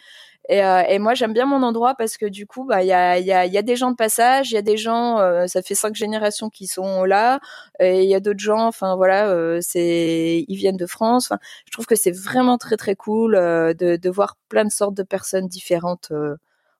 Et, 0.48 0.62
euh, 0.64 0.82
et 0.88 0.98
moi, 0.98 1.14
j'aime 1.14 1.32
bien 1.32 1.46
mon 1.46 1.62
endroit 1.62 1.94
parce 1.94 2.16
que 2.16 2.26
du 2.26 2.46
coup, 2.46 2.64
bah, 2.64 2.82
il 2.82 2.88
y 2.88 2.92
a, 2.92 3.18
y, 3.18 3.32
a, 3.32 3.46
y 3.46 3.56
a 3.56 3.62
des 3.62 3.76
gens 3.76 3.90
de 3.92 3.96
passage, 3.96 4.50
il 4.50 4.54
y 4.54 4.56
a 4.58 4.62
des 4.62 4.76
gens, 4.76 5.18
euh, 5.20 5.46
ça 5.46 5.62
fait 5.62 5.76
cinq 5.76 5.94
générations 5.94 6.50
qui 6.50 6.66
sont 6.66 7.04
là, 7.04 7.38
et 7.78 8.02
il 8.02 8.08
y 8.10 8.14
a 8.14 8.20
d'autres 8.20 8.40
gens, 8.40 8.66
enfin 8.66 8.96
voilà, 8.96 9.28
euh, 9.30 9.60
c'est, 9.62 10.44
ils 10.48 10.56
viennent 10.56 10.76
de 10.76 10.86
France. 10.86 11.32
Je 11.66 11.70
trouve 11.72 11.86
que 11.86 11.94
c'est 11.94 12.10
vraiment 12.10 12.58
très 12.58 12.76
très 12.76 12.96
cool 12.96 13.34
de, 13.34 13.96
de 13.96 14.10
voir 14.10 14.36
plein 14.48 14.64
de 14.64 14.72
sortes 14.72 14.94
de 14.94 15.04
personnes 15.04 15.46
différentes. 15.46 16.12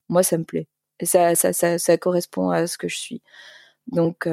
moi, 0.08 0.22
ça 0.22 0.38
me 0.38 0.44
plaît. 0.44 0.66
Ça, 1.02 1.34
ça, 1.34 1.52
ça, 1.52 1.78
ça 1.78 1.96
correspond 1.98 2.50
à 2.50 2.66
ce 2.66 2.78
que 2.78 2.88
je 2.88 2.98
suis. 2.98 3.22
Donc 3.86 4.28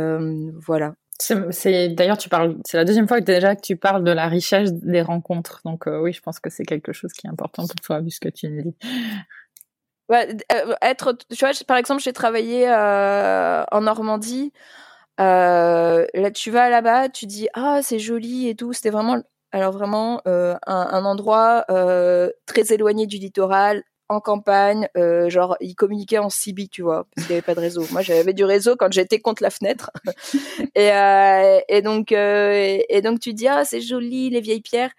voilà. 0.65 0.93
C'est 1.19 1.89
d'ailleurs 1.89 2.17
tu 2.17 2.29
parles, 2.29 2.57
c'est 2.65 2.77
la 2.77 2.85
deuxième 2.85 3.07
fois 3.07 3.19
que 3.19 3.25
déjà 3.25 3.53
que 3.55 3.61
tu 3.61 3.75
parles 3.75 4.05
de 4.05 4.11
la 4.11 4.27
richesse 4.27 4.71
des 4.73 5.01
rencontres. 5.01 5.61
Donc 5.65 5.85
oui, 5.87 6.13
je 6.13 6.21
pense 6.21 6.39
que 6.39 6.49
c'est 6.49 6.63
quelque 6.63 6.93
chose 6.93 7.11
qui 7.11 7.27
est 7.27 7.29
important 7.29 7.67
pour 7.67 7.75
toi 7.81 7.99
vu 7.99 8.09
ce 8.09 8.19
que 8.19 8.29
tu 8.29 8.49
me 8.49 8.61
dis. 8.63 8.75
Ouais, 10.07 10.35
être, 10.81 11.13
tu 11.29 11.45
vois, 11.45 11.51
par 11.67 11.77
exemple, 11.77 12.01
j'ai 12.01 12.13
travaillé 12.13 12.67
en 12.67 13.81
Normandie. 13.81 14.53
là, 15.17 16.31
tu 16.33 16.51
vas 16.51 16.69
là-bas, 16.69 17.09
tu 17.09 17.25
dis 17.25 17.47
ah 17.53 17.81
c'est 17.83 17.99
joli 17.99 18.47
et 18.47 18.55
tout. 18.55 18.73
C'était 18.73 18.89
vraiment, 18.89 19.21
alors 19.51 19.73
vraiment 19.73 20.21
un, 20.25 20.57
un, 20.67 21.05
endroit 21.05 21.65
très 22.45 22.73
éloigné 22.73 23.07
du 23.07 23.17
littoral, 23.17 23.83
en 24.09 24.19
campagne, 24.19 24.89
euh, 24.97 25.29
genre 25.29 25.55
ils 25.61 25.75
communiquaient 25.75 26.17
en 26.17 26.29
CB, 26.29 26.67
tu 26.67 26.81
vois, 26.81 27.05
parce 27.15 27.27
qu'il 27.27 27.35
n'y 27.35 27.37
avait 27.37 27.45
pas 27.45 27.55
de 27.55 27.59
réseau. 27.59 27.85
Moi, 27.91 28.01
j'avais 28.01 28.33
du 28.33 28.43
réseau 28.43 28.75
quand 28.75 28.91
j'étais 28.91 29.19
contre 29.19 29.43
la 29.43 29.51
fenêtre. 29.51 29.91
et, 30.75 30.91
euh, 30.91 31.59
et 31.69 31.81
donc, 31.81 32.11
euh, 32.11 32.79
et, 32.89 33.01
donc 33.01 33.19
tu 33.19 33.33
dis 33.33 33.47
ah 33.47 33.63
c'est 33.65 33.81
joli 33.81 34.29
les 34.29 34.41
vieilles 34.41 34.61
pierres. 34.61 34.91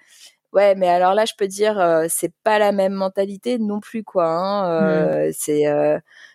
Ouais, 0.53 0.75
mais 0.75 0.89
alors 0.89 1.15
là, 1.15 1.25
je 1.27 1.35
peux 1.37 1.47
dire 1.47 1.79
euh, 1.79 2.07
c'est 2.09 2.33
pas 2.45 2.59
la 2.59 2.73
même 2.73 2.95
mentalité 2.95 3.59
non 3.59 3.81
plus 3.81 4.05
quoi. 4.05 4.27
Hein. 4.27 4.71
Euh, 4.71 5.29
mm. 5.29 5.33
C'est 5.33 5.65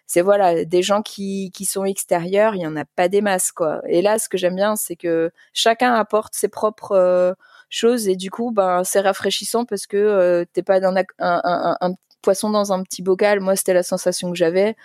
c'est 0.07 0.21
voilà 0.21 0.65
des 0.65 0.83
gens 0.83 1.01
qui 1.01 1.51
qui 1.53 1.65
sont 1.65 1.85
extérieurs, 1.85 2.55
il 2.55 2.61
y 2.61 2.67
en 2.67 2.75
a 2.75 2.85
pas 2.85 3.07
des 3.07 3.21
masses 3.21 3.51
quoi. 3.51 3.81
Et 3.87 4.01
là, 4.01 4.19
ce 4.19 4.29
que 4.29 4.37
j'aime 4.37 4.55
bien, 4.55 4.75
c'est 4.75 4.95
que 4.95 5.31
chacun 5.53 5.93
apporte 5.93 6.35
ses 6.35 6.49
propres 6.49 7.35
choses 7.69 8.07
et 8.07 8.15
du 8.15 8.31
coup 8.31 8.51
ben 8.51 8.83
c'est 8.83 9.01
rafraîchissant 9.01 9.65
parce 9.65 9.87
que 9.87 9.97
euh, 9.97 10.45
t'es 10.53 10.63
pas 10.63 10.79
dans 10.79 10.95
un, 10.95 11.03
un, 11.19 11.77
un, 11.81 11.93
poisson 12.25 12.49
dans 12.49 12.73
un 12.73 12.81
petit 12.81 13.03
bocal. 13.03 13.39
Moi, 13.39 13.55
c'était 13.55 13.73
la 13.73 13.83
sensation 13.83 14.31
que 14.31 14.37
j'avais. 14.37 14.75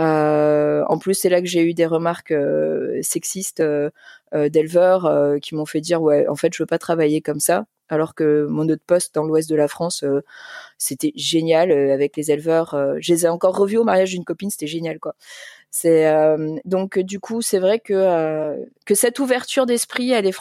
Euh, 0.00 0.82
en 0.88 0.98
plus, 0.98 1.14
c'est 1.14 1.28
là 1.28 1.40
que 1.40 1.46
j'ai 1.46 1.62
eu 1.62 1.72
des 1.72 1.86
remarques 1.86 2.32
euh, 2.32 2.98
sexistes 3.02 3.60
euh, 3.60 3.90
d'éleveurs 4.32 5.10
qui 5.40 5.54
m'ont 5.54 5.66
fait 5.66 5.80
dire 5.80 6.02
ouais, 6.02 6.26
en 6.28 6.34
fait, 6.34 6.52
je 6.52 6.62
veux 6.62 6.66
pas 6.66 6.78
travailler 6.78 7.20
comme 7.22 7.40
ça. 7.40 7.66
Alors 7.88 8.14
que 8.14 8.46
mon 8.46 8.68
autre 8.68 8.84
poste 8.86 9.14
dans 9.16 9.24
l'ouest 9.24 9.50
de 9.50 9.56
la 9.56 9.66
France, 9.66 10.04
c'était 10.78 11.12
génial 11.16 11.72
avec 11.72 12.16
les 12.16 12.30
éleveurs. 12.30 12.76
je 13.00 13.12
les 13.12 13.24
ai 13.24 13.28
encore 13.28 13.56
revus 13.56 13.78
au 13.78 13.84
mariage 13.84 14.10
d'une 14.10 14.24
copine, 14.24 14.48
c'était 14.48 14.68
génial 14.68 15.00
quoi. 15.00 15.16
C'est 15.72 16.06
donc 16.64 17.00
du 17.00 17.18
coup, 17.18 17.42
c'est 17.42 17.58
vrai 17.58 17.80
que 17.80 18.64
que 18.86 18.94
cette 18.94 19.18
ouverture 19.18 19.66
d'esprit, 19.66 20.12
elle 20.12 20.24
est 20.24 20.36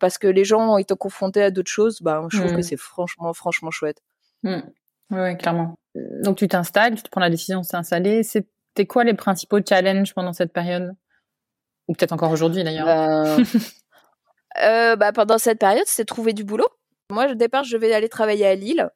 parce 0.00 0.16
que 0.16 0.28
les 0.28 0.46
gens 0.46 0.72
ont 0.72 0.78
été 0.78 0.94
confrontés 0.96 1.42
à 1.42 1.50
d'autres 1.50 1.70
choses. 1.70 2.00
Bah, 2.00 2.26
je 2.32 2.38
trouve 2.38 2.52
que 2.52 2.60
mmh. 2.60 2.70
c'est 2.70 2.78
franchement, 2.78 3.34
franchement 3.34 3.70
chouette. 3.70 4.00
Mmh. 4.42 4.60
Oui, 5.10 5.36
clairement. 5.36 5.76
Donc 5.94 6.38
tu 6.38 6.48
t'installes, 6.48 6.96
tu 6.96 7.02
te 7.02 7.08
prends 7.08 7.20
la 7.20 7.30
décision 7.30 7.60
de 7.60 7.66
s'installer. 7.66 8.22
C'était 8.22 8.86
quoi 8.86 9.04
les 9.04 9.14
principaux 9.14 9.58
challenges 9.66 10.14
pendant 10.14 10.32
cette 10.32 10.52
période? 10.52 10.94
Ou 11.88 11.94
peut-être 11.94 12.12
encore 12.12 12.30
aujourd'hui 12.30 12.64
d'ailleurs 12.64 12.88
euh, 12.88 13.38
euh, 14.62 14.96
bah, 14.96 15.12
Pendant 15.12 15.38
cette 15.38 15.58
période, 15.58 15.84
c'est 15.86 16.04
trouver 16.04 16.32
du 16.32 16.44
boulot. 16.44 16.68
Moi, 17.10 17.30
au 17.30 17.34
départ, 17.34 17.64
je 17.64 17.76
vais 17.76 17.92
aller 17.92 18.08
travailler 18.08 18.46
à 18.46 18.54
Lille. 18.54 18.90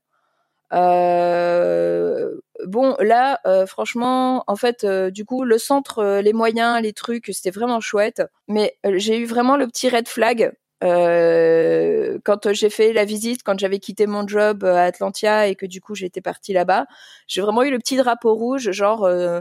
Euh, 0.73 2.35
bon, 2.67 2.97
là, 2.99 3.41
franchement, 3.67 4.45
en 4.47 4.57
fait, 4.57 4.85
du 4.87 5.25
coup, 5.25 5.45
le 5.45 5.59
centre, 5.59 6.21
les 6.21 6.33
moyens, 6.33 6.83
les 6.83 6.93
trucs, 6.93 7.27
c'était 7.27 7.51
vraiment 7.51 7.81
chouette. 7.81 8.23
Mais 8.49 8.77
j'ai 8.95 9.19
eu 9.19 9.27
vraiment 9.27 9.57
le 9.57 9.67
petit 9.67 9.89
red 9.89 10.09
flag 10.09 10.53
euh, 10.85 12.19
quand 12.25 12.53
j'ai 12.53 12.71
fait 12.71 12.93
la 12.93 13.05
visite, 13.05 13.43
quand 13.43 13.59
j'avais 13.59 13.79
quitté 13.81 14.07
mon 14.07 14.27
job 14.27 14.65
à 14.65 14.85
Atlantia 14.85 15.49
et 15.49 15.57
que 15.57 15.67
du 15.67 15.81
coup 15.81 15.95
j'étais 15.95 16.21
partie 16.21 16.53
là-bas, 16.53 16.87
j'ai 17.27 17.41
vraiment 17.41 17.63
eu 17.65 17.71
le 17.71 17.79
petit 17.79 17.97
drapeau 17.97 18.35
rouge, 18.35 18.71
genre 18.71 19.05
euh, 19.05 19.41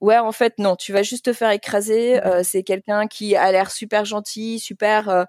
ouais 0.00 0.18
en 0.18 0.32
fait 0.32 0.54
non, 0.58 0.76
tu 0.76 0.92
vas 0.92 1.02
juste 1.02 1.26
te 1.26 1.32
faire 1.32 1.50
écraser. 1.50 2.24
Euh, 2.26 2.42
c'est 2.44 2.62
quelqu'un 2.64 3.06
qui 3.08 3.36
a 3.36 3.52
l'air 3.52 3.70
super 3.72 4.04
gentil, 4.04 4.58
super 4.60 5.08
euh, 5.10 5.24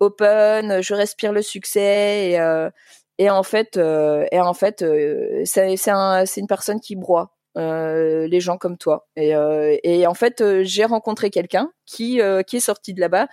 open. 0.00 0.82
Je 0.82 0.94
respire 0.94 1.32
le 1.32 1.42
succès 1.42 2.32
et, 2.32 2.58
et 3.18 3.30
en 3.30 3.42
fait 3.42 3.76
et 3.78 4.40
en 4.40 4.54
fait 4.54 4.84
c'est 5.44 5.76
c'est 5.76 5.90
un, 5.90 6.24
une 6.24 6.46
personne 6.46 6.80
qui 6.80 6.96
broie. 6.96 7.35
Euh, 7.56 8.26
les 8.26 8.40
gens 8.40 8.58
comme 8.58 8.76
toi. 8.76 9.06
Et, 9.16 9.34
euh, 9.34 9.76
et 9.82 10.06
en 10.06 10.12
fait, 10.12 10.42
euh, 10.42 10.62
j'ai 10.62 10.84
rencontré 10.84 11.30
quelqu'un 11.30 11.70
qui 11.86 12.20
qui 12.46 12.56
est 12.56 12.60
sorti 12.60 12.92
de 12.94 13.00
là-bas 13.00 13.28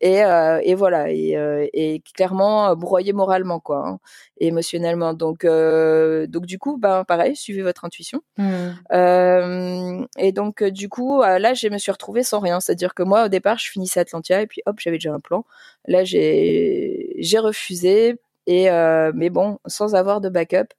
et, 0.00 0.20
et 0.62 0.74
voilà 0.74 1.10
et, 1.12 1.36
et 1.74 2.02
clairement 2.14 2.74
broyé 2.74 3.12
moralement 3.12 3.60
quoi, 3.60 3.86
hein, 3.86 3.98
émotionnellement. 4.38 5.12
Donc 5.12 5.44
donc 5.44 6.46
du 6.46 6.58
coup, 6.58 6.78
ben 6.78 7.04
pareil, 7.04 7.36
suivez 7.36 7.62
votre 7.62 7.84
intuition. 7.84 8.22
Mmh. 8.38 10.06
et 10.18 10.32
donc 10.32 10.64
du 10.64 10.88
coup, 10.88 11.20
là, 11.22 11.52
je 11.54 11.68
me 11.68 11.78
suis 11.78 11.92
retrouvée 11.92 12.22
sans 12.22 12.40
rien. 12.40 12.60
C'est-à-dire 12.60 12.94
que 12.94 13.02
moi, 13.02 13.26
au 13.26 13.28
départ, 13.28 13.58
je 13.58 13.70
finissais 13.70 14.00
Atlantia 14.00 14.40
et 14.40 14.46
puis 14.46 14.62
hop, 14.66 14.76
j'avais 14.80 14.96
déjà 14.96 15.12
un 15.12 15.20
plan. 15.20 15.44
Là, 15.86 16.02
j'ai 16.04 17.14
j'ai 17.18 17.38
refusé 17.38 18.16
et 18.46 18.70
mais 19.14 19.28
bon, 19.30 19.58
sans 19.66 19.94
avoir 19.94 20.20
de 20.22 20.30
backup. 20.30 20.72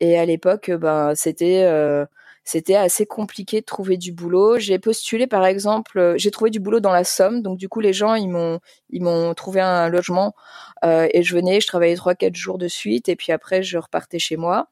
Et 0.00 0.18
à 0.18 0.24
l'époque, 0.24 0.70
ben 0.70 1.14
c'était 1.14 1.66
c'était 2.44 2.74
assez 2.74 3.06
compliqué 3.06 3.60
de 3.60 3.64
trouver 3.64 3.96
du 3.96 4.12
boulot. 4.12 4.58
J'ai 4.58 4.78
postulé 4.78 5.26
par 5.26 5.44
exemple, 5.46 5.98
euh, 5.98 6.14
j'ai 6.16 6.30
trouvé 6.30 6.50
du 6.50 6.60
boulot 6.60 6.80
dans 6.80 6.92
la 6.92 7.04
Somme, 7.04 7.42
donc 7.42 7.58
du 7.58 7.68
coup 7.68 7.80
les 7.80 7.92
gens 7.92 8.14
ils 8.14 8.28
m'ont 8.28 8.58
ils 8.90 9.02
m'ont 9.02 9.34
trouvé 9.34 9.60
un 9.60 9.88
logement 9.88 10.34
euh, 10.84 11.08
et 11.12 11.22
je 11.22 11.34
venais, 11.34 11.60
je 11.60 11.66
travaillais 11.66 11.96
trois 11.96 12.14
quatre 12.14 12.34
jours 12.36 12.58
de 12.58 12.68
suite 12.68 13.08
et 13.08 13.16
puis 13.16 13.32
après 13.32 13.62
je 13.62 13.78
repartais 13.78 14.18
chez 14.18 14.36
moi. 14.36 14.68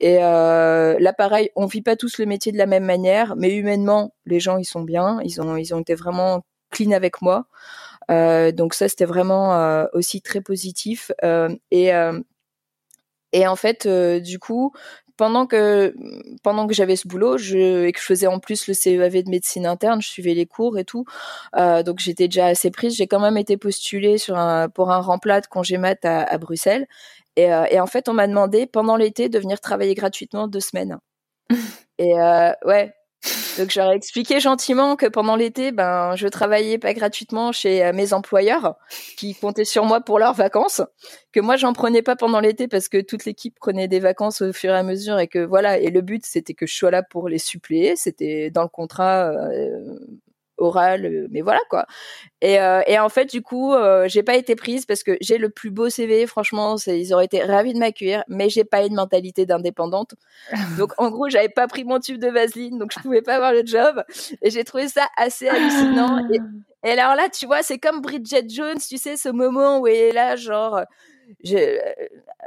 Et 0.00 0.18
euh, 0.22 0.96
là 1.00 1.12
pareil, 1.12 1.50
on 1.56 1.66
vit 1.66 1.82
pas 1.82 1.96
tous 1.96 2.18
le 2.18 2.26
métier 2.26 2.52
de 2.52 2.58
la 2.58 2.66
même 2.66 2.84
manière, 2.84 3.36
mais 3.36 3.54
humainement 3.54 4.14
les 4.26 4.40
gens 4.40 4.58
ils 4.58 4.64
sont 4.64 4.82
bien, 4.82 5.18
ils 5.24 5.40
ont 5.40 5.56
ils 5.56 5.74
ont 5.74 5.80
été 5.80 5.94
vraiment 5.94 6.44
clean 6.70 6.92
avec 6.92 7.22
moi. 7.22 7.46
Euh, 8.10 8.52
donc 8.52 8.74
ça 8.74 8.88
c'était 8.88 9.06
vraiment 9.06 9.54
euh, 9.54 9.86
aussi 9.94 10.22
très 10.22 10.40
positif 10.40 11.12
et 11.70 11.90
et 13.32 13.46
en 13.46 13.56
fait, 13.56 13.86
du 13.86 14.38
coup, 14.38 14.72
pendant 15.18 15.46
que 15.46 15.94
pendant 16.42 16.66
que 16.66 16.72
j'avais 16.72 16.96
ce 16.96 17.06
boulot, 17.06 17.36
je 17.36 17.84
et 17.84 17.92
que 17.92 18.00
je 18.00 18.04
faisais 18.06 18.28
en 18.28 18.38
plus 18.38 18.68
le 18.68 18.74
CEAV 18.74 19.24
de 19.24 19.30
médecine 19.30 19.66
interne, 19.66 20.00
je 20.00 20.08
suivais 20.08 20.32
les 20.32 20.46
cours 20.46 20.78
et 20.78 20.84
tout, 20.84 21.04
euh, 21.56 21.82
donc 21.82 21.98
j'étais 21.98 22.28
déjà 22.28 22.46
assez 22.46 22.70
prise. 22.70 22.94
J'ai 22.96 23.06
quand 23.08 23.20
même 23.20 23.36
été 23.36 23.58
postulée 23.58 24.16
sur 24.16 24.38
un 24.38 24.68
pour 24.70 24.90
un 24.92 25.00
remplat 25.00 25.42
de 25.42 25.46
congé 25.48 25.76
mat 25.76 26.02
à, 26.04 26.22
à 26.22 26.38
Bruxelles, 26.38 26.86
et, 27.36 27.52
euh, 27.52 27.66
et 27.70 27.80
en 27.80 27.86
fait 27.86 28.08
on 28.08 28.14
m'a 28.14 28.26
demandé 28.28 28.66
pendant 28.66 28.96
l'été 28.96 29.28
de 29.28 29.38
venir 29.38 29.60
travailler 29.60 29.94
gratuitement 29.94 30.48
deux 30.48 30.60
semaines. 30.60 30.98
et 31.98 32.18
euh, 32.20 32.52
ouais, 32.64 32.94
donc 33.58 33.70
j'aurais 33.70 33.96
expliqué 33.96 34.38
gentiment 34.38 34.94
que 34.94 35.06
pendant 35.06 35.34
l'été, 35.34 35.72
ben 35.72 36.14
je 36.14 36.28
travaillais 36.28 36.78
pas 36.78 36.94
gratuitement 36.94 37.50
chez 37.50 37.84
euh, 37.84 37.92
mes 37.92 38.12
employeurs 38.12 38.76
qui 39.16 39.34
comptaient 39.34 39.64
sur 39.64 39.84
moi 39.84 40.00
pour 40.00 40.18
leurs 40.18 40.34
vacances, 40.34 40.82
que 41.32 41.40
moi 41.40 41.56
j'en 41.56 41.72
prenais 41.72 42.02
pas 42.02 42.14
pendant 42.14 42.38
l'été 42.40 42.68
parce 42.68 42.88
que 42.88 43.00
toute 43.00 43.24
l'équipe 43.24 43.56
prenait 43.58 43.88
des 43.88 44.00
vacances 44.00 44.42
au 44.42 44.52
fur 44.52 44.70
et 44.70 44.76
à 44.76 44.82
mesure 44.84 45.18
et 45.18 45.26
que 45.26 45.44
voilà 45.44 45.78
et 45.78 45.90
le 45.90 46.00
but 46.00 46.24
c'était 46.24 46.54
que 46.54 46.66
je 46.66 46.74
sois 46.74 46.92
là 46.92 47.02
pour 47.02 47.28
les 47.28 47.38
suppléer, 47.38 47.96
c'était 47.96 48.50
dans 48.50 48.62
le 48.62 48.68
contrat 48.68 49.30
euh, 49.32 49.98
oral, 50.58 51.06
euh, 51.06 51.26
mais 51.30 51.40
voilà 51.40 51.60
quoi. 51.70 51.86
Et, 52.40 52.60
euh, 52.60 52.82
et 52.86 52.98
en 52.98 53.08
fait, 53.08 53.30
du 53.30 53.42
coup, 53.42 53.72
euh, 53.72 54.06
j'ai 54.08 54.22
pas 54.22 54.36
été 54.36 54.54
prise 54.56 54.86
parce 54.86 55.02
que 55.02 55.16
j'ai 55.20 55.38
le 55.38 55.48
plus 55.48 55.70
beau 55.70 55.88
CV. 55.88 56.26
Franchement, 56.26 56.76
ils 56.86 57.12
auraient 57.12 57.24
été 57.24 57.42
ravis 57.42 57.72
de 57.72 57.78
m'accueillir, 57.78 58.22
mais 58.28 58.48
j'ai 58.48 58.64
pas 58.64 58.84
une 58.84 58.94
mentalité 58.94 59.46
d'indépendante. 59.46 60.14
Donc, 60.78 60.92
en 60.98 61.10
gros, 61.10 61.28
j'avais 61.28 61.48
pas 61.48 61.66
pris 61.66 61.84
mon 61.84 61.98
tube 61.98 62.18
de 62.18 62.28
vaseline, 62.28 62.78
donc 62.78 62.92
je 62.94 63.00
pouvais 63.00 63.22
pas 63.22 63.36
avoir 63.36 63.52
le 63.52 63.64
job. 63.64 64.02
Et 64.42 64.50
j'ai 64.50 64.64
trouvé 64.64 64.88
ça 64.88 65.08
assez 65.16 65.48
hallucinant. 65.48 66.18
Et, 66.32 66.38
et 66.88 66.92
alors 66.92 67.16
là, 67.16 67.28
tu 67.28 67.46
vois, 67.46 67.62
c'est 67.62 67.78
comme 67.78 68.00
Bridget 68.00 68.48
Jones, 68.48 68.78
tu 68.78 68.98
sais, 68.98 69.16
ce 69.16 69.28
moment 69.28 69.78
où 69.78 69.86
elle 69.86 69.96
est 69.96 70.12
là, 70.12 70.36
genre 70.36 70.80
je, 71.44 71.78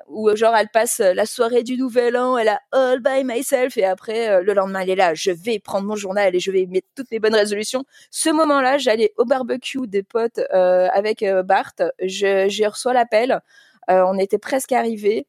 où 0.08 0.36
genre 0.36 0.56
elle 0.56 0.70
passe 0.70 1.00
la 1.00 1.26
soirée 1.26 1.64
du 1.64 1.78
nouvel 1.78 2.18
an, 2.18 2.38
elle 2.38 2.50
a 2.50 2.62
all 2.72 3.00
by 3.00 3.24
myself 3.24 3.78
et 3.78 3.86
après 3.86 4.30
euh, 4.30 4.42
le 4.42 4.54
lendemain 4.54 4.82
elle 4.82 4.90
est 4.92 4.96
là, 4.96 5.14
je 5.14 5.32
vais 5.32 5.60
prendre 5.60 5.88
mon 5.88 5.96
journal 5.96 6.36
et 6.36 6.40
je 6.40 6.52
vais 6.52 6.66
mettre 6.66 6.88
toutes 6.96 7.12
mes 7.12 7.20
bonnes 7.20 7.36
résolutions. 7.36 7.86
Ce 8.10 8.30
moment-là, 8.30 8.78
j'allais 8.78 9.14
au 9.18 9.26
barbecue 9.26 9.88
des 9.88 10.04
potes 10.04 10.40
euh, 10.54 10.88
avec 10.94 11.24
euh, 11.24 11.44
Bart, 11.44 11.74
j'ai 12.00 12.68
reçois 12.68 12.94
l'appel, 12.94 13.40
on 13.88 14.18
était 14.18 14.38
presque 14.38 14.72
arrivés. 14.72 15.28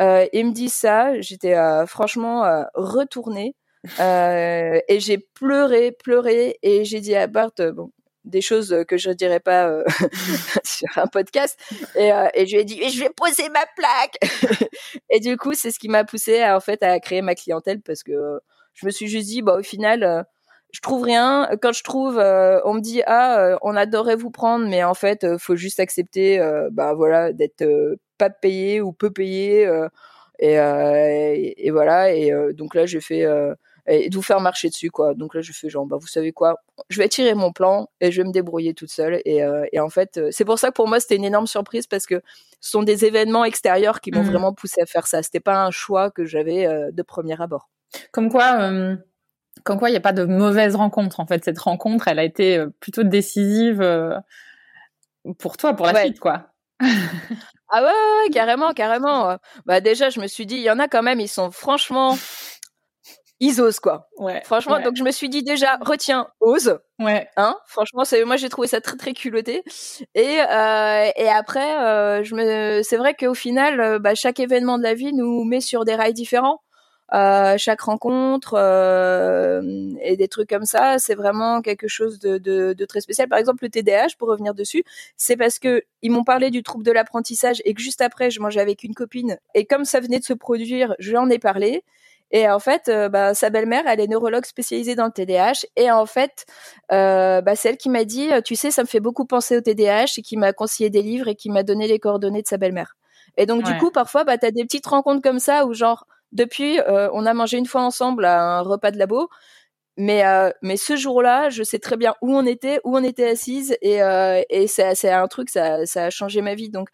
Euh, 0.00 0.26
il 0.32 0.46
me 0.46 0.52
dit 0.52 0.68
ça, 0.68 1.18
j'étais 1.20 1.54
franchement 1.86 2.64
retournée. 2.74 3.54
Et 3.98 5.00
j'ai 5.00 5.18
pleuré, 5.18 5.92
pleuré. 5.92 6.58
Et 6.62 6.84
j'ai 6.84 7.00
dit 7.00 7.14
à 7.14 7.26
Bart 7.26 7.52
bon 7.72 7.90
des 8.24 8.40
choses 8.40 8.84
que 8.88 8.96
je 8.96 9.10
dirais 9.10 9.40
pas 9.40 9.68
euh, 9.68 9.84
sur 10.64 10.88
un 10.96 11.06
podcast. 11.06 11.58
Et, 11.94 12.12
euh, 12.12 12.28
et 12.34 12.46
je 12.46 12.54
lui 12.54 12.62
ai 12.62 12.64
dit 12.64 12.88
je 12.88 13.00
vais 13.00 13.10
poser 13.10 13.48
ma 13.50 13.64
plaque. 13.76 14.68
Et 15.10 15.20
du 15.20 15.36
coup 15.36 15.54
c'est 15.54 15.70
ce 15.70 15.78
qui 15.78 15.88
m'a 15.88 16.04
poussé 16.04 16.40
à, 16.42 16.56
en 16.56 16.60
fait 16.60 16.82
à 16.82 16.98
créer 17.00 17.22
ma 17.22 17.34
clientèle 17.34 17.80
parce 17.80 18.02
que 18.02 18.12
euh, 18.12 18.38
je 18.74 18.86
me 18.86 18.90
suis 18.90 19.06
juste 19.06 19.26
dit 19.28 19.42
bah 19.42 19.56
au 19.58 19.62
final 19.62 20.26
je 20.72 20.80
trouve 20.80 21.02
rien. 21.04 21.48
Quand 21.62 21.72
je 21.72 21.84
trouve 21.84 22.16
on 22.18 22.74
me 22.74 22.80
dit 22.80 23.02
ah 23.06 23.56
on 23.62 23.76
adorerait 23.76 24.16
vous 24.16 24.30
prendre 24.30 24.66
mais 24.68 24.82
en 24.82 24.94
fait 24.94 25.38
faut 25.38 25.56
juste 25.56 25.78
accepter 25.80 26.40
bah 26.72 26.94
voilà 26.94 27.32
d'être 27.32 27.64
pas 28.18 28.30
payé 28.30 28.80
ou 28.80 28.92
peu 28.92 29.12
payé 29.12 29.68
et, 30.40 30.54
et, 30.54 31.66
et, 31.66 31.70
voilà. 31.70 32.12
Et 32.12 32.32
donc 32.54 32.74
là 32.74 32.86
j'ai 32.86 33.00
fait 33.00 33.24
et 33.86 34.08
de 34.08 34.14
vous 34.14 34.22
faire 34.22 34.40
marcher 34.40 34.68
dessus 34.68 34.90
quoi. 34.90 35.14
Donc 35.14 35.34
là 35.34 35.40
je 35.40 35.52
fais 35.52 35.68
genre 35.68 35.86
bah 35.86 35.96
vous 36.00 36.06
savez 36.06 36.32
quoi, 36.32 36.56
je 36.88 36.98
vais 36.98 37.08
tirer 37.08 37.34
mon 37.34 37.52
plan 37.52 37.88
et 38.00 38.10
je 38.10 38.22
vais 38.22 38.28
me 38.28 38.32
débrouiller 38.32 38.74
toute 38.74 38.90
seule 38.90 39.20
et, 39.24 39.42
euh, 39.42 39.66
et 39.72 39.80
en 39.80 39.90
fait 39.90 40.16
euh, 40.16 40.28
c'est 40.30 40.44
pour 40.44 40.58
ça 40.58 40.68
que 40.68 40.74
pour 40.74 40.88
moi 40.88 41.00
c'était 41.00 41.16
une 41.16 41.24
énorme 41.24 41.46
surprise 41.46 41.86
parce 41.86 42.06
que 42.06 42.22
ce 42.60 42.70
sont 42.70 42.82
des 42.82 43.04
événements 43.04 43.44
extérieurs 43.44 44.00
qui 44.00 44.10
m'ont 44.10 44.22
mmh. 44.22 44.30
vraiment 44.30 44.52
poussé 44.54 44.80
à 44.80 44.86
faire 44.86 45.06
ça. 45.06 45.22
C'était 45.22 45.40
pas 45.40 45.64
un 45.64 45.70
choix 45.70 46.10
que 46.10 46.24
j'avais 46.24 46.66
euh, 46.66 46.90
de 46.92 47.02
premier 47.02 47.40
abord. 47.40 47.68
Comme 48.12 48.30
quoi 48.30 48.70
comme 49.62 49.78
quoi 49.78 49.88
il 49.88 49.92
n'y 49.92 49.98
a 49.98 50.00
pas 50.00 50.12
de 50.12 50.24
mauvaise 50.24 50.74
rencontre 50.74 51.20
en 51.20 51.26
fait 51.26 51.44
cette 51.44 51.60
rencontre 51.60 52.08
elle 52.08 52.18
a 52.18 52.24
été 52.24 52.64
plutôt 52.80 53.04
décisive 53.04 53.80
pour 55.38 55.56
toi 55.56 55.74
pour 55.74 55.86
la 55.86 56.02
suite 56.02 56.18
quoi. 56.18 56.50
ah 56.80 57.82
ouais, 57.82 57.86
ouais, 57.86 58.30
carrément, 58.32 58.72
carrément. 58.72 59.38
Bah 59.64 59.80
déjà, 59.80 60.10
je 60.10 60.20
me 60.20 60.26
suis 60.26 60.44
dit, 60.44 60.56
il 60.56 60.62
y 60.62 60.70
en 60.70 60.78
a 60.78 60.88
quand 60.88 61.02
même, 61.02 61.20
ils 61.20 61.28
sont 61.28 61.50
franchement 61.50 62.16
ils 63.44 63.60
osent 63.60 63.80
quoi. 63.80 64.08
Ouais. 64.18 64.42
Franchement, 64.44 64.80
donc 64.80 64.96
je 64.96 65.02
me 65.02 65.10
suis 65.10 65.28
dit 65.28 65.42
déjà 65.42 65.76
retiens, 65.80 66.28
ose. 66.40 66.78
Ouais. 66.98 67.28
Hein. 67.36 67.56
Franchement, 67.66 68.04
c'est 68.04 68.24
moi 68.24 68.36
j'ai 68.36 68.48
trouvé 68.48 68.68
ça 68.68 68.80
très 68.80 68.96
très 68.96 69.12
culotté. 69.12 69.62
Et 70.14 70.40
euh, 70.40 71.10
et 71.16 71.28
après, 71.28 71.76
euh, 71.78 72.24
je 72.24 72.34
me, 72.34 72.82
c'est 72.82 72.96
vrai 72.96 73.14
qu'au 73.14 73.34
final, 73.34 73.80
euh, 73.80 73.98
bah, 73.98 74.14
chaque 74.14 74.40
événement 74.40 74.78
de 74.78 74.82
la 74.82 74.94
vie 74.94 75.12
nous 75.12 75.44
met 75.44 75.60
sur 75.60 75.84
des 75.84 75.94
rails 75.94 76.14
différents. 76.14 76.60
Chaque 77.58 77.82
rencontre 77.82 78.54
et 80.00 80.16
des 80.16 80.26
trucs 80.28 80.48
comme 80.48 80.64
ça, 80.64 80.98
c'est 80.98 81.14
vraiment 81.14 81.62
quelque 81.62 81.86
chose 81.86 82.18
de, 82.18 82.38
de, 82.38 82.72
de, 82.72 82.84
très 82.86 83.00
spécial. 83.00 83.28
Par 83.28 83.38
exemple, 83.38 83.62
le 83.62 83.70
TDAH, 83.70 84.16
pour 84.18 84.28
revenir 84.28 84.52
dessus, 84.52 84.82
c'est 85.16 85.36
parce 85.36 85.60
que 85.60 85.84
ils 86.02 86.10
m'ont 86.10 86.24
parlé 86.24 86.50
du 86.50 86.64
trouble 86.64 86.84
de 86.84 86.90
l'apprentissage 86.90 87.62
et 87.66 87.74
que 87.74 87.80
juste 87.80 88.00
après, 88.00 88.32
je 88.32 88.40
mangeais 88.40 88.60
avec 88.60 88.82
une 88.82 88.94
copine 88.94 89.38
et 89.54 89.64
comme 89.64 89.84
ça 89.84 90.00
venait 90.00 90.18
de 90.18 90.24
se 90.24 90.32
produire, 90.32 90.96
je 90.98 91.14
en 91.14 91.30
ai 91.30 91.38
parlé. 91.38 91.84
Et 92.34 92.50
en 92.50 92.58
fait, 92.58 92.88
euh, 92.88 93.08
bah, 93.08 93.32
sa 93.32 93.48
belle-mère, 93.48 93.84
elle 93.86 94.00
est 94.00 94.08
neurologue 94.08 94.44
spécialisée 94.44 94.96
dans 94.96 95.04
le 95.04 95.12
TDAH. 95.12 95.66
Et 95.76 95.92
en 95.92 96.04
fait, 96.04 96.46
euh, 96.90 97.40
bah, 97.40 97.54
c'est 97.54 97.68
elle 97.68 97.76
qui 97.76 97.88
m'a 97.88 98.04
dit, 98.04 98.32
euh, 98.32 98.40
tu 98.40 98.56
sais, 98.56 98.72
ça 98.72 98.82
me 98.82 98.88
fait 98.88 98.98
beaucoup 98.98 99.24
penser 99.24 99.56
au 99.56 99.60
TDAH 99.60 100.18
et 100.18 100.22
qui 100.22 100.36
m'a 100.36 100.52
conseillé 100.52 100.90
des 100.90 101.00
livres 101.00 101.28
et 101.28 101.36
qui 101.36 101.48
m'a 101.48 101.62
donné 101.62 101.86
les 101.86 102.00
coordonnées 102.00 102.42
de 102.42 102.48
sa 102.48 102.56
belle-mère. 102.56 102.96
Et 103.36 103.46
donc, 103.46 103.62
du 103.62 103.76
coup, 103.78 103.92
parfois, 103.92 104.24
bah, 104.24 104.36
tu 104.36 104.46
as 104.46 104.50
des 104.50 104.64
petites 104.64 104.86
rencontres 104.86 105.22
comme 105.22 105.38
ça 105.38 105.64
où, 105.64 105.74
genre, 105.74 106.06
depuis, 106.32 106.80
on 106.88 107.24
a 107.24 107.34
mangé 107.34 107.56
une 107.56 107.66
fois 107.66 107.82
ensemble 107.82 108.24
à 108.24 108.58
un 108.58 108.60
repas 108.62 108.90
de 108.90 108.98
labo. 108.98 109.28
Mais, 109.96 110.22
mais 110.62 110.76
ce 110.76 110.96
jour-là, 110.96 111.50
je 111.50 111.62
sais 111.64 111.80
très 111.80 111.96
bien 111.96 112.14
où 112.20 112.36
on 112.36 112.46
était, 112.46 112.80
où 112.84 112.96
on 112.96 113.02
était 113.02 113.28
assise. 113.28 113.76
Et, 113.80 113.98
et 114.50 114.66
c'est 114.68 115.10
un 115.10 115.26
truc, 115.26 115.50
ça, 115.50 115.84
ça 115.86 116.06
a 116.06 116.10
changé 116.10 116.42
ma 116.42 116.54
vie. 116.54 116.70
Donc, 116.70 116.88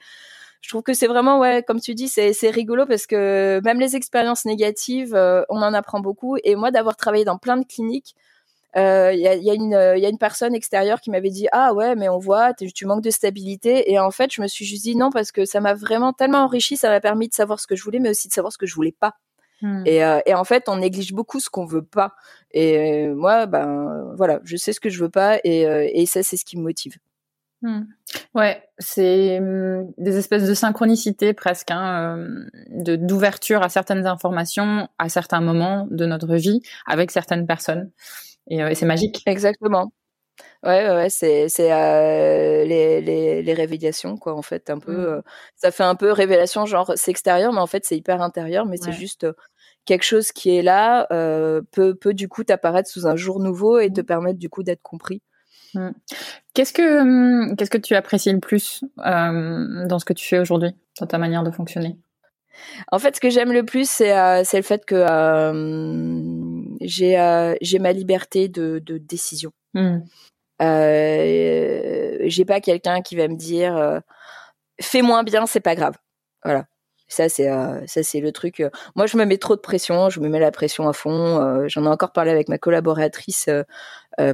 je 0.61 0.69
trouve 0.69 0.83
que 0.83 0.95
c'est 0.95 1.07
vraiment 1.07 1.39
ouais 1.39 1.63
comme 1.67 1.81
tu 1.81 1.95
dis 1.95 2.09
c'est 2.09 2.33
c'est 2.33 2.51
rigolo 2.51 2.87
parce 2.87 3.07
que 3.07 3.61
même 3.65 3.81
les 3.81 3.97
expériences 3.97 4.45
négatives 4.45 5.15
euh, 5.15 5.43
on 5.49 5.63
en 5.63 5.75
apprend 5.75 6.01
beaucoup. 6.01 6.37
Et 6.45 6.55
moi 6.55 6.71
d'avoir 6.71 6.97
travaillé 6.97 7.25
dans 7.25 7.39
plein 7.39 7.57
de 7.57 7.65
cliniques 7.65 8.15
il 8.77 8.81
euh, 8.81 9.13
y, 9.13 9.27
a, 9.27 9.35
y, 9.35 9.51
a 9.51 9.55
une, 9.55 9.73
y 9.73 10.07
a 10.07 10.09
une 10.09 10.19
personne 10.19 10.55
extérieure 10.55 11.01
qui 11.01 11.11
m'avait 11.11 11.31
dit 11.31 11.49
ah 11.51 11.75
ouais 11.75 11.97
mais 11.97 12.09
on 12.09 12.19
voit 12.19 12.55
tu 12.55 12.87
manques 12.87 13.03
de 13.03 13.11
stabilité 13.11 13.91
et 13.91 13.99
en 13.99 14.13
fait 14.13 14.33
je 14.33 14.41
me 14.41 14.47
suis 14.47 14.65
juste 14.65 14.85
dit 14.85 14.95
non 14.95 15.11
parce 15.11 15.33
que 15.33 15.45
ça 15.45 15.61
m'a 15.61 15.75
vraiment 15.75 16.13
tellement 16.13 16.45
enrichi 16.45 16.77
ça 16.77 16.89
m'a 16.89 17.01
permis 17.01 17.29
de 17.29 17.35
savoir 17.35 17.59
ce 17.59 17.67
que 17.67 17.75
je 17.75 17.83
voulais 17.83 17.99
mais 17.99 18.11
aussi 18.11 18.29
de 18.29 18.33
savoir 18.33 18.53
ce 18.53 18.59
que 18.59 18.67
je 18.67 18.75
voulais 18.75 18.95
pas. 18.99 19.15
Hmm. 19.63 19.83
et, 19.85 20.03
euh, 20.05 20.21
et, 20.25 20.35
en 20.35 20.45
fait 20.45 20.69
on 20.69 20.77
néglige 20.77 21.13
beaucoup 21.13 21.39
ce 21.39 21.51
qu'on 21.51 21.67
veut 21.67 21.85
pas. 21.85 22.15
Et 22.53 23.09
moi 23.09 23.47
ben 23.47 24.13
voilà 24.17 24.41
je 24.45 24.57
sais 24.57 24.73
ce 24.73 24.81
que 24.81 24.89
je 24.89 25.03
veux 25.03 25.11
pas 25.11 25.39
et, 25.43 25.63
et 25.63 26.07
ça 26.07 26.23
c'est 26.23 26.37
ce 26.37 26.45
qui 26.45 26.57
me 26.57 26.63
motive. 26.63 26.97
Hmm. 27.63 27.83
Ouais, 28.35 28.63
c'est 28.79 29.41
hmm, 29.41 29.93
des 29.99 30.17
espèces 30.17 30.47
de 30.49 30.55
synchronicité 30.55 31.33
presque, 31.33 31.71
hein, 31.71 32.19
euh, 32.19 32.45
de 32.71 32.97
d'ouverture 32.97 33.63
à 33.63 33.69
certaines 33.69 34.07
informations 34.07 34.89
à 34.99 35.09
certains 35.09 35.41
moments 35.41 35.87
de 35.91 36.07
notre 36.07 36.35
vie 36.37 36.61
avec 36.87 37.11
certaines 37.11 37.47
personnes, 37.47 37.91
et, 38.49 38.63
euh, 38.63 38.73
c'est 38.75 38.87
magique. 38.87 39.23
Exactement. 39.27 39.93
Ouais, 40.65 40.89
ouais, 40.91 41.11
c'est 41.11 41.49
c'est 41.49 41.73
euh, 41.73 42.65
les, 42.65 43.01
les 43.01 43.43
les 43.43 43.55
révélations 43.55 44.17
quoi 44.17 44.35
en 44.35 44.43
fait 44.43 44.71
un 44.71 44.79
peu 44.79 45.19
hmm. 45.19 45.23
ça 45.57 45.71
fait 45.71 45.85
un 45.85 45.95
peu 45.95 46.13
révélation 46.13 46.67
genre 46.67 46.93
c'est 46.97 47.11
extérieur 47.11 47.53
mais 47.53 47.61
en 47.61 47.67
fait 47.67 47.85
c'est 47.85 47.97
hyper 47.97 48.23
intérieur 48.23 48.67
mais 48.67 48.77
c'est 48.77 48.93
juste 48.93 49.27
quelque 49.85 50.05
chose 50.05 50.33
qui 50.33 50.57
est 50.57 50.63
là 50.63 51.07
peut 51.73 51.95
peut 51.95 52.15
du 52.15 52.29
coup 52.29 52.45
t'apparaître 52.45 52.89
sous 52.89 53.07
un 53.07 53.17
jour 53.17 53.41
nouveau 53.41 53.79
et 53.81 53.93
te 53.93 54.01
permettre 54.01 54.39
du 54.39 54.49
coup 54.49 54.63
d'être 54.63 54.83
compris. 54.83 55.23
Mm. 55.75 55.91
Qu'est-ce 56.55 56.73
que 56.73 57.01
hum, 57.01 57.57
qu'est-ce 57.57 57.71
que 57.71 57.79
tu 57.79 57.95
apprécies 57.95 58.33
le 58.33 58.41
plus 58.41 58.85
euh, 58.99 59.87
dans 59.87 59.99
ce 59.99 60.05
que 60.05 60.13
tu 60.13 60.27
fais 60.27 60.39
aujourd'hui, 60.39 60.75
dans 60.99 61.07
ta 61.07 61.19
manière 61.19 61.43
de 61.43 61.51
fonctionner? 61.51 61.97
En 62.93 62.99
fait, 62.99 63.17
ce 63.17 63.21
que 63.21 63.31
j'aime 63.31 63.53
le 63.53 63.65
plus, 63.65 63.89
c'est 63.89 64.17
euh, 64.17 64.43
le 64.53 64.63
fait 64.63 64.85
que 64.85 64.95
euh, 64.95 66.77
j'ai 66.81 67.19
euh, 67.19 67.55
j'ai 67.61 67.79
ma 67.79 67.93
liberté 67.93 68.49
de, 68.49 68.81
de 68.85 68.99
décision. 68.99 69.53
Mm. 69.75 70.01
j'ai 70.61 72.45
pas 72.47 72.61
quelqu'un 72.61 73.03
qui 73.03 73.17
va 73.17 73.29
me 73.29 73.37
dire 73.37 74.03
fais 74.81 75.03
moins 75.03 75.23
bien, 75.23 75.47
c'est 75.47 75.61
pas 75.61 75.75
grave. 75.75 75.97
Voilà. 76.45 76.67
Ça 77.09 77.29
c'est 77.29 77.49
ça 77.87 78.03
c'est 78.03 78.21
le 78.21 78.33
truc. 78.33 78.63
Moi 78.95 79.07
je 79.07 79.17
me 79.17 79.25
mets 79.25 79.39
trop 79.39 79.57
de 79.57 79.61
pression, 79.61 80.11
je 80.11 80.21
me 80.21 80.29
mets 80.29 80.39
la 80.39 80.51
pression 80.53 80.89
à 80.89 80.93
fond. 80.93 81.67
J'en 81.69 81.85
ai 81.85 81.89
encore 81.89 82.13
parlé 82.13 82.31
avec 82.31 82.49
ma 82.49 82.59
collaboratrice 82.59 83.49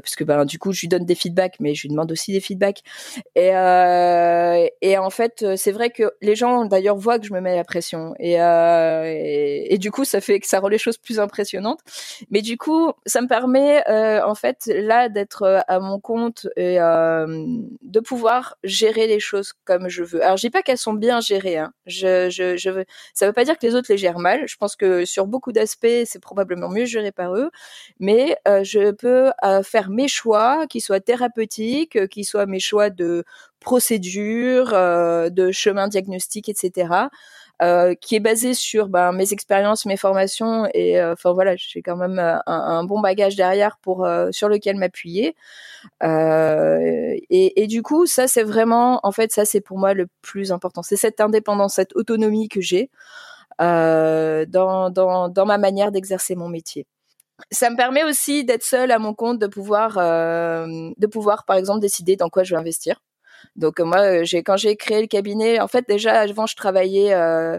parce 0.00 0.16
que 0.16 0.24
ben 0.24 0.44
du 0.44 0.58
coup 0.58 0.72
je 0.72 0.80
lui 0.82 0.88
donne 0.88 1.04
des 1.04 1.14
feedbacks, 1.14 1.56
mais 1.60 1.74
je 1.74 1.82
lui 1.82 1.88
demande 1.90 2.10
aussi 2.12 2.32
des 2.32 2.40
feedbacks. 2.40 2.82
Et, 3.34 3.54
euh, 3.54 4.66
et 4.80 4.98
en 4.98 5.10
fait, 5.10 5.42
euh, 5.42 5.56
c'est 5.56 5.72
vrai 5.72 5.90
que 5.90 6.12
les 6.20 6.36
gens 6.36 6.64
d'ailleurs 6.64 6.96
voient 6.96 7.18
que 7.18 7.26
je 7.26 7.32
me 7.32 7.40
mets 7.40 7.56
la 7.56 7.64
pression, 7.64 8.14
et, 8.18 8.40
euh, 8.40 9.04
et, 9.06 9.78
du 9.78 9.90
coup 9.90 10.04
ça 10.04 10.20
fait 10.20 10.40
que 10.40 10.46
ça 10.46 10.60
rend 10.60 10.68
les 10.68 10.78
choses 10.78 10.98
plus 10.98 11.20
impressionnantes. 11.20 11.80
Mais 12.30 12.42
du 12.42 12.56
coup, 12.56 12.92
ça 13.04 13.20
me 13.20 13.28
permet 13.28 13.82
euh, 13.88 14.24
en 14.24 14.34
fait 14.34 14.66
là 14.66 15.08
d'être 15.08 15.42
euh, 15.42 15.60
à 15.68 15.80
mon 15.80 16.00
compte 16.00 16.48
et 16.56 16.76
de 16.76 18.00
pouvoir 18.00 18.56
gérer 18.64 19.06
les 19.06 19.20
choses 19.20 19.52
comme 19.64 19.88
je 19.88 20.02
veux. 20.02 20.22
Alors 20.22 20.36
je 20.36 20.42
dis 20.42 20.50
pas 20.50 20.62
qu'elles 20.62 20.78
sont 20.78 20.94
bien 20.94 21.20
gérées, 21.20 21.58
hein. 21.58 21.72
je, 21.86 22.28
je, 22.30 22.84
ça 23.14 23.26
veut 23.26 23.32
pas 23.32 23.44
dire 23.44 23.58
que 23.58 23.66
les 23.66 23.74
autres 23.74 23.86
les 23.90 23.98
gèrent 23.98 24.18
mal. 24.18 24.46
Je 24.46 24.56
pense 24.56 24.76
que 24.76 25.04
sur 25.04 25.26
beaucoup 25.26 25.52
d'aspects 25.52 25.86
c'est 26.04 26.20
probablement 26.20 26.68
mieux 26.68 26.84
géré 26.84 27.12
par 27.12 27.34
eux, 27.34 27.50
mais 28.00 28.36
je 28.46 28.90
peux 28.92 29.30
faire 29.62 29.75
mes 29.90 30.08
choix, 30.08 30.66
qui 30.68 30.80
soient 30.80 31.00
thérapeutiques, 31.00 31.96
euh, 31.96 32.06
qui 32.06 32.24
soient 32.24 32.46
mes 32.46 32.60
choix 32.60 32.90
de 32.90 33.24
procédure, 33.60 34.70
euh, 34.72 35.30
de 35.30 35.50
chemin 35.52 35.88
diagnostique, 35.88 36.48
etc. 36.48 37.08
Euh, 37.62 37.94
qui 37.94 38.16
est 38.16 38.20
basé 38.20 38.52
sur 38.54 38.88
ben, 38.88 39.12
mes 39.12 39.32
expériences, 39.32 39.86
mes 39.86 39.96
formations 39.96 40.68
et 40.74 41.02
enfin 41.02 41.32
voilà, 41.32 41.56
j'ai 41.56 41.80
quand 41.82 41.96
même 41.96 42.18
un, 42.18 42.84
bon 42.84 43.00
bagage 43.00 43.34
derrière 43.34 43.78
pour 43.78 44.06
sur 44.30 44.48
lequel 44.50 44.76
m'appuyer. 44.76 45.34
Et, 46.02 47.66
du 47.66 47.82
coup, 47.82 48.06
ça 48.06 48.28
c'est 48.28 48.42
vraiment, 48.42 49.00
en 49.04 49.12
fait, 49.12 49.32
ça 49.32 49.44
c'est 49.46 49.62
pour 49.62 49.78
moi 49.78 49.94
le 49.94 50.06
plus 50.22 50.52
important. 50.52 50.82
C'est 50.82 50.96
cette 50.96 51.20
indépendance, 51.20 51.74
cette 51.74 51.96
autonomie 51.96 52.48
que 52.48 52.60
j'ai 52.60 52.90
dans 53.58 54.46
ma 55.46 55.58
manière 55.58 55.92
d'exercer 55.92 56.36
mon 56.36 56.48
métier 56.50 56.86
ça 57.50 57.70
me 57.70 57.76
permet 57.76 58.04
aussi 58.04 58.44
d'être 58.44 58.64
seule 58.64 58.90
à 58.90 58.98
mon 58.98 59.14
compte, 59.14 59.38
de 59.38 59.46
pouvoir, 59.46 59.98
euh, 59.98 60.90
de 60.96 61.06
pouvoir 61.06 61.44
par 61.44 61.56
exemple 61.56 61.80
décider 61.80 62.16
dans 62.16 62.28
quoi 62.30 62.42
je 62.44 62.54
vais 62.54 62.60
investir. 62.60 63.02
Donc 63.56 63.80
moi, 63.80 64.24
j'ai 64.24 64.42
quand 64.42 64.56
j'ai 64.56 64.76
créé 64.76 65.00
le 65.02 65.06
cabinet, 65.08 65.60
en 65.60 65.68
fait 65.68 65.86
déjà 65.88 66.20
avant 66.20 66.46
je 66.46 66.56
travaillais 66.56 67.14
euh, 67.14 67.58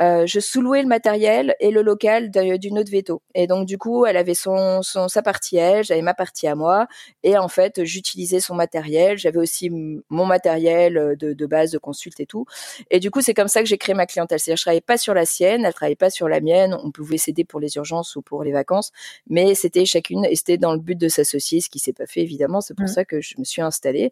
euh, 0.00 0.26
je 0.26 0.40
sous-louais 0.40 0.82
le 0.82 0.88
matériel 0.88 1.54
et 1.60 1.70
le 1.70 1.82
local 1.82 2.30
d'une 2.30 2.78
autre 2.78 2.90
veto. 2.90 3.22
Et 3.34 3.46
donc 3.46 3.66
du 3.66 3.78
coup, 3.78 4.06
elle 4.06 4.16
avait 4.16 4.34
son, 4.34 4.82
son 4.82 5.08
sa 5.08 5.22
partie 5.22 5.56
elle, 5.56 5.84
j'avais 5.84 6.02
ma 6.02 6.14
partie 6.14 6.46
à 6.46 6.54
moi, 6.54 6.86
et 7.22 7.38
en 7.38 7.48
fait, 7.48 7.84
j'utilisais 7.84 8.40
son 8.40 8.54
matériel. 8.54 9.18
J'avais 9.18 9.38
aussi 9.38 9.70
mon 9.70 10.26
matériel 10.26 10.96
euh, 10.96 11.16
de, 11.16 11.32
de, 11.32 11.46
base 11.46 11.70
de 11.70 11.78
consulte 11.78 12.20
et 12.20 12.26
tout. 12.26 12.46
Et 12.90 13.00
du 13.00 13.10
coup, 13.10 13.20
c'est 13.20 13.34
comme 13.34 13.48
ça 13.48 13.60
que 13.60 13.66
j'ai 13.66 13.78
créé 13.78 13.94
ma 13.94 14.06
clientèle. 14.06 14.40
C'est-à-dire, 14.40 14.56
je 14.56 14.62
travaillais 14.62 14.80
pas 14.80 14.98
sur 14.98 15.14
la 15.14 15.24
sienne, 15.24 15.64
elle 15.64 15.74
travaillait 15.74 15.96
pas 15.96 16.10
sur 16.10 16.28
la 16.28 16.40
mienne. 16.40 16.76
On 16.82 16.90
pouvait 16.90 17.18
s'aider 17.18 17.44
pour 17.44 17.60
les 17.60 17.76
urgences 17.76 18.16
ou 18.16 18.22
pour 18.22 18.44
les 18.44 18.52
vacances, 18.52 18.90
mais 19.28 19.54
c'était 19.54 19.84
chacune 19.84 20.24
et 20.24 20.36
c'était 20.36 20.58
dans 20.58 20.72
le 20.72 20.80
but 20.80 20.98
de 20.98 21.08
s'associer, 21.08 21.60
ce 21.60 21.68
qui 21.68 21.78
s'est 21.78 21.92
pas 21.92 22.06
fait 22.06 22.20
évidemment. 22.20 22.60
C'est 22.60 22.74
pour 22.74 22.86
mmh. 22.86 22.88
ça 22.88 23.04
que 23.04 23.20
je 23.20 23.34
me 23.38 23.44
suis 23.44 23.62
installée 23.62 24.10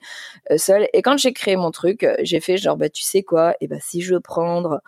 euh, 0.51 0.59
seule. 0.59 0.89
Et 0.93 1.03
quand 1.03 1.17
j'ai 1.17 1.33
créé 1.33 1.57
mon 1.57 1.71
truc, 1.71 2.07
j'ai 2.23 2.41
fait 2.41 2.57
genre 2.57 2.77
bah 2.77 2.89
tu 2.89 3.03
sais 3.03 3.23
quoi, 3.23 3.55
et 3.61 3.69
ben 3.69 3.81
si 3.81 4.01
je 4.01 4.15
veux 4.15 4.21
prendre 4.21 4.81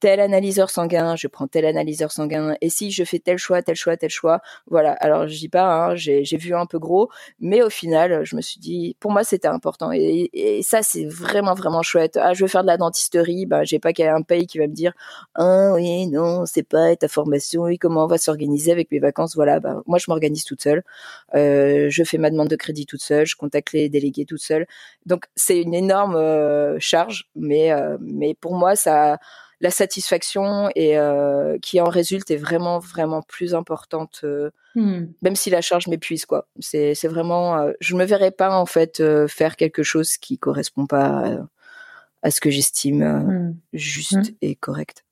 tel 0.00 0.20
analyseur 0.20 0.70
sanguin, 0.70 1.16
je 1.16 1.28
prends 1.28 1.46
tel 1.46 1.64
analyseur 1.64 2.12
sanguin, 2.12 2.56
et 2.60 2.68
si 2.68 2.90
je 2.90 3.04
fais 3.04 3.18
tel 3.18 3.38
choix, 3.38 3.62
tel 3.62 3.76
choix, 3.76 3.96
tel 3.96 4.10
choix, 4.10 4.40
voilà. 4.66 4.92
Alors 4.94 5.26
je 5.28 5.38
dis 5.38 5.48
pas, 5.48 5.64
hein, 5.64 5.94
j'ai 5.96 6.22
vu 6.36 6.54
un 6.54 6.66
peu 6.66 6.78
gros, 6.78 7.08
mais 7.40 7.62
au 7.62 7.70
final, 7.70 8.24
je 8.24 8.36
me 8.36 8.40
suis 8.42 8.60
dit, 8.60 8.96
pour 9.00 9.12
moi 9.12 9.24
c'était 9.24 9.48
important, 9.48 9.92
et, 9.92 10.30
et 10.32 10.62
ça 10.62 10.82
c'est 10.82 11.06
vraiment 11.06 11.54
vraiment 11.54 11.82
chouette. 11.82 12.18
Ah, 12.20 12.34
je 12.34 12.42
veux 12.44 12.48
faire 12.48 12.62
de 12.62 12.66
la 12.68 12.76
dentisterie, 12.76 13.46
ben 13.46 13.64
j'ai 13.64 13.78
pas 13.78 13.90
un 13.98 14.22
pays 14.22 14.46
qui 14.46 14.58
va 14.58 14.66
me 14.66 14.74
dire, 14.74 14.92
ah 15.34 15.72
oui 15.74 16.06
non, 16.08 16.44
c'est 16.46 16.62
pas 16.62 16.94
ta 16.96 17.08
formation, 17.08 17.62
oui 17.62 17.78
comment 17.78 18.04
on 18.04 18.06
va 18.08 18.18
s'organiser 18.18 18.72
avec 18.72 18.90
mes 18.90 18.98
vacances, 18.98 19.34
voilà. 19.34 19.60
Ben, 19.60 19.82
moi 19.86 19.98
je 19.98 20.06
m'organise 20.08 20.44
toute 20.44 20.62
seule, 20.62 20.82
euh, 21.34 21.88
je 21.90 22.04
fais 22.04 22.18
ma 22.18 22.30
demande 22.30 22.48
de 22.48 22.56
crédit 22.56 22.86
toute 22.86 23.02
seule, 23.02 23.26
je 23.26 23.36
contacte 23.36 23.72
les 23.72 23.88
délégués 23.88 24.26
toute 24.26 24.40
seule, 24.42 24.66
donc 25.06 25.24
c'est 25.36 25.60
une 25.60 25.74
énorme 25.74 26.16
euh, 26.16 26.76
charge, 26.80 27.28
mais 27.36 27.72
euh, 27.72 27.96
mais 28.00 28.34
pour 28.34 28.54
moi 28.54 28.76
ça 28.76 29.18
la 29.60 29.70
satisfaction 29.70 30.68
et 30.74 30.98
euh, 30.98 31.58
qui 31.60 31.80
en 31.80 31.88
résulte 31.88 32.30
est 32.30 32.36
vraiment 32.36 32.78
vraiment 32.78 33.22
plus 33.22 33.54
importante 33.54 34.20
euh, 34.24 34.50
hmm. 34.74 35.06
même 35.22 35.36
si 35.36 35.50
la 35.50 35.60
charge 35.60 35.86
m'épuise 35.86 36.26
quoi 36.26 36.48
c'est 36.58 36.94
c'est 36.94 37.08
vraiment 37.08 37.58
euh, 37.58 37.72
je 37.80 37.94
me 37.94 38.04
verrais 38.04 38.30
pas 38.30 38.56
en 38.56 38.66
fait 38.66 39.02
faire 39.28 39.56
quelque 39.56 39.82
chose 39.82 40.16
qui 40.16 40.38
correspond 40.38 40.86
pas 40.86 41.46
à, 42.22 42.30
ce 42.30 42.40
que 42.40 42.50
j'estime 42.50 43.04
hmm. 43.04 43.56
juste 43.72 44.30
hmm. 44.30 44.36
et 44.42 44.54
correct 44.56 45.04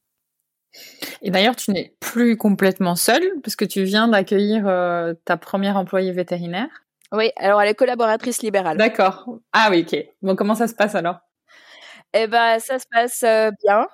et 1.21 1.31
d'ailleurs, 1.31 1.55
tu 1.55 1.71
n'es 1.71 1.95
plus 2.01 2.39
complètement 2.39 2.97
seule 2.97 3.31
parce 3.43 3.57
que 3.57 3.67
tu 3.67 3.83
viens 3.83 4.09
d'accueillir 4.09 4.65
ta 5.27 5.37
première 5.37 5.77
employée 5.77 6.13
vétérinaire. 6.13 6.71
Oui, 7.13 7.31
alors 7.37 7.61
elle 7.61 7.69
est 7.69 7.75
collaboratrice 7.75 8.41
libérale. 8.41 8.79
D'accord. 8.79 9.27
Ah 9.53 9.69
oui, 9.71 9.87
ok. 9.87 10.03
Bon, 10.23 10.35
comment 10.35 10.55
ça 10.55 10.67
se 10.67 10.75
passe 10.75 10.95
alors? 10.95 11.19
Eh 12.15 12.27
ben, 12.27 12.59
ça 12.59 12.79
se 12.79 12.87
passe 12.91 13.25
bien. 13.65 13.87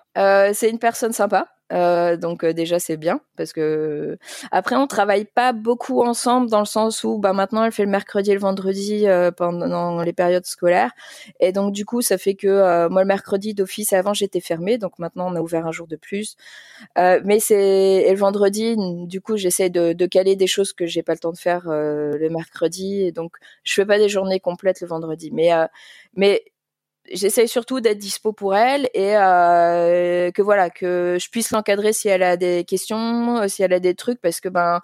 C'est 0.55 0.71
une 0.71 0.79
personne 0.79 1.13
sympa. 1.13 1.49
Donc 1.71 2.45
déjà 2.47 2.79
c'est 2.79 2.97
bien 2.97 3.21
parce 3.37 3.53
que 3.53 4.17
après 4.51 4.75
on 4.77 4.87
travaille 4.87 5.27
pas 5.27 5.53
beaucoup 5.53 6.01
ensemble 6.03 6.49
dans 6.49 6.61
le 6.61 6.65
sens 6.65 7.05
où 7.05 7.19
bah 7.19 7.35
maintenant 7.35 7.63
elle 7.63 7.73
fait 7.73 7.85
le 7.85 7.91
mercredi 7.91 8.31
et 8.31 8.35
le 8.35 8.41
vendredi 8.41 9.05
pendant 9.37 10.03
les 10.03 10.15
périodes 10.15 10.47
scolaires. 10.47 10.93
Et 11.41 11.53
donc 11.53 11.73
du 11.75 11.85
coup 11.85 12.01
ça 12.01 12.17
fait 12.19 12.35
que 12.35 12.89
moi 12.89 13.03
le 13.03 13.07
mercredi 13.07 13.53
d'office 13.55 13.93
avant 13.93 14.15
j'étais 14.15 14.41
fermée. 14.41 14.79
Donc 14.79 14.99
maintenant 14.99 15.31
on 15.31 15.37
a 15.37 15.41
ouvert 15.43 15.67
un 15.67 15.73
jour 15.73 15.87
de 15.87 15.97
plus. 15.97 16.37
Mais 16.97 17.39
c'est 17.41 18.07
le 18.11 18.17
vendredi 18.19 18.75
du 19.07 19.21
coup 19.21 19.37
j'essaie 19.37 19.71
de, 19.71 20.07
caler 20.07 20.37
des 20.37 20.47
choses 20.47 20.73
que 20.73 20.87
j'ai 20.87 21.03
pas 21.03 21.13
le 21.13 21.19
temps 21.19 21.33
de 21.33 21.39
faire 21.39 21.65
le 21.69 22.29
mercredi. 22.31 23.03
Et 23.03 23.13
donc 23.13 23.37
je 23.65 23.75
fais 23.75 23.87
pas 23.87 23.99
des 23.99 24.09
journées 24.09 24.41
complètes 24.41 24.81
le 24.81 24.87
vendredi. 24.89 25.31
Mais 25.33 25.51
mais 26.15 26.45
j'essaye 27.13 27.49
surtout 27.49 27.81
d'être 27.81 27.99
dispo 27.99 28.33
pour 28.33 28.55
elle 28.57 28.89
et 28.95 29.17
euh, 29.17 30.31
que 30.31 30.43
voilà 30.43 30.71
que 30.71 31.17
je 31.21 31.31
puisse 31.31 31.51
l'encadrer 31.51 31.93
si 31.93 32.09
elle 32.09 32.23
a 32.23 32.37
des 32.37 32.65
questions, 32.65 33.39
euh, 33.39 33.49
si 33.49 33.63
elle 33.63 33.73
a 33.73 33.81
des 33.81 33.95
trucs 33.95 34.21
parce 34.21 34.41
que 34.41 34.49
ben 34.49 34.81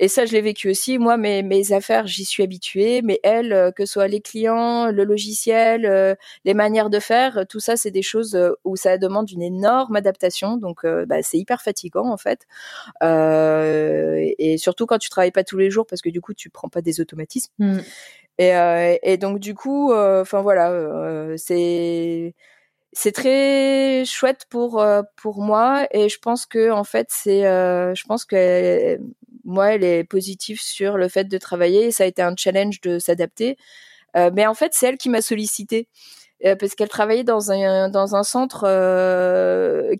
et 0.00 0.08
ça 0.08 0.26
je 0.26 0.32
l'ai 0.32 0.40
vécu 0.40 0.70
aussi 0.70 0.98
moi 0.98 1.16
mes 1.16 1.42
mes 1.42 1.72
affaires 1.72 2.06
j'y 2.06 2.24
suis 2.24 2.42
habituée 2.42 3.02
mais 3.02 3.20
elle 3.22 3.52
euh, 3.52 3.70
que 3.70 3.86
ce 3.86 3.94
soit 3.94 4.08
les 4.08 4.20
clients, 4.20 4.90
le 4.90 5.04
logiciel, 5.04 5.86
euh, 5.86 6.14
les 6.44 6.54
manières 6.54 6.90
de 6.90 7.00
faire, 7.00 7.44
tout 7.48 7.60
ça 7.60 7.76
c'est 7.76 7.90
des 7.90 8.02
choses 8.02 8.38
où 8.64 8.76
ça 8.76 8.98
demande 8.98 9.30
une 9.30 9.42
énorme 9.42 9.96
adaptation 9.96 10.56
donc 10.56 10.84
bah, 10.84 11.22
c'est 11.22 11.38
hyper 11.38 11.62
fatigant 11.62 12.10
en 12.10 12.16
fait 12.16 12.46
et 13.02 14.56
surtout 14.58 14.86
quand 14.86 14.98
tu 14.98 15.10
travailles 15.10 15.32
pas 15.32 15.44
tous 15.44 15.58
les 15.58 15.70
jours 15.70 15.86
parce 15.86 16.02
que 16.02 16.10
du 16.10 16.20
coup 16.20 16.34
tu 16.34 16.50
prends 16.50 16.68
pas 16.68 16.82
des 16.82 17.00
automatismes. 17.00 17.52
Mmh. 17.58 17.78
Et, 18.38 18.54
euh, 18.56 18.96
et 19.02 19.16
donc 19.16 19.40
du 19.40 19.54
coup, 19.54 19.92
euh, 19.92 20.22
enfin 20.22 20.42
voilà, 20.42 20.70
euh, 20.70 21.34
c'est 21.36 22.34
c'est 22.92 23.12
très 23.12 24.04
chouette 24.06 24.46
pour 24.50 24.84
pour 25.16 25.42
moi. 25.42 25.86
Et 25.92 26.08
je 26.08 26.18
pense 26.20 26.46
que 26.46 26.70
en 26.72 26.84
fait 26.84 27.08
c'est 27.10 27.42
je 27.42 28.04
pense 28.06 28.24
que 28.24 28.98
moi 29.44 29.74
elle 29.74 29.84
est 29.84 30.04
positive 30.04 30.60
sur 30.60 30.96
le 30.98 31.08
fait 31.08 31.24
de 31.24 31.38
travailler 31.38 31.90
ça 31.92 32.04
a 32.04 32.06
été 32.06 32.22
un 32.22 32.34
challenge 32.36 32.80
de 32.82 32.98
s'adapter. 32.98 33.56
Mais 34.16 34.46
en 34.46 34.54
fait 34.54 34.74
c'est 34.74 34.86
elle 34.88 34.98
qui 34.98 35.10
m'a 35.10 35.22
sollicité 35.22 35.88
parce 36.60 36.74
qu'elle 36.76 36.88
travaillait 36.88 37.24
dans 37.24 37.52
un 37.52 37.88
dans 37.90 38.16
un 38.16 38.24
centre 38.24 38.62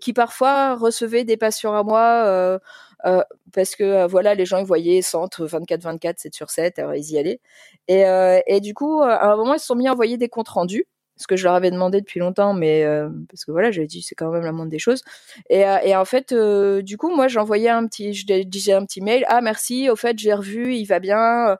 qui 0.01 0.13
parfois 0.13 0.75
recevait 0.75 1.25
des 1.25 1.37
patients 1.37 1.75
à 1.75 1.83
moi 1.83 2.59
euh, 3.05 3.23
parce 3.53 3.75
que 3.75 3.83
euh, 3.83 4.07
voilà, 4.07 4.35
les 4.35 4.45
gens 4.45 4.57
ils 4.57 4.65
voyaient 4.65 5.01
centre 5.01 5.45
24-24, 5.45 6.15
7 6.17 6.33
sur 6.35 6.49
7, 6.49 6.79
alors 6.79 6.95
ils 6.95 7.11
y 7.11 7.17
allaient. 7.17 7.39
Et, 7.87 8.05
euh, 8.05 8.39
et 8.47 8.59
du 8.59 8.73
coup, 8.73 9.01
à 9.01 9.31
un 9.31 9.35
moment, 9.37 9.53
ils 9.53 9.59
se 9.59 9.65
sont 9.67 9.75
mis 9.75 9.87
à 9.87 9.93
envoyer 9.93 10.17
des 10.17 10.29
comptes 10.29 10.49
rendus 10.49 10.85
ce 11.17 11.27
que 11.27 11.35
je 11.35 11.43
leur 11.43 11.53
avais 11.53 11.69
demandé 11.71 11.99
depuis 11.99 12.21
longtemps, 12.21 12.53
mais 12.53 12.85
parce 13.29 13.43
que 13.43 13.51
voilà, 13.51 13.71
j'avais 13.71 13.87
dit 13.87 14.01
c'est 14.01 14.15
quand 14.15 14.31
même 14.31 14.45
la 14.45 14.53
moindre 14.53 14.71
des 14.71 14.79
choses. 14.79 15.03
Et, 15.49 15.65
et 15.83 15.93
en 15.97 16.05
fait, 16.05 16.33
du 16.33 16.95
coup, 16.97 17.13
moi, 17.13 17.27
j'envoyais 17.27 17.67
un 17.67 17.85
petit, 17.87 18.13
je 18.13 18.25
disais 18.43 18.71
un 18.71 18.85
petit 18.85 19.01
mail, 19.01 19.25
ah 19.27 19.41
merci, 19.41 19.89
au 19.89 19.97
fait, 19.97 20.17
j'ai 20.17 20.33
revu, 20.33 20.75
il 20.75 20.85
va 20.85 20.99
bien. 20.99 21.57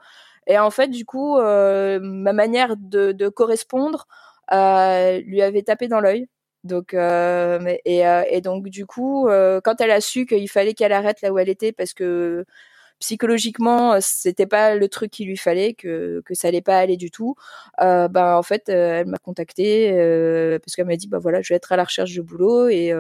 Et 0.48 0.58
en 0.58 0.72
fait, 0.72 0.88
du 0.88 1.04
coup, 1.04 1.38
ma 1.38 2.32
manière 2.34 2.78
de, 2.78 3.12
de 3.12 3.28
correspondre 3.28 4.08
lui 4.50 5.42
avait 5.42 5.64
tapé 5.64 5.90
dans 5.90 6.00
l'œil. 6.00 6.28
Donc 6.64 6.94
euh, 6.94 7.78
et, 7.86 8.06
euh, 8.08 8.24
et, 8.30 8.42
donc 8.42 8.68
du 8.70 8.86
coup, 8.86 9.28
euh, 9.30 9.62
quand 9.64 9.80
elle 9.82 9.92
a 9.92 10.02
su 10.02 10.26
qu'il 10.26 10.50
fallait 10.50 10.74
qu'elle 10.74 10.92
arrête 10.92 11.22
là 11.22 11.32
où 11.32 11.40
elle 11.40 11.48
était 11.50 11.72
parce 11.72 11.94
que 11.94 12.46
psychologiquement 13.00 14.00
c'était 14.02 14.46
pas 14.48 14.76
le 14.76 14.90
truc 14.90 15.12
qu'il 15.12 15.28
lui 15.28 15.38
fallait, 15.38 15.74
que 15.74 16.22
ça 16.34 16.50
allait 16.50 16.62
pas 16.62 16.78
aller 16.80 16.98
du 16.98 17.12
tout, 17.12 17.36
ben 17.80 18.36
en 18.38 18.44
fait 18.44 18.70
elle 18.70 19.08
m'a 19.08 19.18
contacté 19.20 19.92
parce 20.64 20.76
qu'elle 20.76 20.86
m'a 20.88 20.98
dit 20.98 21.08
bah 21.08 21.20
voilà 21.20 21.42
je 21.42 21.54
vais 21.54 21.58
être 21.58 21.72
à 21.72 21.78
la 21.78 21.86
recherche 21.86 22.14
de 22.16 22.22
boulot 22.22 22.68
et 22.70 22.94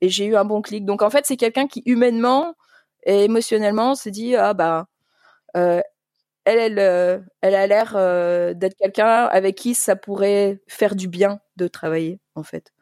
et 0.00 0.08
j'ai 0.10 0.26
eu 0.26 0.36
un 0.36 0.44
bon 0.44 0.62
clic. 0.62 0.84
Donc 0.84 1.02
en 1.02 1.10
fait 1.10 1.24
c'est 1.26 1.36
quelqu'un 1.36 1.68
qui 1.68 1.82
humainement 1.86 2.54
et 3.04 3.24
émotionnellement 3.24 3.94
se 3.94 4.08
dit 4.10 4.36
ah 4.36 4.54
bah 4.54 4.86
elle, 5.54 6.78
elle, 6.78 7.24
elle 7.42 7.54
a 7.54 7.66
l'air 7.66 7.94
d'être 8.56 8.76
quelqu'un 8.76 9.26
avec 9.26 9.56
qui 9.56 9.74
ça 9.74 9.96
pourrait 9.96 10.60
faire 10.68 10.94
du 10.96 11.08
bien 11.08 11.40
de 11.56 11.68
travailler, 11.68 12.20
en 12.34 12.42
fait. 12.42 12.73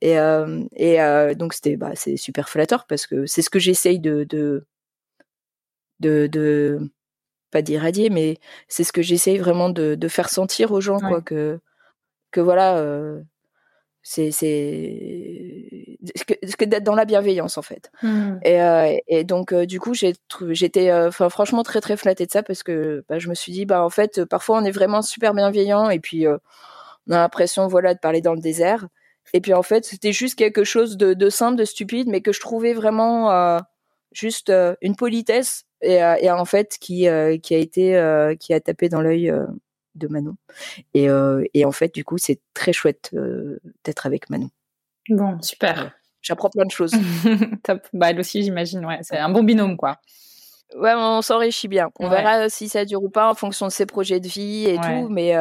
Et, 0.00 0.18
euh, 0.18 0.64
et 0.74 1.00
euh, 1.00 1.34
donc 1.34 1.52
c'était 1.54 1.76
bah, 1.76 1.92
c'est 1.94 2.16
super 2.16 2.48
flatteur 2.48 2.86
parce 2.86 3.06
que 3.06 3.26
c'est 3.26 3.42
ce 3.42 3.50
que 3.50 3.58
j'essaye 3.58 4.00
de, 4.00 4.24
de 4.24 4.66
de, 6.00 6.26
de 6.26 6.90
pas 7.50 7.62
d'irradier, 7.62 8.08
mais 8.08 8.38
c'est 8.68 8.84
ce 8.84 8.92
que 8.92 9.02
j'essaye 9.02 9.36
vraiment 9.36 9.68
de, 9.68 9.94
de, 9.94 10.08
faire 10.08 10.30
sentir 10.30 10.72
aux 10.72 10.80
gens, 10.80 10.98
quoi, 10.98 11.20
que, 11.20 11.60
que 12.30 12.40
voilà, 12.40 12.78
euh, 12.78 13.20
c'est 14.02 14.30
c'est 14.30 15.98
que, 16.26 16.56
que 16.56 16.64
d'être 16.64 16.84
dans 16.84 16.94
la 16.94 17.04
bienveillance 17.04 17.58
en 17.58 17.62
fait. 17.62 17.90
Mmh. 18.02 18.38
Et, 18.44 18.62
euh, 18.62 18.96
et 19.08 19.24
donc 19.24 19.52
du 19.54 19.78
coup 19.78 19.92
j'ai 19.92 20.14
j'étais 20.50 20.90
enfin 20.90 21.28
franchement 21.28 21.62
très 21.62 21.82
très 21.82 21.98
flattée 21.98 22.24
de 22.24 22.30
ça 22.30 22.42
parce 22.42 22.62
que 22.62 23.04
bah, 23.10 23.18
je 23.18 23.28
me 23.28 23.34
suis 23.34 23.52
dit 23.52 23.66
bah 23.66 23.84
en 23.84 23.90
fait 23.90 24.24
parfois 24.24 24.58
on 24.58 24.64
est 24.64 24.70
vraiment 24.70 25.02
super 25.02 25.34
bienveillant 25.34 25.90
et 25.90 26.00
puis 26.00 26.26
on 26.26 27.12
a 27.12 27.18
l'impression 27.18 27.68
voilà 27.68 27.92
de 27.92 27.98
parler 27.98 28.22
dans 28.22 28.34
le 28.34 28.40
désert 28.40 28.88
et 29.32 29.40
puis 29.40 29.54
en 29.54 29.62
fait, 29.62 29.84
c'était 29.84 30.12
juste 30.12 30.36
quelque 30.36 30.64
chose 30.64 30.96
de, 30.96 31.14
de, 31.14 31.30
simple, 31.30 31.56
de 31.56 31.64
stupide, 31.64 32.08
mais 32.08 32.20
que 32.20 32.32
je 32.32 32.40
trouvais 32.40 32.72
vraiment 32.72 33.30
euh, 33.30 33.58
juste 34.12 34.50
euh, 34.50 34.74
une 34.80 34.96
politesse 34.96 35.64
et, 35.82 36.02
euh, 36.02 36.16
et, 36.20 36.30
en 36.30 36.44
fait 36.44 36.76
qui 36.80 37.08
euh, 37.08 37.38
qui 37.38 37.54
a 37.54 37.58
été 37.58 38.36
qui 38.38 38.52
a 38.52 38.60
tapé 38.60 38.88
dans 38.88 39.00
l'œil 39.00 39.32
de 39.94 40.08
Manon. 40.08 40.36
Et, 40.94 41.08
et 41.54 41.64
en 41.64 41.72
fait, 41.72 41.94
du 41.94 42.04
coup, 42.04 42.18
c'est 42.18 42.40
très 42.54 42.72
chouette 42.72 43.14
d'être 43.84 44.06
avec 44.06 44.30
Manon. 44.30 44.50
Bon, 45.08 45.40
super. 45.42 45.92
J'apprends 46.22 46.50
plein 46.50 46.66
de 46.66 46.70
choses. 46.70 46.92
Top. 47.64 47.86
Bah 47.92 48.10
elle 48.10 48.20
aussi, 48.20 48.42
j'imagine. 48.42 48.84
Ouais, 48.84 48.98
c'est 49.02 49.16
un 49.16 49.30
bon 49.30 49.42
binôme, 49.42 49.76
quoi. 49.76 49.98
Ouais, 50.76 50.92
on 50.94 51.22
s'enrichit 51.22 51.66
bien. 51.66 51.90
On 51.98 52.08
verra 52.08 52.48
si 52.48 52.68
ça 52.68 52.84
dure 52.84 53.02
ou 53.02 53.08
pas 53.08 53.28
en 53.30 53.34
fonction 53.34 53.66
de 53.66 53.72
ses 53.72 53.86
projets 53.86 54.20
de 54.20 54.28
vie 54.28 54.66
et 54.66 54.76
tout, 54.76 55.08
mais 55.08 55.34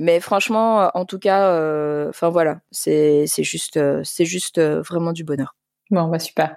mais 0.00 0.18
franchement, 0.18 0.80
euh, 0.80 0.88
en 0.94 1.04
tout 1.04 1.18
cas, 1.18 1.50
euh, 1.50 2.08
enfin 2.08 2.30
voilà, 2.30 2.60
c'est 2.70 3.26
juste 3.38 3.76
euh, 3.76 4.02
juste 4.18 4.58
vraiment 4.58 5.12
du 5.12 5.24
bonheur. 5.24 5.54
Bon, 5.90 6.08
bah 6.08 6.18
super. 6.18 6.56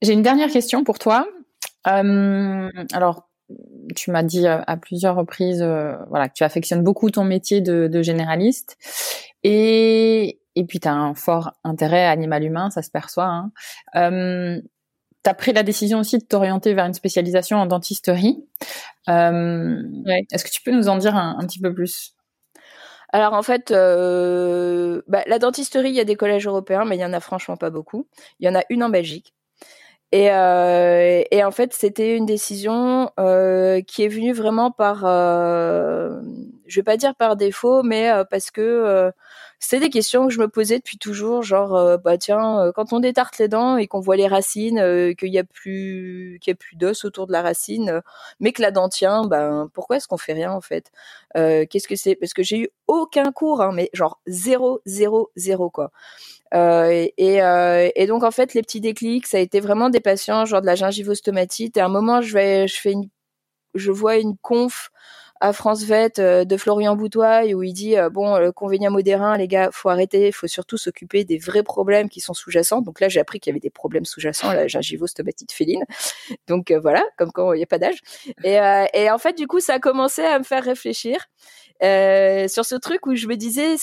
J'ai 0.00 0.14
une 0.14 0.22
dernière 0.22 0.50
question 0.50 0.84
pour 0.84 0.98
toi. 0.98 1.28
alors, 1.84 3.28
tu 3.94 4.10
m'as 4.10 4.22
dit 4.22 4.46
à 4.46 4.76
plusieurs 4.76 5.16
reprises, 5.16 5.62
voilà, 6.08 6.28
que 6.28 6.34
tu 6.34 6.44
affectionnes 6.44 6.82
beaucoup 6.82 7.10
ton 7.10 7.24
métier 7.24 7.60
de, 7.60 8.02
généraliste, 8.02 8.78
et 9.44 10.38
puis 10.68 10.80
tu 10.80 10.88
as 10.88 10.94
un 10.94 11.14
fort 11.14 11.52
intérêt 11.62 12.06
animal 12.06 12.42
humain, 12.44 12.70
ça 12.70 12.82
se 12.82 12.90
perçoit. 12.90 13.50
Hein 13.94 14.60
tu 15.28 15.30
as 15.30 15.34
pris 15.34 15.52
la 15.52 15.62
décision 15.62 16.00
aussi 16.00 16.16
de 16.16 16.24
t'orienter 16.24 16.72
vers 16.72 16.86
une 16.86 16.94
spécialisation 16.94 17.58
en 17.58 17.66
dentisterie. 17.66 18.42
Euh, 19.08 19.82
Est-ce 20.32 20.44
que 20.44 20.50
tu 20.50 20.62
peux 20.62 20.70
nous 20.70 20.88
en 20.88 20.96
dire 20.96 21.14
un, 21.14 21.38
petit 21.46 21.60
peu 21.60 21.74
plus? 21.74 22.14
Alors 23.12 23.34
en 23.34 23.42
fait, 23.42 23.70
euh, 23.70 25.02
bah, 25.06 25.22
la 25.26 25.38
dentisterie, 25.38 25.90
il 25.90 25.94
y 25.94 26.00
a 26.00 26.04
des 26.04 26.16
collèges 26.16 26.46
européens, 26.46 26.84
mais 26.86 26.96
il 26.96 27.00
y 27.00 27.04
en 27.04 27.12
a 27.12 27.20
franchement 27.20 27.56
pas 27.56 27.68
beaucoup. 27.68 28.06
Il 28.40 28.46
y 28.46 28.48
en 28.48 28.54
a 28.54 28.62
une 28.70 28.82
en 28.82 28.88
Belgique. 28.88 29.34
Et, 30.12 30.30
euh, 30.30 31.22
et 31.30 31.44
en 31.44 31.50
fait, 31.50 31.74
c'était 31.74 32.16
une 32.16 32.24
décision 32.24 33.10
euh, 33.20 33.82
qui 33.82 34.04
est 34.04 34.08
venue 34.08 34.32
vraiment 34.32 34.70
par, 34.70 35.00
je 35.02 36.74
vais 36.74 36.82
pas 36.82 36.96
dire 36.96 37.14
par 37.14 37.36
défaut, 37.36 37.82
mais 37.82 38.10
parce 38.30 38.50
que 38.50 39.12
c'est 39.60 39.80
des 39.80 39.90
questions 39.90 40.28
que 40.28 40.32
je 40.32 40.38
me 40.38 40.48
posais 40.48 40.78
depuis 40.78 40.98
toujours, 40.98 41.42
genre 41.42 41.74
euh, 41.74 41.96
bah 41.96 42.16
tiens, 42.16 42.60
euh, 42.60 42.72
quand 42.72 42.92
on 42.92 43.00
détarte 43.00 43.38
les 43.38 43.48
dents 43.48 43.76
et 43.76 43.88
qu'on 43.88 43.98
voit 44.00 44.16
les 44.16 44.28
racines, 44.28 44.78
euh, 44.78 45.14
qu'il 45.14 45.32
y 45.32 45.38
a 45.38 45.44
plus 45.44 46.38
qu'il 46.40 46.52
y 46.52 46.54
a 46.54 46.54
plus 46.54 46.76
d'os 46.76 47.04
autour 47.04 47.26
de 47.26 47.32
la 47.32 47.42
racine, 47.42 48.00
mais 48.40 48.52
que 48.52 48.62
la 48.62 48.70
dent 48.70 48.88
tient, 48.88 49.24
ben 49.24 49.68
pourquoi 49.74 49.96
est-ce 49.96 50.06
qu'on 50.06 50.16
fait 50.16 50.32
rien 50.32 50.52
en 50.52 50.60
fait? 50.60 50.92
Qu'est-ce 51.34 51.88
que 51.88 51.96
c'est? 51.96 52.14
Parce 52.14 52.32
que 52.34 52.42
j'ai 52.42 52.58
eu 52.60 52.68
aucun 52.86 53.32
cours, 53.32 53.60
hein, 53.62 53.72
mais 53.72 53.90
genre 53.92 54.20
zéro, 54.26 54.80
zéro, 54.86 55.30
zéro 55.36 55.70
quoi. 55.70 55.90
et, 56.54 57.14
et, 57.16 58.06
donc 58.06 58.24
en 58.24 58.30
fait 58.30 58.54
les 58.54 58.62
petits 58.62 58.80
déclics, 58.80 59.26
ça 59.26 59.38
a 59.38 59.40
été 59.40 59.60
vraiment 59.60 59.90
des 59.90 60.00
patients 60.00 60.44
genre 60.46 60.60
de 60.60 60.66
la 60.66 60.76
gingivostomatite. 60.76 61.76
Et 61.76 61.80
à 61.80 61.86
un 61.86 61.88
moment 61.88 62.20
je 62.22 62.32
vais, 62.34 62.68
je 62.68 62.80
fais 62.80 62.92
une, 62.92 63.08
je 63.74 63.90
vois 63.90 64.16
une 64.18 64.36
conf 64.38 64.90
à 65.40 65.52
France 65.52 65.84
Vet 65.84 66.12
de 66.18 66.56
Florian 66.56 66.96
Boutoy 66.96 67.54
où 67.54 67.62
il 67.62 67.72
dit 67.72 67.96
bon 68.12 68.38
le 68.38 68.52
convénient 68.52 68.90
modérant 68.90 69.34
les 69.34 69.48
gars 69.48 69.70
faut 69.72 69.88
arrêter, 69.88 70.32
faut 70.32 70.46
surtout 70.46 70.76
s'occuper 70.76 71.24
des 71.24 71.38
vrais 71.38 71.62
problèmes 71.62 72.08
qui 72.08 72.20
sont 72.20 72.34
sous-jacents. 72.34 72.80
Donc 72.82 73.00
là 73.00 73.08
j'ai 73.08 73.20
appris 73.20 73.40
qu'il 73.40 73.50
y 73.50 73.52
avait 73.52 73.60
des 73.60 73.70
problèmes 73.70 74.04
sous-jacents, 74.04 74.52
la 74.52 74.66
gingivose 74.66 75.10
stomatite 75.10 75.52
féline. 75.52 75.84
Donc 76.46 76.72
voilà, 76.72 77.04
comme 77.16 77.32
quand 77.32 77.52
il 77.52 77.58
n'y 77.58 77.62
a 77.62 77.66
pas 77.66 77.78
d'âge. 77.78 78.00
Et, 78.44 78.58
et 78.94 79.10
en 79.10 79.18
fait 79.18 79.36
du 79.36 79.46
coup 79.46 79.60
ça 79.60 79.74
a 79.74 79.78
commencé 79.78 80.22
à 80.22 80.38
me 80.38 80.44
faire 80.44 80.64
réfléchir 80.64 81.26
sur 81.80 82.64
ce 82.64 82.74
truc 82.74 83.06
où 83.06 83.14
je 83.14 83.26
me 83.26 83.36
disais 83.36 83.76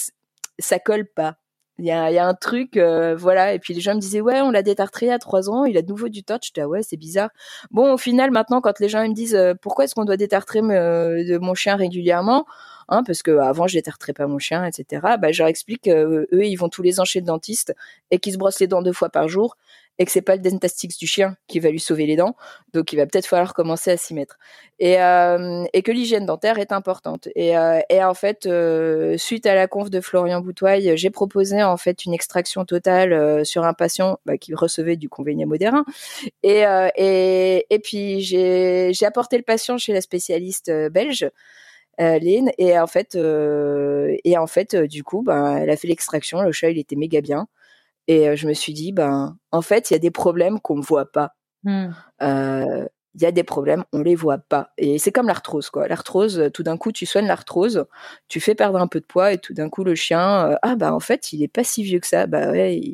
ça 0.60 0.80
colle 0.80 1.06
pas 1.06 1.38
il 1.78 1.86
y 1.86 1.91
a, 1.91 2.09
y 2.11 2.17
a, 2.17 2.26
un 2.26 2.34
truc, 2.34 2.78
euh, 2.78 3.15
voilà. 3.15 3.53
Et 3.53 3.59
puis 3.59 3.73
les 3.73 3.82
gens 3.82 3.95
me 3.95 3.99
disaient, 3.99 4.21
ouais, 4.21 4.41
on 4.41 4.51
l'a 4.51 4.63
détartré 4.63 5.11
à 5.11 5.19
trois 5.19 5.49
ans, 5.49 5.65
il 5.65 5.78
a 5.78 5.82
de 5.82 5.88
nouveau 5.88 6.07
du 6.09 6.23
touch. 6.23 6.51
Je 6.55 6.61
ah 6.61 6.67
ouais, 6.67 6.84
c'est 6.84 6.97
bizarre. 6.97 7.30
Bon, 7.71 7.93
au 7.93 7.97
final, 7.97 8.32
maintenant, 8.32 8.61
quand 8.61 8.80
les 8.80 8.89
gens 8.89 9.05
me 9.07 9.13
disent, 9.13 9.36
euh, 9.36 9.53
pourquoi 9.61 9.86
est-ce 9.86 9.95
qu'on 9.95 10.05
doit 10.05 10.17
détartrer 10.17 10.59
euh, 10.59 11.26
de 11.28 11.38
mon 11.38 11.53
chien 11.53 11.76
régulièrement 11.76 12.45
hein, 12.88 13.03
Parce 13.03 13.23
que 13.23 13.32
avant, 13.39 13.67
je 13.67 13.76
détartrais 13.76 14.13
pas 14.13 14.28
mon 14.28 14.39
chien, 14.39 14.65
etc. 14.65 15.01
Bah, 15.19 15.32
je 15.32 15.39
leur 15.41 15.49
explique, 15.49 15.88
eux, 15.89 16.28
ils 16.32 16.55
vont 16.55 16.69
tous 16.69 16.82
les 16.82 16.99
ans 16.99 17.05
chez 17.05 17.19
le 17.19 17.26
dentiste 17.26 17.76
et 18.11 18.19
qu'ils 18.19 18.34
se 18.34 18.38
brossent 18.38 18.59
les 18.59 18.67
dents 18.67 18.82
deux 18.82 18.93
fois 18.93 19.09
par 19.09 19.28
jour 19.28 19.57
et 19.97 20.05
que 20.05 20.11
c'est 20.11 20.21
pas 20.21 20.35
le 20.35 20.41
Dentastix 20.41 20.97
du 20.97 21.07
chien 21.07 21.37
qui 21.47 21.59
va 21.59 21.69
lui 21.69 21.79
sauver 21.79 22.05
les 22.05 22.15
dents, 22.15 22.35
donc 22.73 22.91
il 22.91 22.97
va 22.97 23.05
peut-être 23.05 23.27
falloir 23.27 23.53
commencer 23.53 23.91
à 23.91 23.97
s'y 23.97 24.13
mettre. 24.13 24.37
Et, 24.79 25.01
euh, 25.01 25.63
et 25.73 25.81
que 25.83 25.91
l'hygiène 25.91 26.25
dentaire 26.25 26.59
est 26.59 26.73
importante. 26.73 27.29
Et, 27.35 27.57
euh, 27.57 27.79
et 27.89 28.03
en 28.03 28.13
fait, 28.13 28.45
euh, 28.45 29.17
suite 29.17 29.45
à 29.45 29.55
la 29.55 29.67
conf 29.67 29.89
de 29.89 30.01
Florian 30.01 30.41
Boutoy, 30.41 30.97
j'ai 30.97 31.09
proposé 31.09 31.63
en 31.63 31.77
fait 31.77 32.05
une 32.05 32.13
extraction 32.13 32.65
totale 32.65 33.13
euh, 33.13 33.43
sur 33.45 33.63
un 33.63 33.73
patient 33.73 34.19
bah, 34.25 34.37
qui 34.37 34.53
recevait 34.53 34.97
du 34.97 35.07
convénient 35.07 35.47
modérant. 35.47 35.83
Et, 36.43 36.65
euh, 36.65 36.89
et, 36.97 37.65
et 37.69 37.79
puis 37.79 38.21
j'ai 38.21 39.05
apporté 39.05 39.37
le 39.37 39.43
patient 39.43 39.77
chez 39.77 39.93
la 39.93 40.01
spécialiste 40.01 40.71
belge. 40.91 41.29
Euh, 42.01 42.19
Lynn 42.19 42.51
et 42.57 42.77
en 42.77 42.87
fait 42.87 43.15
et 43.15 44.37
en 44.37 44.47
fait 44.47 44.75
du 44.75 45.01
coup 45.05 45.23
ben 45.23 45.55
elle 45.55 45.69
a 45.69 45.77
fait 45.77 45.87
l'extraction 45.87 46.41
le 46.41 46.51
chat 46.51 46.69
il 46.69 46.77
était 46.77 46.97
méga 46.97 47.21
bien 47.21 47.47
et 48.08 48.36
je 48.36 48.47
me 48.47 48.53
suis 48.53 48.74
dit, 48.74 48.91
ben, 48.91 49.38
en 49.51 49.62
fait, 49.62 49.89
il 49.89 49.93
y 49.93 49.95
a 49.95 49.99
des 49.99 50.12
problèmes 50.12 50.60
qu'on 50.60 50.78
ne 50.78 50.84
voit 50.84 51.12
pas. 51.12 51.36
Mmh. 51.64 51.88
Euh, 52.22 52.86
il 53.18 53.22
y 53.22 53.26
a 53.26 53.32
des 53.32 53.43
problèmes, 53.43 53.86
on 53.93 54.01
les 54.01 54.14
voit 54.14 54.39
pas. 54.39 54.72
Et 54.78 54.99
c'est 54.99 55.14
comme 55.14 55.28
l'arthrose, 55.28 55.70
quoi. 55.70 55.88
L'arthrose, 55.88 56.49
tout 56.53 56.64
d'un 56.64 56.76
coup, 56.76 56.91
tu 56.91 57.06
soignes 57.06 57.28
l'arthrose, 57.28 57.86
tu 58.28 58.41
fais 58.41 58.56
perdre 58.56 58.78
un 58.78 58.88
peu 58.88 58.99
de 58.99 59.06
poids, 59.06 59.32
et 59.32 59.38
tout 59.38 59.53
d'un 59.53 59.70
coup, 59.70 59.86
le 59.86 59.95
chien, 59.95 60.58
ah 60.62 60.76
bah 60.76 60.93
en 60.93 60.99
fait, 60.99 61.32
il 61.32 61.41
est 61.41 61.47
pas 61.47 61.64
si 61.64 61.82
vieux 61.84 62.01
que 62.01 62.08
ça. 62.08 62.28
Bah 62.28 62.51
ouais, 62.51 62.93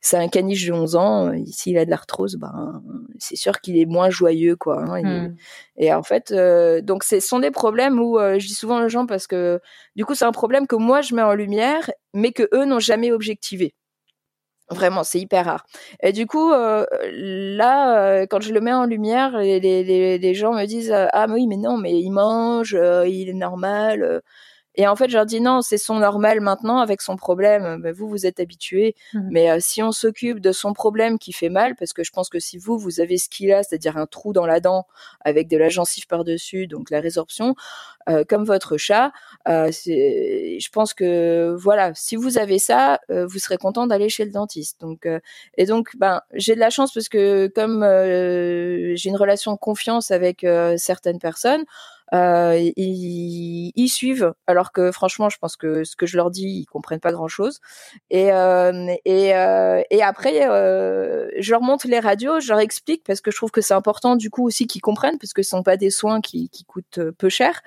c'est 0.00 0.16
un 0.16 0.26
caniche 0.26 0.66
de 0.66 0.72
11 0.72 0.96
ans. 0.96 1.32
S'il 1.46 1.78
a 1.78 1.84
de 1.84 1.90
l'arthrose, 1.90 2.36
ben 2.36 2.82
c'est 3.20 3.36
sûr 3.36 3.60
qu'il 3.60 3.78
est 3.78 3.86
moins 3.86 4.10
joyeux, 4.10 4.56
quoi. 4.56 4.82
Hein, 4.82 5.02
mmh. 5.02 5.36
Et 5.76 5.94
en 5.94 6.02
fait, 6.02 6.34
donc 6.82 7.04
ce 7.04 7.20
sont 7.20 7.38
des 7.38 7.52
problèmes 7.52 8.00
où 8.00 8.18
je 8.18 8.44
dis 8.44 8.54
souvent 8.54 8.84
aux 8.84 8.88
gens 8.88 9.06
parce 9.06 9.28
que 9.28 9.60
du 9.94 10.04
coup, 10.04 10.16
c'est 10.16 10.24
un 10.24 10.32
problème 10.32 10.66
que 10.66 10.74
moi 10.76 11.02
je 11.02 11.14
mets 11.14 11.22
en 11.22 11.34
lumière, 11.34 11.88
mais 12.14 12.32
que 12.32 12.48
eux 12.52 12.64
n'ont 12.64 12.80
jamais 12.80 13.12
objectivé. 13.12 13.74
Vraiment, 14.70 15.02
c'est 15.02 15.18
hyper 15.18 15.46
rare. 15.46 15.66
Et 16.00 16.12
du 16.12 16.26
coup, 16.28 16.52
euh, 16.52 16.86
là, 17.02 18.20
euh, 18.22 18.26
quand 18.30 18.40
je 18.40 18.52
le 18.54 18.60
mets 18.60 18.72
en 18.72 18.84
lumière, 18.86 19.36
les, 19.38 19.58
les, 19.58 20.16
les 20.18 20.34
gens 20.34 20.52
me 20.54 20.64
disent 20.64 20.92
ah 21.12 21.26
oui, 21.28 21.48
mais 21.48 21.56
non, 21.56 21.76
mais 21.76 21.92
il 22.00 22.10
mange, 22.12 22.74
euh, 22.76 23.04
il 23.08 23.28
est 23.28 23.32
normal. 23.32 24.22
Et 24.76 24.86
en 24.86 24.96
fait, 24.96 25.08
je 25.08 25.16
leur 25.16 25.26
dis 25.26 25.40
non, 25.40 25.62
c'est 25.62 25.78
son 25.78 25.96
normal 25.98 26.40
maintenant 26.40 26.78
avec 26.78 27.02
son 27.02 27.16
problème. 27.16 27.80
Ben, 27.82 27.92
vous, 27.92 28.08
vous 28.08 28.26
êtes 28.26 28.40
habitué. 28.40 28.94
Mmh. 29.14 29.28
Mais 29.30 29.60
si 29.60 29.82
on 29.82 29.92
s'occupe 29.92 30.40
de 30.40 30.52
son 30.52 30.72
problème 30.72 31.18
qui 31.18 31.32
fait 31.32 31.48
mal, 31.48 31.74
parce 31.76 31.92
que 31.92 32.04
je 32.04 32.10
pense 32.12 32.28
que 32.28 32.38
si 32.38 32.58
vous, 32.58 32.78
vous 32.78 33.00
avez 33.00 33.18
ce 33.18 33.28
qu'il 33.28 33.52
a, 33.52 33.62
c'est-à-dire 33.62 33.96
un 33.96 34.06
trou 34.06 34.32
dans 34.32 34.46
la 34.46 34.60
dent 34.60 34.86
avec 35.20 35.48
de 35.48 35.56
la 35.56 35.68
gencive 35.68 36.06
par-dessus, 36.06 36.66
donc 36.66 36.90
la 36.90 37.00
résorption, 37.00 37.54
euh, 38.08 38.24
comme 38.26 38.44
votre 38.44 38.78
chat. 38.78 39.12
Euh, 39.46 39.70
je 39.70 40.68
pense 40.70 40.94
que 40.94 41.54
voilà, 41.58 41.92
si 41.94 42.16
vous 42.16 42.38
avez 42.38 42.58
ça, 42.58 42.98
euh, 43.10 43.26
vous 43.26 43.38
serez 43.38 43.58
content 43.58 43.86
d'aller 43.86 44.08
chez 44.08 44.24
le 44.24 44.30
dentiste. 44.30 44.80
Donc 44.80 45.06
et 45.56 45.66
donc 45.66 45.96
ben 45.98 46.22
j'ai 46.32 46.54
de 46.54 46.60
la 46.60 46.70
chance 46.70 46.92
parce 46.92 47.08
que 47.08 47.48
comme 47.48 47.82
j'ai 48.96 49.10
une 49.10 49.16
relation 49.16 49.52
de 49.52 49.58
confiance 49.58 50.10
avec 50.10 50.46
certaines 50.76 51.18
personnes. 51.18 51.64
Euh, 52.14 52.70
ils, 52.76 53.72
ils, 53.74 53.88
suivent, 53.88 54.32
alors 54.46 54.72
que 54.72 54.92
franchement, 54.92 55.28
je 55.28 55.38
pense 55.38 55.56
que 55.56 55.84
ce 55.84 55.96
que 55.96 56.06
je 56.06 56.16
leur 56.16 56.30
dis, 56.30 56.62
ils 56.62 56.66
comprennent 56.66 57.00
pas 57.00 57.12
grand-chose. 57.12 57.60
Et 58.10 58.32
euh, 58.32 58.94
et, 59.04 59.34
euh, 59.34 59.82
et 59.90 60.02
après, 60.02 60.40
je 61.38 61.50
leur 61.50 61.62
montre 61.62 61.86
les 61.88 62.00
radios, 62.00 62.40
je 62.40 62.48
leur 62.48 62.60
explique 62.60 63.04
parce 63.04 63.20
que 63.20 63.30
je 63.30 63.36
trouve 63.36 63.50
que 63.50 63.60
c'est 63.60 63.74
important 63.74 64.16
du 64.16 64.30
coup 64.30 64.46
aussi 64.46 64.66
qu'ils 64.66 64.82
comprennent 64.82 65.18
parce 65.18 65.32
que 65.32 65.42
ce 65.42 65.50
sont 65.50 65.62
pas 65.62 65.76
des 65.76 65.90
soins 65.90 66.20
qui, 66.20 66.48
qui 66.50 66.64
coûtent 66.64 67.00
peu 67.18 67.28
cher 67.28 67.62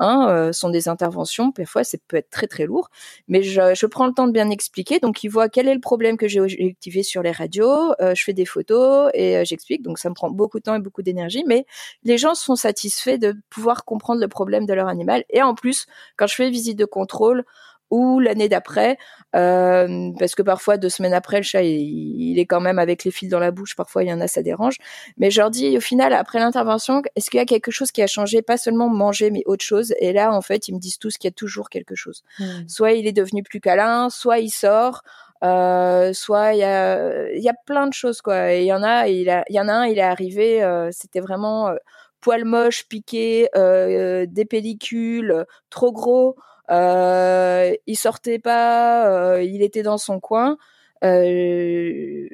hein, 0.00 0.28
euh, 0.30 0.52
sont 0.52 0.70
des 0.70 0.88
interventions. 0.88 1.52
Parfois, 1.52 1.84
ça 1.84 1.98
peut 2.08 2.16
être 2.16 2.30
très 2.30 2.46
très 2.46 2.66
lourd, 2.66 2.90
mais 3.28 3.42
je, 3.42 3.74
je, 3.74 3.86
prends 3.86 4.06
le 4.06 4.12
temps 4.12 4.26
de 4.26 4.32
bien 4.32 4.50
expliquer. 4.50 5.00
Donc, 5.00 5.24
ils 5.24 5.28
voient 5.28 5.48
quel 5.48 5.68
est 5.68 5.74
le 5.74 5.80
problème 5.80 6.16
que 6.16 6.28
j'ai 6.28 6.40
objectivé 6.40 7.02
sur 7.02 7.22
les 7.22 7.32
radios. 7.32 7.94
Euh, 8.00 8.14
je 8.14 8.22
fais 8.22 8.32
des 8.32 8.44
photos 8.44 9.10
et 9.14 9.36
euh, 9.36 9.44
j'explique. 9.44 9.82
Donc, 9.82 9.98
ça 9.98 10.08
me 10.08 10.14
prend 10.14 10.30
beaucoup 10.30 10.58
de 10.58 10.64
temps 10.64 10.74
et 10.74 10.80
beaucoup 10.80 11.02
d'énergie, 11.02 11.44
mais 11.46 11.66
les 12.04 12.18
gens 12.18 12.34
sont 12.34 12.56
satisfaits 12.56 13.18
de 13.18 13.36
pouvoir 13.50 13.84
comprendre 13.88 14.20
le 14.20 14.28
problème 14.28 14.66
de 14.66 14.74
leur 14.74 14.88
animal. 14.88 15.24
Et 15.30 15.42
en 15.42 15.54
plus, 15.54 15.86
quand 16.16 16.26
je 16.26 16.34
fais 16.34 16.50
visite 16.50 16.78
de 16.78 16.84
contrôle, 16.84 17.44
ou 17.90 18.20
l'année 18.20 18.48
d'après, 18.48 18.98
euh, 19.34 20.10
parce 20.18 20.34
que 20.34 20.42
parfois 20.42 20.76
deux 20.76 20.88
semaines 20.88 21.14
après 21.14 21.38
le 21.38 21.42
chat 21.42 21.62
il, 21.62 22.38
est 22.38 22.46
quand 22.46 22.60
même 22.60 22.78
avec 22.78 23.04
les 23.04 23.10
fils 23.10 23.28
dans 23.28 23.38
la 23.38 23.50
bouche, 23.50 23.76
parfois 23.76 24.04
il 24.04 24.08
y 24.08 24.12
en 24.12 24.20
a 24.20 24.28
ça 24.28 24.42
dérange. 24.42 24.76
Mais 25.16 25.30
je 25.30 25.40
leur 25.40 25.50
dis 25.50 25.76
au 25.76 25.80
final 25.80 26.12
après 26.12 26.38
l'intervention, 26.38 27.02
est-ce 27.16 27.30
qu'il 27.30 27.38
y 27.38 27.42
a 27.42 27.46
quelque 27.46 27.70
chose 27.70 27.90
qui 27.90 28.02
a 28.02 28.06
changé, 28.06 28.42
pas 28.42 28.56
seulement 28.56 28.88
manger 28.88 29.30
mais 29.30 29.42
autre 29.46 29.64
chose 29.64 29.94
Et 30.00 30.12
là 30.12 30.32
en 30.32 30.42
fait 30.42 30.68
ils 30.68 30.74
me 30.74 30.80
disent 30.80 30.98
tous 30.98 31.16
qu'il 31.16 31.28
y 31.28 31.32
a 31.32 31.34
toujours 31.34 31.70
quelque 31.70 31.94
chose. 31.94 32.24
Mmh. 32.38 32.44
Soit 32.68 32.92
il 32.92 33.06
est 33.06 33.12
devenu 33.12 33.42
plus 33.42 33.60
câlin, 33.60 34.10
soit 34.10 34.38
il 34.38 34.50
sort. 34.50 35.02
Euh, 35.44 36.12
soit 36.14 36.54
il 36.54 36.58
y 36.58 36.64
a 36.64 37.30
il 37.30 37.40
y 37.40 37.48
a 37.48 37.54
plein 37.64 37.86
de 37.86 37.92
choses 37.92 38.20
quoi 38.22 38.52
et 38.52 38.62
il 38.62 38.66
y 38.66 38.72
en 38.72 38.82
a 38.82 39.06
il, 39.06 39.22
y 39.50 39.60
en 39.60 39.68
a 39.68 39.72
un 39.72 39.86
il 39.86 39.96
est 39.96 40.02
arrivé 40.02 40.64
euh, 40.64 40.88
c'était 40.90 41.20
vraiment 41.20 41.70
euh, 42.18 42.20
poil 42.20 42.44
moche 42.44 42.86
piqué 42.88 43.48
euh, 43.56 44.26
des 44.28 44.44
pellicules 44.44 45.46
trop 45.70 45.92
gros 45.92 46.36
euh, 46.70 47.74
il 47.86 47.96
sortait 47.96 48.38
pas, 48.38 49.08
euh, 49.08 49.42
il 49.42 49.62
était 49.62 49.82
dans 49.82 49.98
son 49.98 50.20
coin. 50.20 50.58
Euh, 51.04 52.28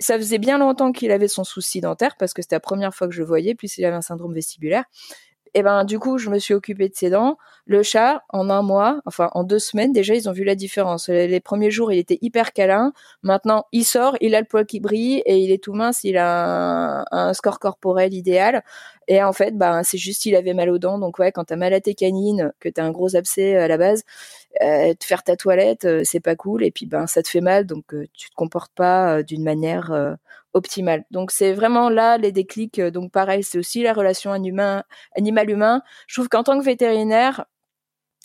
ça 0.00 0.16
faisait 0.16 0.38
bien 0.38 0.58
longtemps 0.58 0.92
qu'il 0.92 1.10
avait 1.10 1.28
son 1.28 1.44
souci 1.44 1.80
dentaire 1.80 2.16
parce 2.18 2.34
que 2.34 2.42
c'était 2.42 2.56
la 2.56 2.60
première 2.60 2.94
fois 2.94 3.08
que 3.08 3.14
je 3.14 3.22
voyais, 3.22 3.54
puis 3.54 3.68
il 3.78 3.84
avait 3.84 3.96
un 3.96 4.02
syndrome 4.02 4.34
vestibulaire. 4.34 4.84
Et 5.54 5.62
ben 5.62 5.84
du 5.84 6.00
coup, 6.00 6.18
je 6.18 6.30
me 6.30 6.38
suis 6.40 6.52
occupée 6.52 6.88
de 6.88 6.94
ses 6.96 7.10
dents. 7.10 7.38
Le 7.66 7.82
chat, 7.84 8.24
en 8.28 8.50
un 8.50 8.62
mois, 8.62 9.00
enfin 9.06 9.30
en 9.32 9.44
deux 9.44 9.60
semaines, 9.60 9.92
déjà 9.92 10.14
ils 10.14 10.28
ont 10.28 10.32
vu 10.32 10.42
la 10.44 10.56
différence. 10.56 11.08
Les 11.08 11.40
premiers 11.40 11.70
jours, 11.70 11.92
il 11.92 11.98
était 11.98 12.18
hyper 12.22 12.52
câlin. 12.52 12.92
Maintenant, 13.22 13.64
il 13.72 13.84
sort, 13.84 14.16
il 14.20 14.34
a 14.34 14.40
le 14.40 14.46
poil 14.46 14.66
qui 14.66 14.80
brille 14.80 15.22
et 15.26 15.38
il 15.38 15.52
est 15.52 15.62
tout 15.62 15.72
mince. 15.72 16.02
Il 16.02 16.16
a 16.18 17.04
un, 17.12 17.32
score 17.34 17.60
corporel 17.60 18.12
idéal. 18.14 18.64
Et 19.06 19.22
en 19.22 19.32
fait, 19.32 19.56
ben 19.56 19.82
c'est 19.84 19.98
juste 19.98 20.26
il 20.26 20.34
avait 20.34 20.54
mal 20.54 20.70
aux 20.70 20.78
dents. 20.78 20.98
Donc 20.98 21.18
ouais, 21.20 21.30
quand 21.32 21.44
t'as 21.44 21.56
mal 21.56 21.72
à 21.72 21.80
tes 21.80 21.94
canines, 21.94 22.52
que 22.58 22.68
t'as 22.68 22.84
un 22.84 22.90
gros 22.90 23.14
abcès 23.16 23.56
à 23.56 23.68
la 23.68 23.78
base, 23.78 24.02
euh, 24.62 24.94
te 24.94 25.04
faire 25.04 25.22
ta 25.22 25.36
toilette, 25.36 25.84
euh, 25.84 26.02
c'est 26.04 26.20
pas 26.20 26.36
cool. 26.36 26.64
Et 26.64 26.70
puis 26.72 26.86
ben 26.86 27.06
ça 27.06 27.22
te 27.22 27.28
fait 27.28 27.40
mal, 27.40 27.66
donc 27.66 27.94
euh, 27.94 28.06
tu 28.14 28.30
te 28.30 28.34
comportes 28.34 28.72
pas 28.74 29.22
d'une 29.22 29.44
manière 29.44 30.16
optimale. 30.54 31.04
Donc 31.10 31.30
c'est 31.30 31.52
vraiment 31.52 31.90
là 31.90 32.18
les 32.18 32.32
déclics. 32.32 32.80
Donc 32.80 33.12
pareil, 33.12 33.42
c'est 33.42 33.58
aussi 33.58 33.82
la 33.82 33.92
relation 33.92 34.32
animal-humain. 34.32 35.82
Je 36.06 36.14
trouve 36.14 36.28
qu'en 36.28 36.42
tant 36.44 36.58
que 36.58 36.64
vétérinaire, 36.64 37.44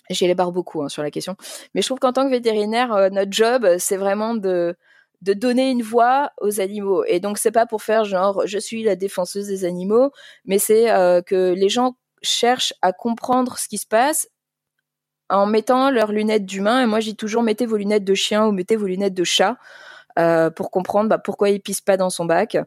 j'ai 0.08 0.26
les 0.26 0.34
barres 0.34 0.52
beaucoup 0.52 0.82
hein, 0.82 0.88
sur 0.88 1.02
la 1.02 1.10
question, 1.10 1.36
mais 1.74 1.82
je 1.82 1.86
trouve 1.86 1.98
qu'en 2.00 2.12
tant 2.12 2.24
que 2.24 2.30
vétérinaire, 2.30 2.92
euh, 2.94 3.10
notre 3.10 3.32
job, 3.32 3.66
c'est 3.78 3.96
vraiment 3.96 4.34
de 4.34 4.76
de 5.22 5.34
donner 5.34 5.70
une 5.70 5.82
voix 5.82 6.32
aux 6.40 6.60
animaux. 6.60 7.04
Et 7.04 7.20
donc 7.20 7.36
c'est 7.38 7.50
pas 7.52 7.66
pour 7.66 7.82
faire 7.82 8.04
genre 8.04 8.42
je 8.46 8.58
suis 8.58 8.82
la 8.82 8.96
défenseuse 8.96 9.48
des 9.48 9.64
animaux, 9.66 10.12
mais 10.46 10.58
c'est 10.58 10.90
euh, 10.90 11.20
que 11.22 11.52
les 11.52 11.68
gens 11.68 11.96
cherchent 12.22 12.74
à 12.82 12.92
comprendre 12.92 13.58
ce 13.58 13.68
qui 13.68 13.78
se 13.78 13.86
passe 13.86 14.28
en 15.30 15.46
mettant 15.46 15.90
leurs 15.90 16.12
lunettes 16.12 16.44
d'humain. 16.44 16.82
Et 16.82 16.86
moi, 16.86 17.00
j'ai 17.00 17.14
toujours 17.14 17.42
mettez 17.42 17.66
vos 17.66 17.76
lunettes 17.76 18.04
de 18.04 18.14
chien 18.14 18.46
ou 18.46 18.52
mettez 18.52 18.76
vos 18.76 18.86
lunettes 18.86 19.14
de 19.14 19.24
chat. 19.24 19.56
Euh, 20.20 20.50
pour 20.50 20.70
comprendre 20.70 21.08
bah, 21.08 21.18
pourquoi 21.18 21.48
il 21.50 21.60
pisse 21.60 21.80
pas 21.80 21.96
dans 21.96 22.10
son 22.10 22.26
bac, 22.26 22.58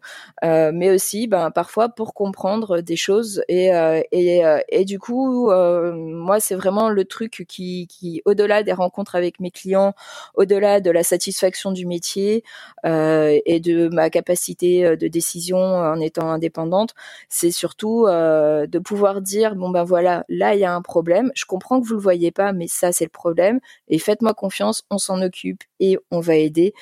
euh, 0.43 0.71
mais 0.73 0.89
aussi 0.89 1.27
bah, 1.27 1.51
parfois 1.53 1.89
pour 1.89 2.13
comprendre 2.13 2.81
des 2.81 2.95
choses 2.95 3.43
et 3.47 3.73
euh, 3.75 4.01
et, 4.11 4.41
et 4.69 4.85
du 4.85 4.97
coup 4.99 5.51
moi 5.51 6.39
c'est 6.39 6.55
vraiment 6.55 6.89
le 6.89 7.05
truc 7.05 7.45
qui 7.47 7.87
qui 7.87 8.21
au-delà 8.25 8.63
des 8.63 8.73
rencontres 8.73 9.15
avec 9.15 9.39
mes 9.39 9.51
clients, 9.51 9.93
au-delà 10.35 10.79
de 10.79 10.89
la 10.89 11.03
satisfaction 11.03 11.71
du 11.71 11.85
métier 11.85 12.43
et 12.85 13.59
de 13.59 13.87
ma 13.89 14.09
capacité 14.09 14.95
de 14.97 15.07
décision 15.07 15.57
en 15.57 15.99
étant 15.99 16.29
indépendante, 16.31 16.93
c'est 17.29 17.51
surtout 17.51 18.05
de 18.07 18.79
pouvoir 18.79 19.21
dire 19.21 19.55
bon 19.55 19.69
ben 19.69 19.83
voilà 19.83 20.25
là 20.29 20.55
il 20.55 20.59
y 20.61 20.65
a 20.65 20.73
un 20.73 20.81
problème, 20.81 21.31
je 21.35 21.45
comprends 21.45 21.81
que 21.81 21.87
vous 21.87 21.95
le 21.95 22.01
voyez 22.01 22.31
pas 22.31 22.53
mais 22.53 22.67
ça 22.67 22.91
c'est 22.91 23.05
le 23.05 23.09
problème. 23.09 23.59
Et 23.89 23.99
faites-moi 23.99 24.33
confiance, 24.33 24.83
on 24.89 24.97
s'en 24.97 25.21
occupe 25.21 25.63
et 25.79 25.97
on 26.11 26.19
va 26.19 26.35
aider 26.35 26.73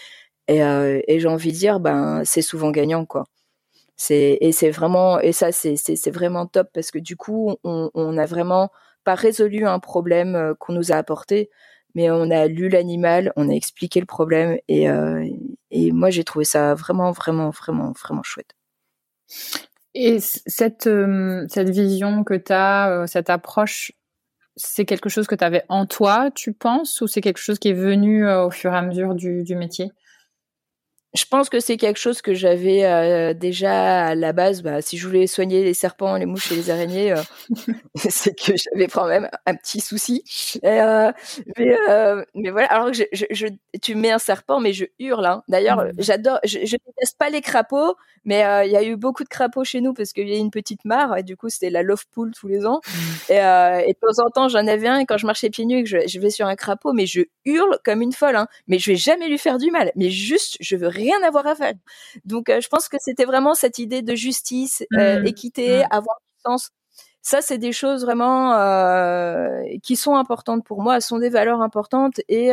et, 0.47 0.63
euh, 0.63 1.01
et 1.07 1.19
j'ai 1.19 1.27
envie 1.27 1.51
de 1.51 1.57
dire, 1.57 1.79
ben, 1.79 2.23
c'est 2.25 2.41
souvent 2.41 2.71
gagnant, 2.71 3.05
quoi. 3.05 3.25
Et 4.09 4.51
c'est 4.51 4.71
vraiment 4.71 5.19
et 5.19 5.31
ça 5.31 5.51
c'est 5.51 6.11
vraiment 6.11 6.47
top 6.47 6.69
parce 6.73 6.91
que 6.91 6.99
du 6.99 7.15
coup 7.17 7.55
on 7.63 7.91
on 7.93 8.17
a 8.17 8.25
vraiment 8.25 8.69
pas 9.03 9.15
résolu 9.15 9.65
un 9.67 9.79
problème 9.79 10.55
qu'on 10.59 10.73
nous 10.73 10.91
a 10.91 10.95
apporté, 10.95 11.49
mais 11.95 12.09
on 12.11 12.31
a 12.31 12.47
lu 12.47 12.69
l'animal, 12.69 13.31
on 13.35 13.49
a 13.49 13.53
expliqué 13.53 13.99
le 13.99 14.05
problème 14.07 14.57
et, 14.67 14.89
euh, 14.89 15.23
et 15.71 15.91
moi 15.91 16.09
j'ai 16.09 16.23
trouvé 16.23 16.45
ça 16.45 16.73
vraiment 16.75 17.11
vraiment 17.11 17.51
vraiment 17.51 17.91
vraiment 17.93 18.23
chouette. 18.23 18.53
Et 19.93 20.19
cette 20.21 20.87
euh, 20.87 21.45
cette 21.49 21.69
vision 21.69 22.23
que 22.23 22.33
tu 22.35 22.53
as, 22.53 22.89
euh, 22.91 23.07
cette 23.07 23.29
approche, 23.29 23.91
c'est 24.57 24.85
quelque 24.85 25.09
chose 25.09 25.27
que 25.27 25.35
tu 25.35 25.43
avais 25.45 25.63
en 25.69 25.85
toi, 25.87 26.31
tu 26.31 26.53
penses, 26.53 27.01
ou 27.01 27.07
c'est 27.07 27.21
quelque 27.21 27.39
chose 27.39 27.59
qui 27.59 27.69
est 27.69 27.73
venu 27.73 28.29
au 28.29 28.51
fur 28.51 28.73
et 28.73 28.77
à 28.77 28.81
mesure 28.83 29.15
du, 29.15 29.43
du 29.43 29.55
métier? 29.55 29.91
Je 31.13 31.25
pense 31.25 31.49
que 31.49 31.59
c'est 31.59 31.77
quelque 31.77 31.99
chose 31.99 32.21
que 32.21 32.33
j'avais 32.33 32.85
euh, 32.85 33.33
déjà 33.33 34.07
à 34.07 34.15
la 34.15 34.31
base. 34.31 34.61
Bah, 34.61 34.81
si 34.81 34.97
je 34.97 35.05
voulais 35.05 35.27
soigner 35.27 35.63
les 35.63 35.73
serpents, 35.73 36.15
les 36.15 36.25
mouches 36.25 36.51
et 36.51 36.55
les 36.55 36.69
araignées, 36.69 37.11
euh, 37.11 37.21
c'est 37.95 38.33
que 38.33 38.53
j'avais 38.55 38.87
quand 38.87 39.07
même 39.07 39.29
un 39.45 39.55
petit 39.55 39.81
souci. 39.81 40.23
Euh, 40.63 41.11
mais, 41.57 41.77
mais, 42.33 42.49
voilà. 42.49 42.67
Alors 42.67 42.93
je, 42.93 43.03
je, 43.11 43.25
je, 43.29 43.47
tu 43.81 43.95
mets 43.95 44.11
un 44.11 44.19
serpent, 44.19 44.59
mais 44.61 44.71
je 44.71 44.85
hurle. 44.99 45.25
Hein. 45.25 45.43
D'ailleurs, 45.49 45.83
mmh. 45.83 45.91
j'adore. 45.97 46.39
Je, 46.45 46.59
je 46.59 46.77
déteste 46.85 47.17
pas 47.17 47.29
les 47.29 47.41
crapauds, 47.41 47.95
mais 48.23 48.43
il 48.65 48.71
y 48.71 48.77
a 48.77 48.83
eu 48.83 48.95
beaucoup 48.95 49.23
de 49.23 49.29
crapauds 49.29 49.65
chez 49.65 49.81
nous 49.81 49.93
parce 49.93 50.13
qu'il 50.13 50.29
y 50.29 50.33
a 50.33 50.37
une 50.37 50.51
petite 50.51 50.85
mare 50.85 51.17
et 51.17 51.23
du 51.23 51.35
coup 51.35 51.49
c'était 51.49 51.69
la 51.69 51.83
love 51.83 52.05
pool 52.11 52.31
tous 52.31 52.47
les 52.47 52.65
ans. 52.65 52.79
Mmh. 52.87 53.31
Et, 53.33 53.35
et 53.35 53.93
de 53.93 53.99
temps 53.99 54.23
en 54.25 54.29
temps 54.29 54.47
j'en 54.47 54.65
avais 54.67 54.87
un 54.87 54.99
et 54.99 55.05
quand 55.05 55.17
je 55.17 55.25
marchais 55.25 55.49
pieds 55.49 55.65
nus 55.65 55.79
et 55.79 55.83
que 55.83 55.89
je, 56.07 56.19
vais 56.19 56.29
sur 56.29 56.47
un 56.47 56.55
crapaud, 56.55 56.93
mais 56.93 57.05
je 57.05 57.21
hurle 57.45 57.77
comme 57.83 58.01
une 58.01 58.13
folle. 58.13 58.35
Hein. 58.35 58.47
Mais 58.67 58.79
je 58.79 58.91
vais 58.91 58.97
jamais 58.97 59.27
lui 59.27 59.37
faire 59.37 59.57
du 59.57 59.71
mal. 59.71 59.91
Mais 59.95 60.09
juste, 60.09 60.57
je 60.59 60.75
veux 60.75 60.87
rien 61.01 61.21
avoir 61.23 61.47
à 61.47 61.55
faire. 61.55 61.73
Donc, 62.25 62.49
euh, 62.49 62.61
je 62.61 62.69
pense 62.69 62.89
que 62.89 62.97
c'était 62.99 63.25
vraiment 63.25 63.53
cette 63.53 63.79
idée 63.79 64.01
de 64.01 64.15
justice, 64.15 64.83
euh, 64.93 65.21
mmh. 65.21 65.27
équité, 65.27 65.79
mmh. 65.79 65.87
avoir 65.91 66.17
du 66.21 66.41
sens. 66.45 66.69
Ça, 67.21 67.41
c'est 67.41 67.59
des 67.59 67.71
choses 67.71 68.03
vraiment 68.03 68.53
euh, 68.55 69.61
qui 69.83 69.95
sont 69.95 70.15
importantes 70.15 70.65
pour 70.65 70.81
moi, 70.81 71.01
sont 71.01 71.19
des 71.19 71.29
valeurs 71.29 71.61
importantes 71.61 72.19
et 72.29 72.49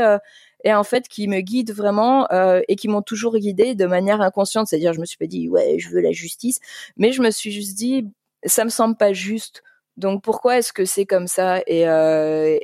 et 0.64 0.74
en 0.74 0.84
fait 0.84 1.08
qui 1.08 1.26
me 1.26 1.40
guident 1.40 1.72
vraiment 1.72 2.28
et 2.68 2.76
qui 2.76 2.86
m'ont 2.88 3.00
toujours 3.00 3.38
guidée 3.38 3.74
de 3.74 3.86
manière 3.86 4.20
inconsciente. 4.20 4.66
C'est-à-dire, 4.66 4.92
je 4.92 5.00
me 5.00 5.06
suis 5.06 5.16
pas 5.16 5.26
dit 5.26 5.48
ouais, 5.48 5.78
je 5.78 5.88
veux 5.88 6.02
la 6.02 6.12
justice, 6.12 6.60
mais 6.98 7.12
je 7.12 7.22
me 7.22 7.30
suis 7.30 7.50
juste 7.50 7.78
dit 7.78 8.08
ça 8.44 8.64
me 8.64 8.68
semble 8.68 8.96
pas 8.96 9.14
juste. 9.14 9.62
Donc 9.96 10.22
pourquoi 10.22 10.58
est-ce 10.58 10.74
que 10.74 10.84
c'est 10.84 11.06
comme 11.06 11.28
ça? 11.28 11.62
Et 11.66 11.84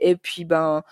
et 0.03 0.17
puis 0.17 0.45
ben 0.45 0.83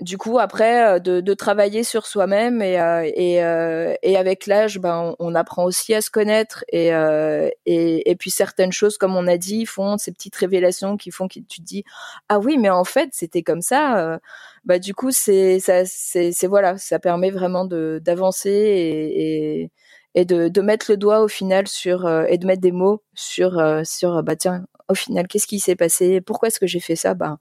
du 0.00 0.18
coup 0.18 0.38
après 0.38 0.96
euh, 0.96 0.98
de, 0.98 1.34
travailler 1.34 1.82
sur 1.82 2.06
soi-même 2.06 2.60
et 2.60 2.78
euh, 2.80 3.10
euh, 3.18 3.94
et 4.02 4.16
avec 4.16 4.46
l'âge 4.46 4.78
ben 4.78 5.14
on, 5.18 5.34
apprend 5.34 5.64
aussi 5.64 5.94
à 5.94 6.00
se 6.02 6.10
connaître 6.10 6.64
et, 6.68 8.16
puis 8.18 8.30
certaines 8.30 8.72
choses 8.72 8.98
comme 8.98 9.16
on 9.16 9.26
a 9.26 9.38
dit 9.38 9.64
font 9.64 9.96
ces 9.96 10.12
petites 10.12 10.36
révélations 10.36 10.96
qui 10.96 11.10
font 11.10 11.28
que 11.28 11.40
tu 11.40 11.60
te 11.60 11.62
dis 11.62 11.84
ah 12.28 12.38
oui 12.38 12.58
mais 12.58 12.68
en 12.70 12.84
fait 12.84 13.10
c'était 13.12 13.42
comme 13.42 13.62
ça 13.62 14.18
bah 14.64 14.78
du 14.78 14.94
coup 14.94 15.10
c'est 15.12 15.60
ça 15.60 15.84
c'est 15.86 16.46
voilà 16.46 16.76
ça 16.76 16.98
permet 16.98 17.30
vraiment 17.30 17.64
de 17.64 18.00
d'avancer 18.04 19.70
et, 20.14 20.24
de 20.24 20.60
mettre 20.60 20.90
le 20.90 20.96
doigt 20.96 21.20
au 21.20 21.28
final 21.28 21.68
sur 21.68 22.08
et 22.28 22.38
de 22.38 22.46
mettre 22.46 22.62
des 22.62 22.72
mots 22.72 23.02
sur 23.14 23.62
sur 23.84 24.22
bah 24.22 24.36
tiens 24.36 24.66
au 24.88 24.94
final 24.94 25.26
qu'est-ce 25.26 25.46
qui 25.46 25.58
s'est 25.60 25.76
passé? 25.76 26.20
Pourquoi 26.20 26.48
est-ce 26.48 26.60
que 26.60 26.66
j'ai 26.66 26.80
fait 26.80 26.96
ça? 26.96 27.14
Bah 27.14 27.38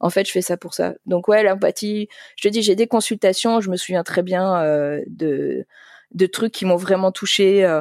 en 0.00 0.10
fait, 0.10 0.26
je 0.26 0.32
fais 0.32 0.42
ça 0.42 0.56
pour 0.56 0.74
ça. 0.74 0.94
Donc 1.06 1.28
ouais, 1.28 1.42
l'empathie, 1.42 2.08
je 2.36 2.48
te 2.48 2.52
dis, 2.52 2.62
j'ai 2.62 2.76
des 2.76 2.86
consultations, 2.86 3.60
je 3.60 3.70
me 3.70 3.76
souviens 3.76 4.02
très 4.02 4.22
bien 4.22 4.56
euh, 4.62 5.02
de, 5.06 5.66
de 6.12 6.26
trucs 6.26 6.52
qui 6.52 6.64
m'ont 6.64 6.76
vraiment 6.76 7.12
touché 7.12 7.64
euh, 7.64 7.80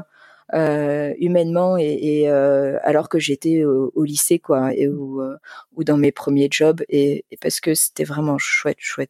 euh, 0.53 1.13
humainement 1.19 1.77
et, 1.77 2.27
alors 2.83 3.09
que 3.09 3.19
j'étais 3.19 3.63
au, 3.63 4.03
lycée 4.03 4.39
quoi 4.39 4.73
et 4.73 4.87
ou, 4.87 5.21
ou 5.75 5.83
dans 5.83 5.97
mes 5.97 6.11
premiers 6.11 6.47
jobs 6.51 6.83
et, 6.87 7.25
parce 7.41 7.59
que 7.59 7.73
c'était 7.73 8.03
vraiment 8.03 8.37
chouette 8.37 8.77
chouette 8.79 9.09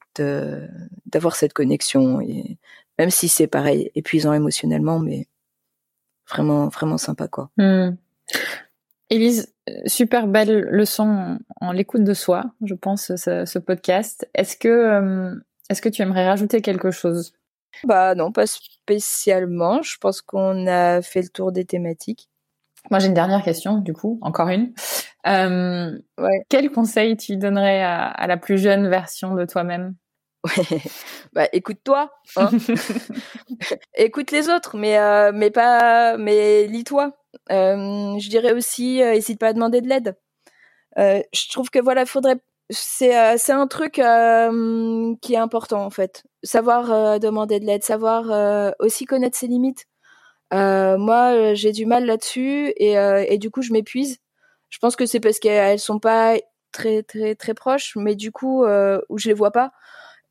d'avoir 1.05 1.35
cette 1.35 1.51
connexion 1.51 2.21
et 2.21 2.57
même 2.97 3.09
si 3.09 3.27
c'est 3.27 3.47
pareil 3.47 3.91
épuisant 3.95 4.31
émotionnellement 4.31 4.99
mais 4.99 5.27
vraiment 6.29 6.69
vraiment 6.69 6.97
sympa 6.97 7.27
quoi. 7.27 7.51
Mmh. 7.57 7.97
Super 9.87 10.27
belle 10.27 10.61
leçon 10.69 11.39
en, 11.59 11.71
l'écoute 11.71 12.03
de 12.03 12.13
soi, 12.13 12.43
je 12.63 12.75
pense, 12.75 13.15
ce, 13.15 13.59
podcast. 13.59 14.29
Est-ce 14.35 14.57
que, 14.57 14.67
euh, 14.67 15.35
est-ce 15.69 15.81
que 15.81 15.89
tu 15.89 16.03
aimerais 16.03 16.27
rajouter 16.27 16.61
quelque 16.61 16.91
chose? 16.91 17.33
Bah 17.83 18.15
non, 18.15 18.31
pas 18.31 18.45
spécialement. 18.45 19.81
Je 19.81 19.97
pense 19.97 20.21
qu'on 20.21 20.67
a 20.67 21.01
fait 21.01 21.23
le 21.23 21.29
tour 21.29 21.51
des 21.51 21.65
thématiques. 21.65 22.29
Moi, 22.91 22.99
j'ai 22.99 23.07
une 23.07 23.13
dernière 23.13 23.43
question, 23.43 23.79
du 23.79 23.93
coup, 23.93 24.19
encore 24.21 24.49
une. 24.49 24.73
Euh, 25.27 25.97
ouais. 26.19 26.45
Quel 26.49 26.69
conseil 26.71 27.17
tu 27.17 27.37
donnerais 27.37 27.81
à, 27.81 28.27
la 28.27 28.37
plus 28.37 28.59
jeune 28.59 28.87
version 28.87 29.33
de 29.33 29.45
toi-même? 29.45 29.95
Bah 31.33 31.47
écoute-toi, 31.51 32.11
hein. 32.37 32.49
écoute 33.95 34.31
les 34.31 34.49
autres, 34.49 34.77
mais 34.77 34.97
euh, 34.97 35.31
mais 35.33 35.51
pas, 35.51 36.17
mais 36.17 36.65
lis-toi. 36.67 37.13
Euh, 37.51 38.17
je 38.19 38.29
dirais 38.29 38.53
aussi, 38.53 39.01
euh, 39.01 39.13
hésite 39.13 39.39
pas 39.39 39.47
à 39.47 39.53
demander 39.53 39.81
de 39.81 39.87
l'aide. 39.87 40.15
Euh, 40.97 41.21
je 41.33 41.49
trouve 41.51 41.69
que 41.69 41.79
voilà, 41.79 42.05
faudrait 42.05 42.37
c'est 42.71 43.37
c'est 43.37 43.53
un 43.53 43.67
truc 43.67 43.93
qui 43.95 45.33
est 45.33 45.37
important 45.37 45.85
en 45.85 45.89
fait. 45.91 46.23
Savoir 46.43 47.19
demander 47.19 47.59
de 47.59 47.65
l'aide, 47.65 47.83
savoir 47.83 48.73
aussi 48.79 49.05
connaître 49.05 49.37
ses 49.37 49.47
limites. 49.47 49.85
moi, 50.51 51.53
j'ai 51.53 51.71
du 51.71 51.85
mal 51.85 52.05
là-dessus 52.05 52.73
et, 52.77 52.93
et 52.93 53.37
du 53.37 53.51
coup, 53.51 53.61
je 53.61 53.71
m'épuise. 53.73 54.17
Je 54.69 54.79
pense 54.79 54.95
que 54.95 55.05
c'est 55.05 55.19
parce 55.19 55.39
qu'elles 55.39 55.79
sont 55.79 55.99
pas 55.99 56.37
très 56.71 57.03
très 57.03 57.35
très 57.35 57.53
proches, 57.53 57.95
mais 57.97 58.15
du 58.15 58.31
coup, 58.31 58.65
où 58.65 59.17
je 59.19 59.27
les 59.27 59.35
vois 59.35 59.51
pas. 59.51 59.71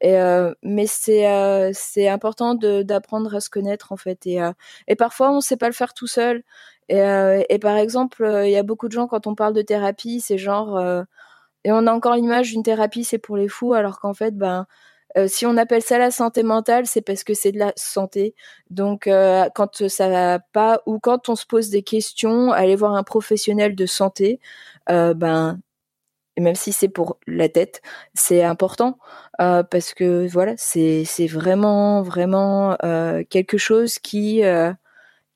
Et, 0.01 0.17
mais 0.63 0.87
c'est 0.87 1.73
c'est 1.73 2.09
important 2.09 2.55
d'apprendre 2.55 3.35
à 3.35 3.41
se 3.41 3.51
connaître 3.51 3.93
en 3.93 3.97
fait. 3.97 4.27
Et, 4.27 4.39
et 4.89 4.97
parfois, 4.97 5.31
on 5.33 5.41
sait 5.41 5.57
pas 5.57 5.69
le 5.69 5.73
faire 5.75 5.95
tout 5.95 6.07
seul. 6.07 6.43
Et, 6.89 7.01
euh, 7.01 7.43
et 7.49 7.59
par 7.59 7.77
exemple, 7.77 8.25
euh, 8.25 8.47
il 8.47 8.53
y 8.53 8.57
a 8.57 8.63
beaucoup 8.63 8.89
de 8.89 8.93
gens 8.93 9.07
quand 9.07 9.27
on 9.27 9.35
parle 9.35 9.55
de 9.55 9.63
thérapie, 9.63 10.21
c'est 10.21 10.39
genre 10.39 10.77
euh, 10.77 11.03
et 11.65 11.73
on 11.73 11.87
a 11.87 11.93
encore 11.93 12.15
l'image 12.17 12.53
d'une 12.53 12.63
thérapie, 12.63 13.05
c'est 13.05 13.19
pour 13.19 13.37
les 13.39 13.49
fous, 13.49 13.75
alors 13.75 14.01
qu'en 14.01 14.15
fait, 14.15 14.37
ben 14.37 14.67
si 15.29 15.47
on 15.47 15.57
appelle 15.59 15.83
ça 15.83 15.99
la 15.99 16.11
santé 16.11 16.43
mentale, 16.43 16.87
c'est 16.87 17.03
parce 17.03 17.25
que 17.25 17.35
c'est 17.35 17.53
de 17.53 17.59
la 17.59 17.73
santé. 17.77 18.35
Donc, 18.71 19.09
quand 19.55 19.89
ça 19.89 20.09
va 20.09 20.41
pas 20.41 20.83
ou 20.87 20.99
quand 21.01 21.29
on 21.29 21.37
se 21.37 21.47
pose 21.47 21.71
des 21.71 21.83
questions, 21.85 22.53
aller 22.53 22.77
voir 22.77 22.95
un 22.95 23.05
professionnel 23.05 23.77
de 23.77 23.87
santé, 23.87 24.41
ben 24.89 25.61
même 26.41 26.55
si 26.55 26.73
c'est 26.73 26.89
pour 26.89 27.19
la 27.27 27.49
tête, 27.49 27.83
c'est 28.15 28.43
important 28.43 28.99
parce 29.39 29.95
que 29.95 30.27
voilà, 30.29 30.55
c'est 30.57 31.05
vraiment 31.27 32.03
vraiment 32.03 32.77
quelque 33.31 33.59
chose 33.59 33.99
qui 33.99 34.43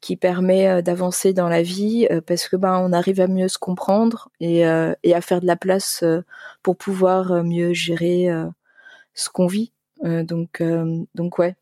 qui 0.00 0.16
permet 0.16 0.68
euh, 0.68 0.82
d'avancer 0.82 1.32
dans 1.32 1.48
la 1.48 1.62
vie 1.62 2.06
euh, 2.10 2.20
parce 2.20 2.48
que 2.48 2.56
ben 2.56 2.78
on 2.78 2.92
arrive 2.92 3.20
à 3.20 3.26
mieux 3.26 3.48
se 3.48 3.58
comprendre 3.58 4.30
et, 4.40 4.66
euh, 4.66 4.94
et 5.02 5.14
à 5.14 5.20
faire 5.20 5.40
de 5.40 5.46
la 5.46 5.56
place 5.56 6.04
pour 6.62 6.76
pouvoir 6.76 7.42
mieux 7.44 7.72
gérer 7.72 8.28
ce 9.14 9.28
qu'on 9.30 9.46
vit. 9.46 9.72
donc 10.02 10.62
donc 11.14 11.38
ouais, 11.38 11.56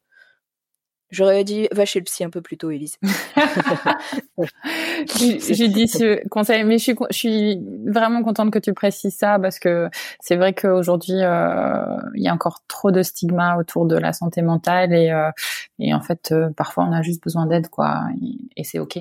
J'aurais 1.10 1.44
dit 1.44 1.68
va 1.72 1.84
chez 1.84 2.00
le 2.00 2.04
psy 2.04 2.24
un 2.24 2.30
peu 2.30 2.40
plus 2.40 2.56
tôt, 2.56 2.70
Elise. 2.70 2.98
J'ai 5.16 5.68
dit 5.68 5.86
ce 5.86 6.26
conseil, 6.28 6.64
mais 6.64 6.78
je 6.78 6.82
suis, 6.82 6.94
je 7.10 7.16
suis 7.16 7.60
vraiment 7.86 8.24
contente 8.24 8.50
que 8.50 8.58
tu 8.58 8.72
précises 8.72 9.16
ça 9.16 9.38
parce 9.38 9.58
que 9.60 9.88
c'est 10.20 10.36
vrai 10.36 10.52
qu'aujourd'hui 10.52 11.22
euh, 11.22 11.96
il 12.14 12.22
y 12.22 12.28
a 12.28 12.34
encore 12.34 12.62
trop 12.66 12.90
de 12.90 13.02
stigmas 13.02 13.56
autour 13.56 13.86
de 13.86 13.96
la 13.96 14.12
santé 14.12 14.42
mentale 14.42 14.92
et, 14.92 15.10
euh, 15.10 15.30
et 15.78 15.94
en 15.94 16.00
fait 16.00 16.32
euh, 16.32 16.50
parfois 16.56 16.84
on 16.84 16.92
a 16.92 17.02
juste 17.02 17.22
besoin 17.22 17.46
d'aide 17.46 17.68
quoi 17.68 18.02
et, 18.20 18.60
et 18.60 18.64
c'est 18.64 18.80
ok. 18.80 18.98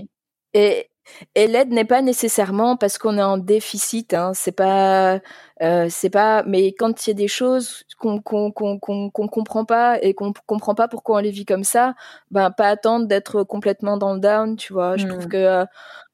Et 0.53 0.89
et 1.36 1.47
l'aide 1.47 1.72
n'est 1.72 1.86
pas 1.86 2.01
nécessairement 2.01 2.78
parce 2.78 2.97
qu'on 2.97 3.18
est 3.18 3.24
en 3.24 3.38
déficit. 3.38 4.14
Hein. 4.14 4.32
C'est 4.34 4.51
pas, 4.51 5.20
euh, 5.62 5.88
c'est 5.89 6.10
pas. 6.10 6.43
Mais 6.43 6.74
quand 6.74 7.06
il 7.06 7.10
y 7.10 7.12
a 7.12 7.14
des 7.14 7.28
choses 7.28 7.86
qu'on 7.99 8.22
qu'on 8.22 8.51
qu'on 8.51 8.80
qu'on 8.80 9.28
comprend 9.28 9.66
pas 9.66 10.01
et 10.01 10.14
qu'on 10.14 10.34
comprend 10.45 10.76
pas 10.76 10.88
pourquoi 10.88 11.18
on 11.18 11.20
les 11.20 11.32
vit 11.32 11.45
comme 11.45 11.64
ça, 11.64 11.95
ben 12.32 12.51
pas 12.51 12.70
attendre 12.70 13.08
d'être 13.08 13.43
complètement 13.43 13.97
dans 13.97 14.14
le 14.14 14.20
down, 14.20 14.56
tu 14.58 14.74
vois. 14.74 14.97
Je 14.97 15.08
trouve 15.08 15.26
mmh. 15.26 15.30
que, 15.30 15.38
euh, 15.38 15.66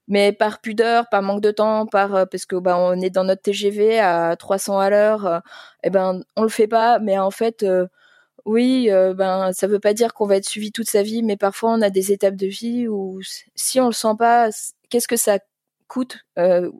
mais 0.07 0.31
par 0.33 0.61
pudeur, 0.61 1.09
par 1.09 1.21
manque 1.21 1.41
de 1.41 1.51
temps, 1.51 1.85
par 1.87 2.15
euh, 2.15 2.25
parce 2.25 2.45
que 2.45 2.55
ben 2.57 2.75
on 2.77 2.99
est 3.01 3.09
dans 3.09 3.23
notre 3.23 3.41
TGV 3.43 3.99
à 3.99 4.35
300 4.37 4.79
à 4.79 4.89
l'heure, 4.89 5.25
euh, 5.25 5.39
et 5.83 5.89
ben 5.89 6.21
on 6.35 6.43
le 6.43 6.49
fait 6.49 6.67
pas. 6.67 6.99
Mais 6.99 7.17
en 7.19 7.31
fait 7.31 7.65
oui, 8.45 8.89
ben 9.15 9.51
ça 9.53 9.67
veut 9.67 9.79
pas 9.79 9.93
dire 9.93 10.13
qu'on 10.13 10.25
va 10.25 10.37
être 10.37 10.49
suivi 10.49 10.71
toute 10.71 10.89
sa 10.89 11.03
vie, 11.03 11.23
mais 11.23 11.37
parfois 11.37 11.71
on 11.73 11.81
a 11.81 11.89
des 11.91 12.11
étapes 12.11 12.35
de 12.35 12.47
vie 12.47 12.87
où 12.87 13.19
si 13.55 13.79
on 13.79 13.87
le 13.87 13.93
sent 13.93 14.15
pas, 14.17 14.49
qu'est-ce 14.91 15.07
que 15.07 15.17
ça 15.17 15.39
coûte 15.87 16.19
euh, 16.37 16.71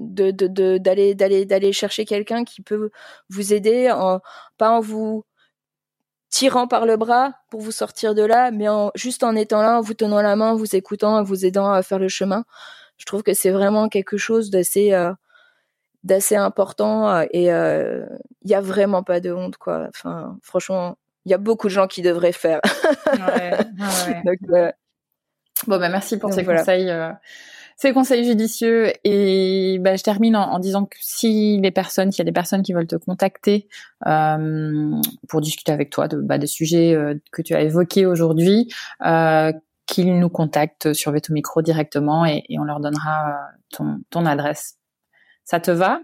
de 0.00 0.30
d'aller 0.78 1.14
d'aller 1.14 1.44
d'aller 1.44 1.72
chercher 1.72 2.04
quelqu'un 2.06 2.44
qui 2.44 2.62
peut 2.62 2.90
vous 3.28 3.52
aider, 3.52 3.90
en, 3.90 4.20
pas 4.58 4.70
en 4.70 4.80
vous 4.80 5.24
tirant 6.30 6.66
par 6.66 6.86
le 6.86 6.96
bras 6.96 7.32
pour 7.50 7.60
vous 7.60 7.70
sortir 7.70 8.14
de 8.14 8.22
là, 8.22 8.50
mais 8.50 8.68
en, 8.68 8.90
juste 8.94 9.22
en 9.22 9.34
étant 9.36 9.62
là, 9.62 9.78
en 9.78 9.80
vous 9.80 9.94
tenant 9.94 10.20
la 10.20 10.36
main, 10.36 10.54
vous 10.54 10.74
écoutant, 10.76 11.22
vous 11.22 11.46
aidant 11.46 11.70
à 11.72 11.82
faire 11.82 11.98
le 11.98 12.08
chemin. 12.08 12.44
Je 12.98 13.04
trouve 13.04 13.22
que 13.22 13.34
c'est 13.34 13.50
vraiment 13.50 13.88
quelque 13.88 14.16
chose 14.16 14.50
d'assez 14.50 14.92
euh, 14.92 15.12
d'assez 16.04 16.36
important 16.36 17.08
euh, 17.08 17.24
et 17.30 17.44
il 17.44 17.50
euh, 17.50 18.06
y 18.44 18.54
a 18.54 18.60
vraiment 18.60 19.02
pas 19.02 19.20
de 19.20 19.32
honte 19.32 19.56
quoi. 19.56 19.86
Enfin, 19.88 20.36
franchement, 20.42 20.98
il 21.24 21.30
y 21.30 21.34
a 21.34 21.38
beaucoup 21.38 21.68
de 21.68 21.72
gens 21.72 21.86
qui 21.86 22.02
devraient 22.02 22.32
faire. 22.32 22.60
ouais, 23.12 23.52
ouais. 24.48 24.74
bon 25.66 25.78
bah 25.78 25.88
merci 25.88 26.18
pour 26.18 26.32
ces 26.32 26.44
conseils 26.44 26.90
ces 27.76 27.92
conseils 27.92 28.24
judicieux. 28.24 28.92
Et 29.04 29.78
bah, 29.80 29.96
je 29.96 30.02
termine 30.02 30.34
en, 30.36 30.58
disant 30.58 30.86
que 30.86 30.96
si 31.00 31.60
les 31.60 31.70
personnes, 31.70 32.10
s'il 32.10 32.20
y 32.20 32.22
a 32.22 32.30
des 32.30 32.32
personnes 32.32 32.62
qui 32.62 32.72
veulent 32.72 32.86
te 32.86 32.96
contacter 32.96 33.68
euh, 34.06 35.00
pour 35.28 35.40
discuter 35.40 35.72
avec 35.72 35.90
toi 35.90 36.08
de, 36.08 36.16
bah, 36.16 36.38
des 36.38 36.46
sujets 36.46 36.94
euh, 36.94 37.14
que 37.32 37.42
tu 37.42 37.54
as 37.54 37.60
évoqués 37.60 38.06
aujourd'hui, 38.06 38.72
euh, 39.04 39.52
qu'ils 39.86 40.18
nous 40.18 40.30
contactent 40.30 40.94
sur 40.94 41.12
Veto 41.12 41.32
Micro 41.32 41.62
directement 41.62 42.26
et, 42.26 42.44
on 42.58 42.64
leur 42.64 42.80
donnera 42.80 43.40
ton, 43.70 44.26
adresse. 44.26 44.78
Ça 45.44 45.60
te 45.60 45.70
va? 45.70 46.00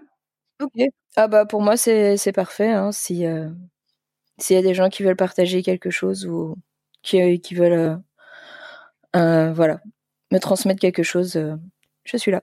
Ok. 0.62 0.84
Ah 1.16 1.26
bah 1.26 1.44
pour 1.46 1.60
moi 1.60 1.76
c'est 1.76 2.32
parfait. 2.32 2.70
Hein, 2.70 2.92
si 2.92 3.24
s'il 4.38 4.56
y 4.56 4.58
a 4.58 4.62
des 4.62 4.74
gens 4.74 4.88
qui 4.88 5.02
veulent 5.02 5.16
partager 5.16 5.62
quelque 5.62 5.90
chose 5.90 6.26
ou 6.26 6.54
qui 7.02 7.54
veulent 7.54 8.00
voilà 9.14 9.80
me 10.32 10.40
transmettre 10.40 10.80
quelque 10.80 11.02
chose, 11.02 11.36
euh, 11.36 11.54
je 12.04 12.16
suis 12.16 12.32
là. 12.32 12.42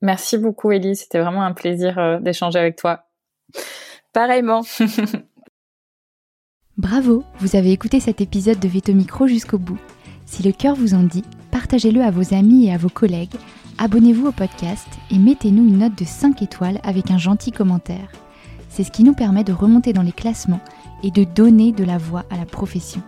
Merci 0.00 0.38
beaucoup, 0.38 0.70
Ellie. 0.70 0.96
C'était 0.96 1.20
vraiment 1.20 1.42
un 1.42 1.52
plaisir 1.52 1.98
euh, 1.98 2.20
d'échanger 2.20 2.58
avec 2.58 2.76
toi. 2.76 3.08
Pareillement. 4.12 4.62
Bravo, 6.76 7.24
vous 7.40 7.56
avez 7.56 7.72
écouté 7.72 8.00
cet 8.00 8.20
épisode 8.20 8.60
de 8.60 8.68
Veto 8.68 8.94
Micro 8.94 9.26
jusqu'au 9.26 9.58
bout. 9.58 9.78
Si 10.24 10.42
le 10.42 10.52
cœur 10.52 10.76
vous 10.76 10.94
en 10.94 11.02
dit, 11.02 11.24
partagez-le 11.50 12.00
à 12.00 12.10
vos 12.10 12.32
amis 12.32 12.68
et 12.68 12.72
à 12.72 12.78
vos 12.78 12.88
collègues, 12.88 13.34
abonnez-vous 13.78 14.28
au 14.28 14.32
podcast 14.32 14.86
et 15.10 15.18
mettez-nous 15.18 15.66
une 15.68 15.78
note 15.78 15.98
de 15.98 16.04
5 16.04 16.40
étoiles 16.40 16.80
avec 16.84 17.10
un 17.10 17.18
gentil 17.18 17.50
commentaire. 17.50 18.10
C'est 18.68 18.84
ce 18.84 18.92
qui 18.92 19.02
nous 19.02 19.14
permet 19.14 19.44
de 19.44 19.52
remonter 19.52 19.92
dans 19.92 20.02
les 20.02 20.12
classements 20.12 20.60
et 21.02 21.10
de 21.10 21.24
donner 21.24 21.72
de 21.72 21.84
la 21.84 21.98
voix 21.98 22.24
à 22.30 22.36
la 22.36 22.46
profession. 22.46 23.02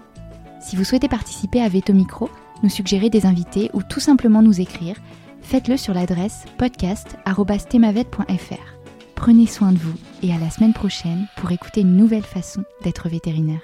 Si 0.61 0.77
vous 0.77 0.85
souhaitez 0.85 1.09
participer 1.09 1.63
à 1.63 1.69
Veto 1.69 1.93
Micro, 1.93 2.29
nous 2.63 2.69
suggérer 2.69 3.11
des 3.11 3.27
invités 3.27 3.71
ou 3.73 3.83
tout 3.83 4.01
simplement 4.01 4.43
nous 4.43 4.61
écrire, 4.61 4.97
faites-le 5.43 5.77
sur 5.77 5.95
l'adresse 5.95 6.45
podcast.themavet.fr. 6.59 8.77
Prenez 9.15 9.47
soin 9.47 9.73
de 9.73 9.79
vous 9.79 9.95
et 10.23 10.33
à 10.33 10.39
la 10.39 10.51
semaine 10.51 10.73
prochaine 10.73 11.29
pour 11.37 11.53
écouter 11.53 11.83
une 11.83 11.97
nouvelle 11.97 12.25
façon 12.25 12.65
d'être 12.83 13.09
vétérinaire. 13.09 13.63